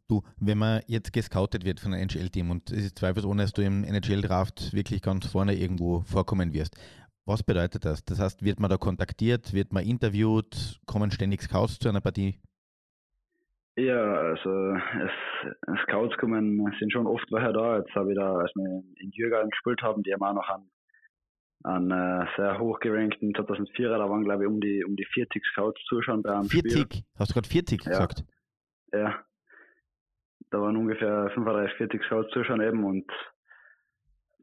Du, 0.07 0.21
wenn 0.37 0.57
man 0.57 0.81
jetzt 0.87 1.13
gescoutet 1.13 1.65
wird 1.65 1.79
von 1.79 1.93
einem 1.93 2.03
NHL-Team 2.03 2.51
und 2.51 2.71
es 2.71 2.85
ist 2.85 2.99
zweifelsohne, 2.99 3.43
dass 3.43 3.53
du 3.53 3.61
im 3.61 3.83
NHL-Draft 3.83 4.73
wirklich 4.73 5.01
ganz 5.01 5.27
vorne 5.27 5.55
irgendwo 5.55 6.01
vorkommen 6.01 6.53
wirst. 6.53 6.75
Was 7.25 7.41
bedeutet 7.41 7.85
das? 7.85 8.03
Das 8.03 8.19
heißt, 8.19 8.43
wird 8.43 8.59
man 8.59 8.69
da 8.69 8.77
kontaktiert, 8.77 9.53
wird 9.53 9.71
man 9.71 9.85
interviewt, 9.85 10.79
kommen 10.85 11.09
ständig 11.11 11.41
Scouts 11.41 11.79
zu 11.79 11.87
einer 11.87 12.01
Partie? 12.01 12.37
Ja, 13.75 14.13
also 14.13 14.75
es, 14.75 15.81
Scouts 15.83 16.17
kommen, 16.17 16.71
sind 16.79 16.91
schon 16.91 17.07
oft 17.07 17.27
vorher 17.29 17.53
da. 17.53 17.77
Jetzt 17.77 17.95
habe 17.95 18.11
ich 18.11 18.17
da, 18.17 18.35
als 18.35 18.51
wir 18.55 18.83
in 18.99 19.11
Jürgen 19.11 19.49
gespielt 19.49 19.81
haben, 19.81 20.03
die 20.03 20.13
haben 20.13 20.23
auch 20.23 20.33
noch 20.33 20.49
einen 20.49 20.69
einen 21.63 21.91
äh, 21.91 22.25
sehr 22.35 22.59
hochgerankten 22.59 23.33
2004er, 23.33 23.97
da 23.97 24.09
waren 24.09 24.23
glaube 24.23 24.43
ich 24.43 24.49
um 24.49 24.59
die 24.59 24.83
um 24.83 24.95
die 24.95 25.05
40 25.05 25.45
Scouts 25.45 25.81
zuschauen 25.85 26.21
bei 26.21 26.31
einem 26.31 26.49
40? 26.49 26.71
Spiel. 26.71 27.03
Hast 27.17 27.31
du 27.31 27.33
gerade 27.35 27.47
40 27.47 27.83
ja. 27.85 27.89
gesagt? 27.89 28.25
Ja. 28.91 29.23
Da 30.53 30.61
waren 30.61 30.77
ungefähr 30.77 31.31
35, 31.31 31.77
40 31.77 32.03
Scouts 32.03 32.31
zuschauen 32.31 32.61
eben 32.61 32.83
und 32.85 33.11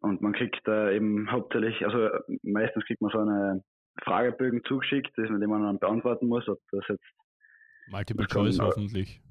und 0.01 0.20
man 0.23 0.33
kriegt 0.33 0.66
äh, 0.66 0.96
eben 0.96 1.31
hauptsächlich, 1.31 1.85
also 1.85 2.09
meistens 2.42 2.85
kriegt 2.87 3.01
man 3.01 3.12
so 3.12 3.18
eine 3.18 3.62
Fragebögen 4.03 4.64
zugeschickt, 4.64 5.16
die 5.16 5.46
man 5.46 5.62
dann 5.62 5.79
beantworten 5.79 6.27
muss, 6.27 6.49
ob 6.49 6.59
das 6.73 6.85
jetzt 6.88 7.05
Multiple 7.90 8.27
Choice 8.27 8.59
kann, 8.59 8.66
hoffentlich. 8.66 9.23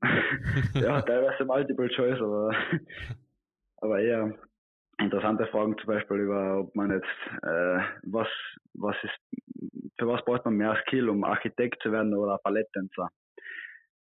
ja, 0.74 1.02
teilweise 1.02 1.44
Multiple 1.44 1.88
Choice, 1.88 2.20
aber 2.20 2.54
aber 3.78 3.98
eher 3.98 4.32
interessante 4.98 5.46
Fragen 5.48 5.76
zum 5.78 5.86
Beispiel 5.88 6.18
über, 6.18 6.60
ob 6.60 6.74
man 6.76 6.92
jetzt, 6.92 7.42
äh, 7.42 7.80
was, 8.04 8.28
was 8.74 8.96
ist, 9.02 9.90
für 9.98 10.06
was 10.06 10.24
braucht 10.24 10.44
man 10.44 10.54
mehr 10.54 10.80
Skill, 10.86 11.08
um 11.08 11.24
Architekt 11.24 11.82
zu 11.82 11.90
werden 11.90 12.14
oder 12.14 12.38
Balletttänzer? 12.44 13.10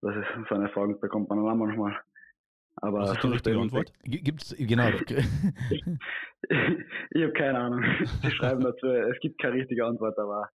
Das 0.02 0.16
ist 0.16 0.26
so 0.50 0.56
eine 0.56 0.70
Frage, 0.70 0.96
bekommt 0.96 1.30
man 1.30 1.44
dann 1.44 1.58
manchmal. 1.58 1.96
Aber 2.78 3.02
was 3.02 3.12
ist 3.14 3.24
die 3.24 3.28
richtige 3.28 3.60
Antwort? 3.60 3.94
Gibt's, 4.04 4.56
genau. 4.58 4.88
ich 4.90 5.04
habe 7.22 7.34
keine 7.34 7.60
Ahnung. 7.60 7.84
Sie 8.22 8.32
schreiben 8.32 8.62
dazu, 8.62 8.88
es 8.88 9.20
gibt 9.20 9.42
keine 9.42 9.56
richtige 9.56 9.86
Antwort, 9.86 10.18
aber, 10.18 10.50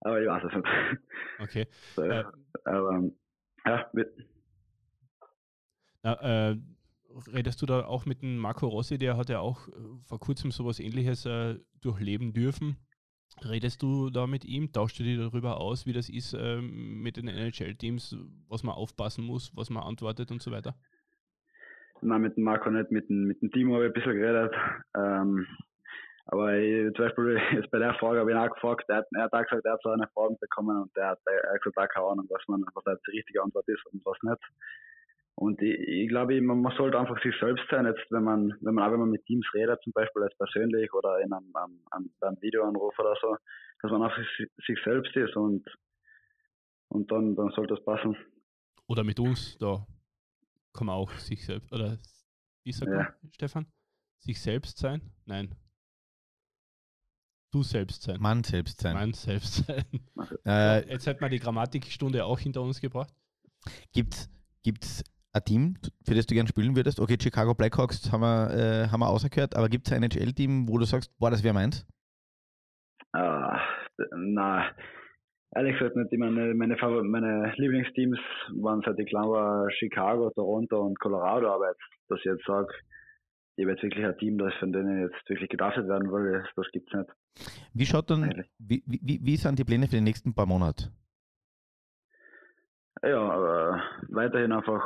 aber 0.00 0.22
ich 0.22 0.28
weiß 0.28 0.42
es 0.44 0.54
nicht. 0.54 0.66
Okay. 1.38 1.66
So, 1.94 2.02
äh, 2.02 2.24
aber, 2.64 3.10
ja, 3.66 3.90
mit. 3.92 4.08
Na, 6.02 6.50
äh, 6.50 6.56
redest 7.32 7.60
du 7.62 7.66
da 7.66 7.84
auch 7.84 8.06
mit 8.06 8.22
dem 8.22 8.38
Marco 8.38 8.66
Rossi, 8.66 8.98
der 8.98 9.16
hat 9.16 9.28
ja 9.28 9.40
auch 9.40 9.68
äh, 9.68 9.72
vor 10.06 10.18
kurzem 10.18 10.50
sowas 10.50 10.80
ähnliches 10.80 11.26
äh, 11.26 11.56
durchleben 11.80 12.32
dürfen. 12.32 12.78
Redest 13.48 13.82
du 13.82 14.10
da 14.10 14.26
mit 14.26 14.44
ihm? 14.44 14.72
Tauschst 14.72 14.98
du 14.98 15.04
dich 15.04 15.18
darüber 15.18 15.60
aus, 15.60 15.86
wie 15.86 15.92
das 15.92 16.08
ist 16.08 16.34
ähm, 16.34 17.02
mit 17.02 17.16
den 17.16 17.28
NHL-Teams, 17.28 18.16
was 18.48 18.62
man 18.64 18.74
aufpassen 18.74 19.24
muss, 19.24 19.52
was 19.54 19.70
man 19.70 19.84
antwortet 19.84 20.30
und 20.30 20.42
so 20.42 20.50
weiter? 20.50 20.74
Nein, 22.00 22.22
mit 22.22 22.36
dem 22.36 22.44
Marco 22.44 22.70
nicht, 22.70 22.90
mit 22.90 23.08
dem, 23.08 23.24
mit 23.24 23.40
dem 23.42 23.50
Timo 23.50 23.74
habe 23.74 23.86
ich 23.86 23.90
ein 23.90 23.94
bisschen 23.94 24.14
geredet. 24.14 24.54
Ähm, 24.96 25.46
aber 26.26 26.56
ich, 26.58 26.94
zum 26.94 27.06
Beispiel 27.06 27.40
jetzt 27.54 27.70
bei 27.70 27.78
der 27.78 27.94
Frage 27.94 28.20
habe 28.20 28.30
ich 28.30 28.36
ihn 28.36 28.40
auch 28.40 28.52
gefragt, 28.52 28.84
er 28.88 28.98
hat, 28.98 29.06
er 29.14 29.24
hat 29.24 29.32
auch 29.32 29.42
gesagt, 29.42 29.64
er 29.64 29.72
hat 29.72 29.82
so 29.82 29.90
eine 29.90 30.08
Frage 30.14 30.36
bekommen 30.40 30.82
und 30.82 30.96
er 30.96 31.08
hat, 31.08 31.20
er 31.26 31.54
hat 31.54 31.62
gesagt, 31.62 31.78
auch 31.78 31.94
keine 31.94 32.06
Ahnung, 32.06 32.26
was, 32.28 32.42
man, 32.48 32.64
was 32.74 32.84
die 33.06 33.16
richtige 33.16 33.42
Antwort 33.42 33.66
ist 33.68 33.84
und 33.86 34.04
was 34.04 34.18
nicht. 34.22 34.42
Und 35.38 35.62
ich, 35.62 35.78
ich 35.78 36.08
glaube, 36.08 36.40
man, 36.40 36.74
sollte 36.76 36.98
einfach 36.98 37.22
sich 37.22 37.32
selbst 37.38 37.62
sein, 37.70 37.86
jetzt 37.86 38.10
wenn 38.10 38.24
man, 38.24 38.54
wenn 38.60 38.74
man 38.74 38.84
auch 38.84 38.92
wenn 38.92 38.98
man 38.98 39.10
mit 39.10 39.24
Teams 39.24 39.46
redet, 39.54 39.80
zum 39.84 39.92
Beispiel 39.92 40.24
als 40.24 40.36
persönlich 40.36 40.92
oder 40.92 41.20
in 41.20 41.32
einem, 41.32 41.54
einem, 41.54 41.78
einem, 41.92 42.10
einem 42.22 42.42
Videoanruf 42.42 42.98
oder 42.98 43.14
so, 43.22 43.36
dass 43.80 43.92
man 43.92 44.02
einfach 44.02 44.18
sich, 44.36 44.50
sich 44.66 44.78
selbst 44.84 45.14
ist 45.14 45.36
und, 45.36 45.64
und 46.88 47.12
dann, 47.12 47.36
dann 47.36 47.50
sollte 47.50 47.76
das 47.76 47.84
passen. 47.84 48.16
Oder 48.88 49.04
mit 49.04 49.20
uns, 49.20 49.56
da 49.58 49.86
kann 50.72 50.88
man 50.88 50.96
auch 50.96 51.12
sich 51.12 51.46
selbst, 51.46 51.72
oder 51.72 51.98
wie 52.64 52.72
sagt 52.72 52.90
ja. 52.90 52.96
man, 52.96 53.32
Stefan? 53.32 53.66
Sich 54.18 54.42
selbst 54.42 54.78
sein? 54.78 55.02
Nein. 55.24 55.54
Du 57.52 57.62
selbst 57.62 58.02
sein. 58.02 58.20
Mann 58.20 58.42
selbst 58.42 58.80
sein. 58.80 58.94
Mann 58.94 59.12
selbst 59.12 59.66
sein. 59.66 59.84
Äh, 60.44 60.90
Jetzt 60.90 61.06
hat 61.06 61.20
man 61.20 61.30
die 61.30 61.38
Grammatikstunde 61.38 62.24
auch 62.24 62.40
hinter 62.40 62.60
uns 62.60 62.80
gebracht. 62.80 63.14
Gibt 63.92 64.14
es 64.82 65.04
ein 65.32 65.44
Team, 65.44 65.76
für 66.04 66.14
das 66.14 66.26
du 66.26 66.34
gerne 66.34 66.48
spielen 66.48 66.76
würdest? 66.76 67.00
Okay, 67.00 67.16
Chicago 67.20 67.54
Blackhawks 67.54 68.10
haben 68.12 68.22
wir, 68.22 68.50
äh, 68.50 68.88
haben 68.88 69.00
wir 69.00 69.08
ausgehört, 69.08 69.56
aber 69.56 69.68
gibt 69.68 69.86
es 69.86 69.92
ein 69.92 70.02
NHL-Team, 70.02 70.68
wo 70.68 70.78
du 70.78 70.84
sagst, 70.84 71.10
boah, 71.18 71.30
das 71.30 71.42
wäre 71.44 71.54
meins? 71.54 71.86
Ah, 73.12 73.60
na, 74.16 74.70
ehrlich 75.54 75.78
gesagt 75.78 75.96
nicht. 75.96 76.12
Meine, 76.18 76.54
meine, 76.54 76.76
meine 76.76 77.52
Lieblingsteams 77.56 78.18
waren 78.60 78.82
seit 78.84 78.98
ich 78.98 79.06
klein 79.06 79.28
war 79.28 79.70
Chicago, 79.72 80.30
Toronto 80.30 80.80
und 80.80 80.98
Colorado, 80.98 81.52
aber 81.52 81.70
jetzt, 81.70 81.82
dass 82.08 82.18
ich 82.18 82.26
jetzt 82.26 82.46
sage, 82.46 82.68
ich 83.56 83.64
habe 83.64 83.72
jetzt 83.72 83.82
wirklich 83.82 84.04
ein 84.04 84.16
Team, 84.18 84.38
das 84.38 84.54
von 84.60 84.72
denen 84.72 85.02
jetzt 85.02 85.28
wirklich 85.28 85.48
gedraftet 85.48 85.88
werden 85.88 86.10
will, 86.12 86.44
das 86.54 86.66
gibt 86.72 86.92
es 86.92 86.98
nicht. 87.00 87.10
Wie 87.74 87.86
schaut 87.86 88.10
dann, 88.10 88.44
wie, 88.58 88.82
wie, 88.86 89.20
wie 89.22 89.36
sind 89.36 89.58
die 89.58 89.64
Pläne 89.64 89.86
für 89.86 89.96
die 89.96 90.02
nächsten 90.02 90.34
paar 90.34 90.46
Monate? 90.46 90.92
Ja, 93.02 93.20
aber 93.20 93.82
weiterhin 94.08 94.52
einfach 94.52 94.82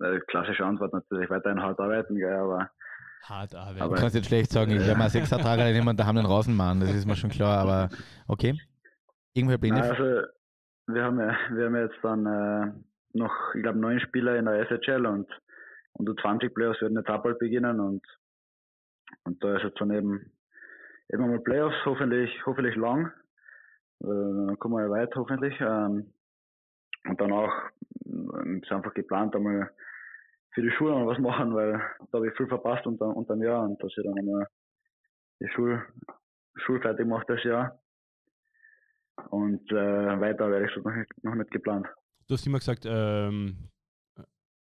äh, 0.00 0.20
klassische 0.28 0.64
Antwort 0.64 0.92
natürlich, 0.92 1.28
weiterhin 1.30 1.62
hart 1.62 1.80
arbeiten, 1.80 2.16
gell, 2.16 2.32
aber 2.32 2.70
Hart 3.24 3.54
arbeiten. 3.54 3.82
Aber 3.82 3.94
du 3.94 4.00
kannst 4.00 4.14
jetzt 4.14 4.28
schlecht 4.28 4.50
sagen, 4.50 4.72
ich 4.72 4.88
habe 4.88 4.98
mal 4.98 5.10
sechs 5.10 5.30
Tage 5.30 5.68
jemand 5.68 6.00
daheim 6.00 6.16
den 6.16 6.26
Rasenmann, 6.26 6.80
das 6.80 6.94
ist 6.94 7.06
mir 7.06 7.16
schon 7.16 7.30
klar, 7.30 7.58
aber 7.60 7.88
okay. 8.28 8.58
Irgendwelche 9.34 9.60
Pläne? 9.60 9.82
Also, 9.82 10.26
wir 10.86 11.04
haben 11.04 11.20
ja, 11.20 11.36
wir 11.50 11.66
haben 11.66 11.76
jetzt 11.76 11.98
dann 12.02 12.26
äh, 12.26 12.72
noch, 13.12 13.32
ich 13.54 13.62
glaube, 13.62 13.78
neun 13.78 14.00
Spieler 14.00 14.36
in 14.36 14.46
der 14.46 14.66
SHL 14.66 15.06
und, 15.06 15.28
und 15.92 16.08
die 16.08 16.20
20 16.20 16.54
Playoffs 16.54 16.80
werden 16.80 16.96
jetzt 16.96 17.06
bald 17.06 17.38
beginnen 17.38 17.78
und, 17.80 18.02
und 19.24 19.42
da 19.44 19.56
ist 19.56 19.64
jetzt 19.64 19.80
dann 19.80 19.90
eben, 19.90 20.32
eben 21.12 21.28
mal 21.28 21.40
Playoffs, 21.40 21.76
hoffentlich, 21.84 22.30
hoffentlich 22.46 22.76
lang. 22.76 23.12
Äh, 24.02 24.06
dann 24.06 24.58
kommen 24.58 24.82
wir 24.82 24.90
weit, 24.90 25.14
hoffentlich. 25.14 25.54
Ähm, 25.60 26.12
und 27.06 27.20
danach 27.20 27.70
ähm, 28.06 28.60
ist 28.62 28.72
einfach 28.72 28.94
geplant, 28.94 29.34
einmal 29.34 29.70
für 30.52 30.62
die 30.62 30.70
Schule 30.72 30.98
noch 30.98 31.06
was 31.06 31.18
machen, 31.18 31.54
weil 31.54 31.72
da 31.72 32.18
habe 32.18 32.28
ich 32.28 32.36
viel 32.36 32.46
verpasst 32.46 32.86
unter, 32.86 33.16
unter 33.16 33.34
dem 33.34 33.42
Jahr 33.42 33.62
und 33.62 33.82
dass 33.82 33.92
ich 33.96 34.04
dann 34.04 34.18
einmal 34.18 34.46
die 35.40 35.48
Schul, 35.48 35.82
Schulfertig 36.56 37.06
mache 37.06 37.24
das 37.28 37.42
Jahr. 37.44 37.78
Und 39.30 39.70
äh, 39.70 40.20
weiter 40.20 40.50
wäre 40.50 40.66
ich 40.66 40.74
so 40.74 40.80
noch 40.80 40.94
nicht, 40.94 41.24
noch 41.24 41.34
nicht 41.34 41.50
geplant. 41.50 41.86
Du 42.26 42.34
hast 42.34 42.46
immer 42.46 42.58
gesagt, 42.58 42.84
ähm, 42.86 43.70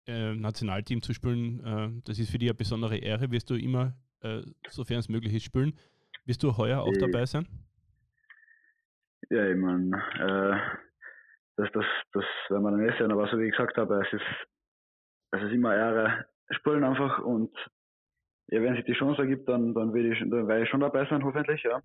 äh, 0.08 0.34
Nationalteam 0.34 1.02
zu 1.02 1.14
spielen, 1.14 1.64
äh, 1.64 2.02
das 2.06 2.20
ist 2.20 2.32
für 2.32 2.38
dich 2.38 2.50
eine 2.50 2.56
besondere 2.56 2.98
Ehre. 2.98 3.32
Wirst 3.32 3.50
du 3.50 3.56
immer, 3.56 3.94
äh, 4.22 4.42
sofern 4.70 5.00
es 5.00 5.10
möglich 5.10 5.34
ist, 5.34 5.44
spielen. 5.44 5.78
Wirst 6.26 6.42
du 6.44 6.58
heuer 6.58 6.82
auch 6.82 6.94
dabei 7.00 7.26
sein? 7.26 7.48
Ja, 9.30 9.48
ich 9.48 9.58
meine, 9.58 9.92
äh, 11.58 11.62
das, 11.64 11.70
das, 11.74 11.86
das 12.14 12.26
werden 12.50 12.64
wir 12.64 12.72
dann 12.72 12.88
eh 12.88 12.98
sehen, 12.98 13.12
aber 13.12 13.28
so 13.28 13.38
wie 13.40 13.46
ich 13.46 13.52
gesagt 13.56 13.78
habe, 13.78 14.04
es 14.06 14.14
ist, 14.14 14.26
es 15.32 15.42
ist 15.44 15.52
immer 15.52 15.76
Ehre, 15.76 16.26
spielen 16.52 16.84
einfach 16.84 17.20
und 17.20 17.52
ja, 18.48 18.62
wenn 18.62 18.76
sich 18.76 18.86
die 18.86 18.94
Chance 18.94 19.22
ergibt, 19.22 19.50
dann, 19.50 19.74
dann, 19.74 19.94
will 19.94 20.12
ich, 20.12 20.20
dann 20.20 20.48
werde 20.48 20.64
ich 20.64 20.70
schon 20.70 20.82
dabei 20.82 21.06
sein, 21.10 21.24
hoffentlich, 21.24 21.64
ja. 21.64 21.82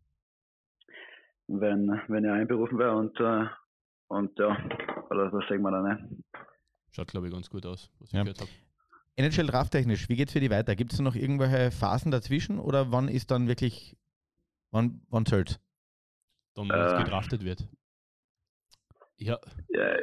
Wenn, 1.48 1.88
wenn 2.08 2.24
ich 2.24 2.30
einberufen 2.30 2.78
wäre 2.78 2.94
und, 2.96 3.18
äh, 3.18 3.46
und 4.08 4.38
ja, 4.38 4.56
das, 5.10 5.32
das 5.32 5.48
sehen 5.48 5.62
wir 5.62 5.70
dann, 5.70 5.82
ne? 5.84 6.08
Schaut, 6.92 7.08
glaube 7.08 7.26
ich, 7.28 7.32
ganz 7.32 7.48
gut 7.50 7.64
aus, 7.66 7.90
was 7.98 8.12
Ja. 8.12 8.20
ich 8.20 8.24
gehört 8.24 8.40
habe. 8.40 8.50
NHL 9.16 9.46
drafttechnisch, 9.46 10.08
wie 10.08 10.16
geht 10.16 10.28
es 10.28 10.32
für 10.32 10.40
die 10.40 10.50
weiter? 10.50 10.76
Gibt 10.76 10.92
es 10.92 11.00
noch 11.00 11.14
irgendwelche 11.14 11.70
Phasen 11.70 12.10
dazwischen 12.10 12.58
oder 12.58 12.92
wann 12.92 13.08
ist 13.08 13.30
dann 13.30 13.48
wirklich, 13.48 13.96
wann, 14.70 15.02
wann 15.08 15.26
zählt? 15.26 15.60
Dann, 16.54 16.68
wenn 16.68 16.80
es 16.80 16.92
Äh. 16.92 17.04
gedraftet 17.04 17.44
wird. 17.44 17.68
Ja, 19.20 19.38
Ja, 19.68 19.94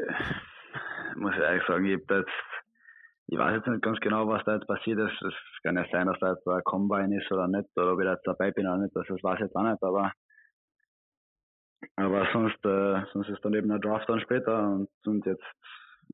muss 1.16 1.34
ich 1.34 1.40
ehrlich 1.42 1.64
sagen, 1.68 1.86
ich, 1.86 2.00
jetzt, 2.10 2.30
ich 3.28 3.38
weiß 3.38 3.56
jetzt 3.58 3.68
nicht 3.68 3.82
ganz 3.84 4.00
genau, 4.00 4.28
was 4.28 4.44
da 4.46 4.56
jetzt 4.56 4.68
passiert 4.68 5.00
ist. 5.00 5.22
Es 5.22 5.34
kann 5.64 5.76
ja 5.76 5.86
sein, 5.92 6.08
dass 6.08 6.20
da 6.20 6.34
jetzt 6.34 6.48
ein 6.48 6.64
Combine 6.64 7.18
ist 7.22 7.32
oder 7.32 7.48
nicht, 7.48 7.68
oder 7.76 7.94
ob 7.94 8.00
ich 8.00 8.06
da 8.06 8.14
jetzt 8.14 8.28
dabei 8.28 8.52
bin 8.52 8.68
oder 8.68 8.78
nicht, 8.78 8.96
das, 8.96 9.08
das 9.08 9.22
weiß 9.24 9.36
ich 9.36 9.46
jetzt 9.48 9.56
auch 9.56 9.64
nicht, 9.64 9.84
aber, 9.84 10.12
aber 11.96 12.28
sonst, 12.32 12.64
äh, 12.66 13.02
sonst 13.14 13.30
ist 13.30 13.44
dann 13.44 13.54
eben 13.56 13.70
der 13.70 13.80
Draft 13.80 14.08
dann 14.10 14.22
später 14.22 14.70
und, 14.70 14.90
und 15.06 15.26
jetzt 15.26 15.44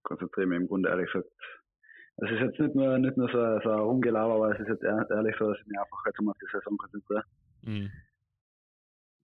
konzentriere 0.03 0.45
ich 0.45 0.49
mich 0.49 0.59
im 0.61 0.67
Grunde 0.67 0.89
ehrlich 0.89 1.11
gesagt. 1.11 1.29
Es 2.17 2.29
ist 2.31 2.39
jetzt 2.39 2.59
nicht 2.59 2.75
nur, 2.75 2.97
nicht 2.99 3.17
nur 3.17 3.27
so, 3.29 3.59
so 3.63 3.69
ein 3.71 3.79
Rumgelaber, 3.79 4.35
aber 4.35 4.51
es 4.53 4.59
ist 4.61 4.67
jetzt 4.69 4.83
ehr- 4.83 5.07
ehrlich 5.09 5.35
so, 5.37 5.49
dass 5.49 5.59
ich 5.59 5.67
mich 5.67 5.79
einfach 5.79 6.05
jetzt 6.05 6.21
mal 6.21 6.31
auf 6.31 6.37
die 6.37 6.51
Saison 6.51 6.77
konzentriere. 6.77 7.23
mhm. 7.63 7.91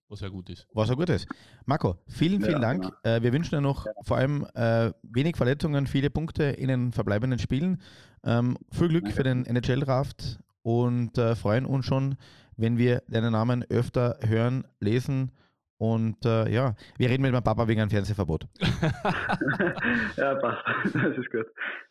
Was 0.09 0.21
ja 0.21 0.27
gut 0.29 0.49
ist. 0.49 0.67
Was 0.73 0.89
auch 0.89 0.95
gut 0.95 1.09
ist. 1.09 1.27
Marco, 1.65 1.97
vielen, 2.07 2.41
vielen 2.41 2.53
Ja, 2.53 2.59
Dank. 2.59 2.81
genau. 2.83 2.95
Äh, 3.17 3.21
wir 3.21 3.31
wünschen 3.31 3.51
dir 3.55 3.61
noch 3.61 3.85
vor 4.03 4.17
allem 4.17 4.45
äh, 4.55 4.91
wenig 5.03 5.37
Verletzungen, 5.37 5.87
viele 5.87 6.09
Punkte 6.09 6.43
in 6.43 6.67
den 6.67 6.91
verbleibenden 6.91 7.39
Spielen. 7.39 7.81
Ähm, 8.23 8.57
viel 8.71 8.89
Glück 8.89 9.03
Danke. 9.05 9.15
für 9.17 9.23
den 9.23 9.45
NHL-Draft 9.45 10.39
und 10.63 11.17
äh, 11.17 11.35
freuen 11.35 11.65
uns 11.65 11.85
schon, 11.85 12.15
wenn 12.57 12.77
wir 12.77 13.03
deinen 13.07 13.31
Namen 13.31 13.63
öfter 13.69 14.17
hören, 14.25 14.65
lesen. 14.79 15.31
Und 15.77 16.25
äh, 16.25 16.49
ja, 16.51 16.75
wir 16.97 17.09
reden 17.09 17.21
mit 17.21 17.31
meinem 17.31 17.43
Papa 17.43 17.67
wegen 17.69 17.79
einem 17.79 17.89
Fernsehverbot. 17.89 18.45
ja, 20.17 20.35
passt. 20.35 20.65
Das 20.93 21.17
ist 21.17 21.31
gut. 21.31 21.45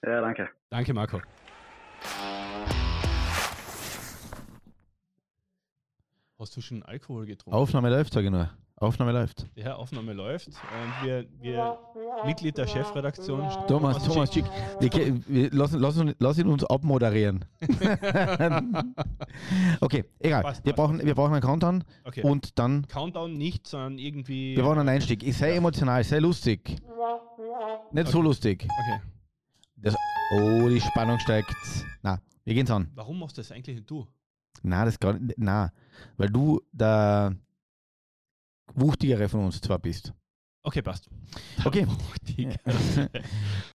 Ja, 0.05 0.21
danke. 0.21 0.49
Danke, 0.69 0.93
Marco. 0.93 1.23
Hast 6.41 6.57
du 6.57 6.61
schon 6.61 6.85
Alkohol 6.85 7.27
getrunken? 7.27 7.57
Aufnahme 7.59 7.91
läuft, 7.91 8.13
sage 8.13 8.27
ich 8.27 8.31
nur. 8.33 8.49
Aufnahme 8.77 9.11
läuft. 9.11 9.45
Die 9.57 9.67
Aufnahme 9.67 10.13
läuft 10.13 10.47
und 10.47 10.55
wir, 11.05 11.27
wir 11.41 11.77
Mitglied 12.25 12.57
der 12.57 12.69
Chefredaktion. 12.69 13.41
Thomas, 13.67 14.05
Thomas 14.05 14.33
Schick, 14.33 14.45
wir, 14.79 15.51
lass, 15.51 15.73
lass, 15.73 16.01
lass 16.21 16.39
ihn 16.39 16.47
uns 16.47 16.63
abmoderieren. 16.63 17.45
okay, 19.81 20.05
egal. 20.21 20.43
Passt, 20.45 20.65
wir, 20.65 20.73
passt, 20.73 20.77
brauchen, 20.77 20.97
passt. 20.99 21.07
wir 21.07 21.15
brauchen 21.17 21.33
einen 21.33 21.43
Countdown 21.43 21.83
Okay. 22.05 22.23
und 22.23 22.57
dann 22.57 22.87
Countdown 22.87 23.33
nicht, 23.37 23.67
sondern 23.67 23.99
irgendwie. 23.99 24.55
Wir 24.55 24.63
brauchen 24.63 24.79
einen 24.79 24.91
Einstieg. 24.91 25.25
Ich 25.25 25.37
sei 25.37 25.49
Ja. 25.51 25.57
emotional, 25.57 26.05
sei 26.05 26.21
lustig. 26.21 26.77
Nicht 27.91 28.09
so 28.09 28.19
Okay. 28.19 28.27
lustig. 28.29 28.63
Okay. 28.63 29.01
Das, 29.75 29.97
oh, 30.35 30.69
die 30.69 30.81
Spannung 30.81 31.19
steigt. 31.19 31.51
Na, 32.03 32.21
wir 32.45 32.55
gehen's 32.55 32.71
an. 32.71 32.89
Warum 32.95 33.19
machst 33.19 33.37
du 33.37 33.41
das 33.41 33.51
eigentlich 33.51 33.75
nicht 33.75 33.91
du? 33.91 34.07
Na, 34.63 34.85
das 34.85 34.99
gar 35.01 35.15
nicht. 35.15 35.35
Na, 35.39 35.73
weil 36.17 36.29
du 36.29 36.61
der 36.73 37.35
wuchtigere 38.75 39.29
von 39.29 39.47
uns 39.47 39.61
zwar 39.61 39.79
bist. 39.79 40.13
Okay, 40.63 40.83
passt. 40.83 41.09
Okay. 41.65 41.87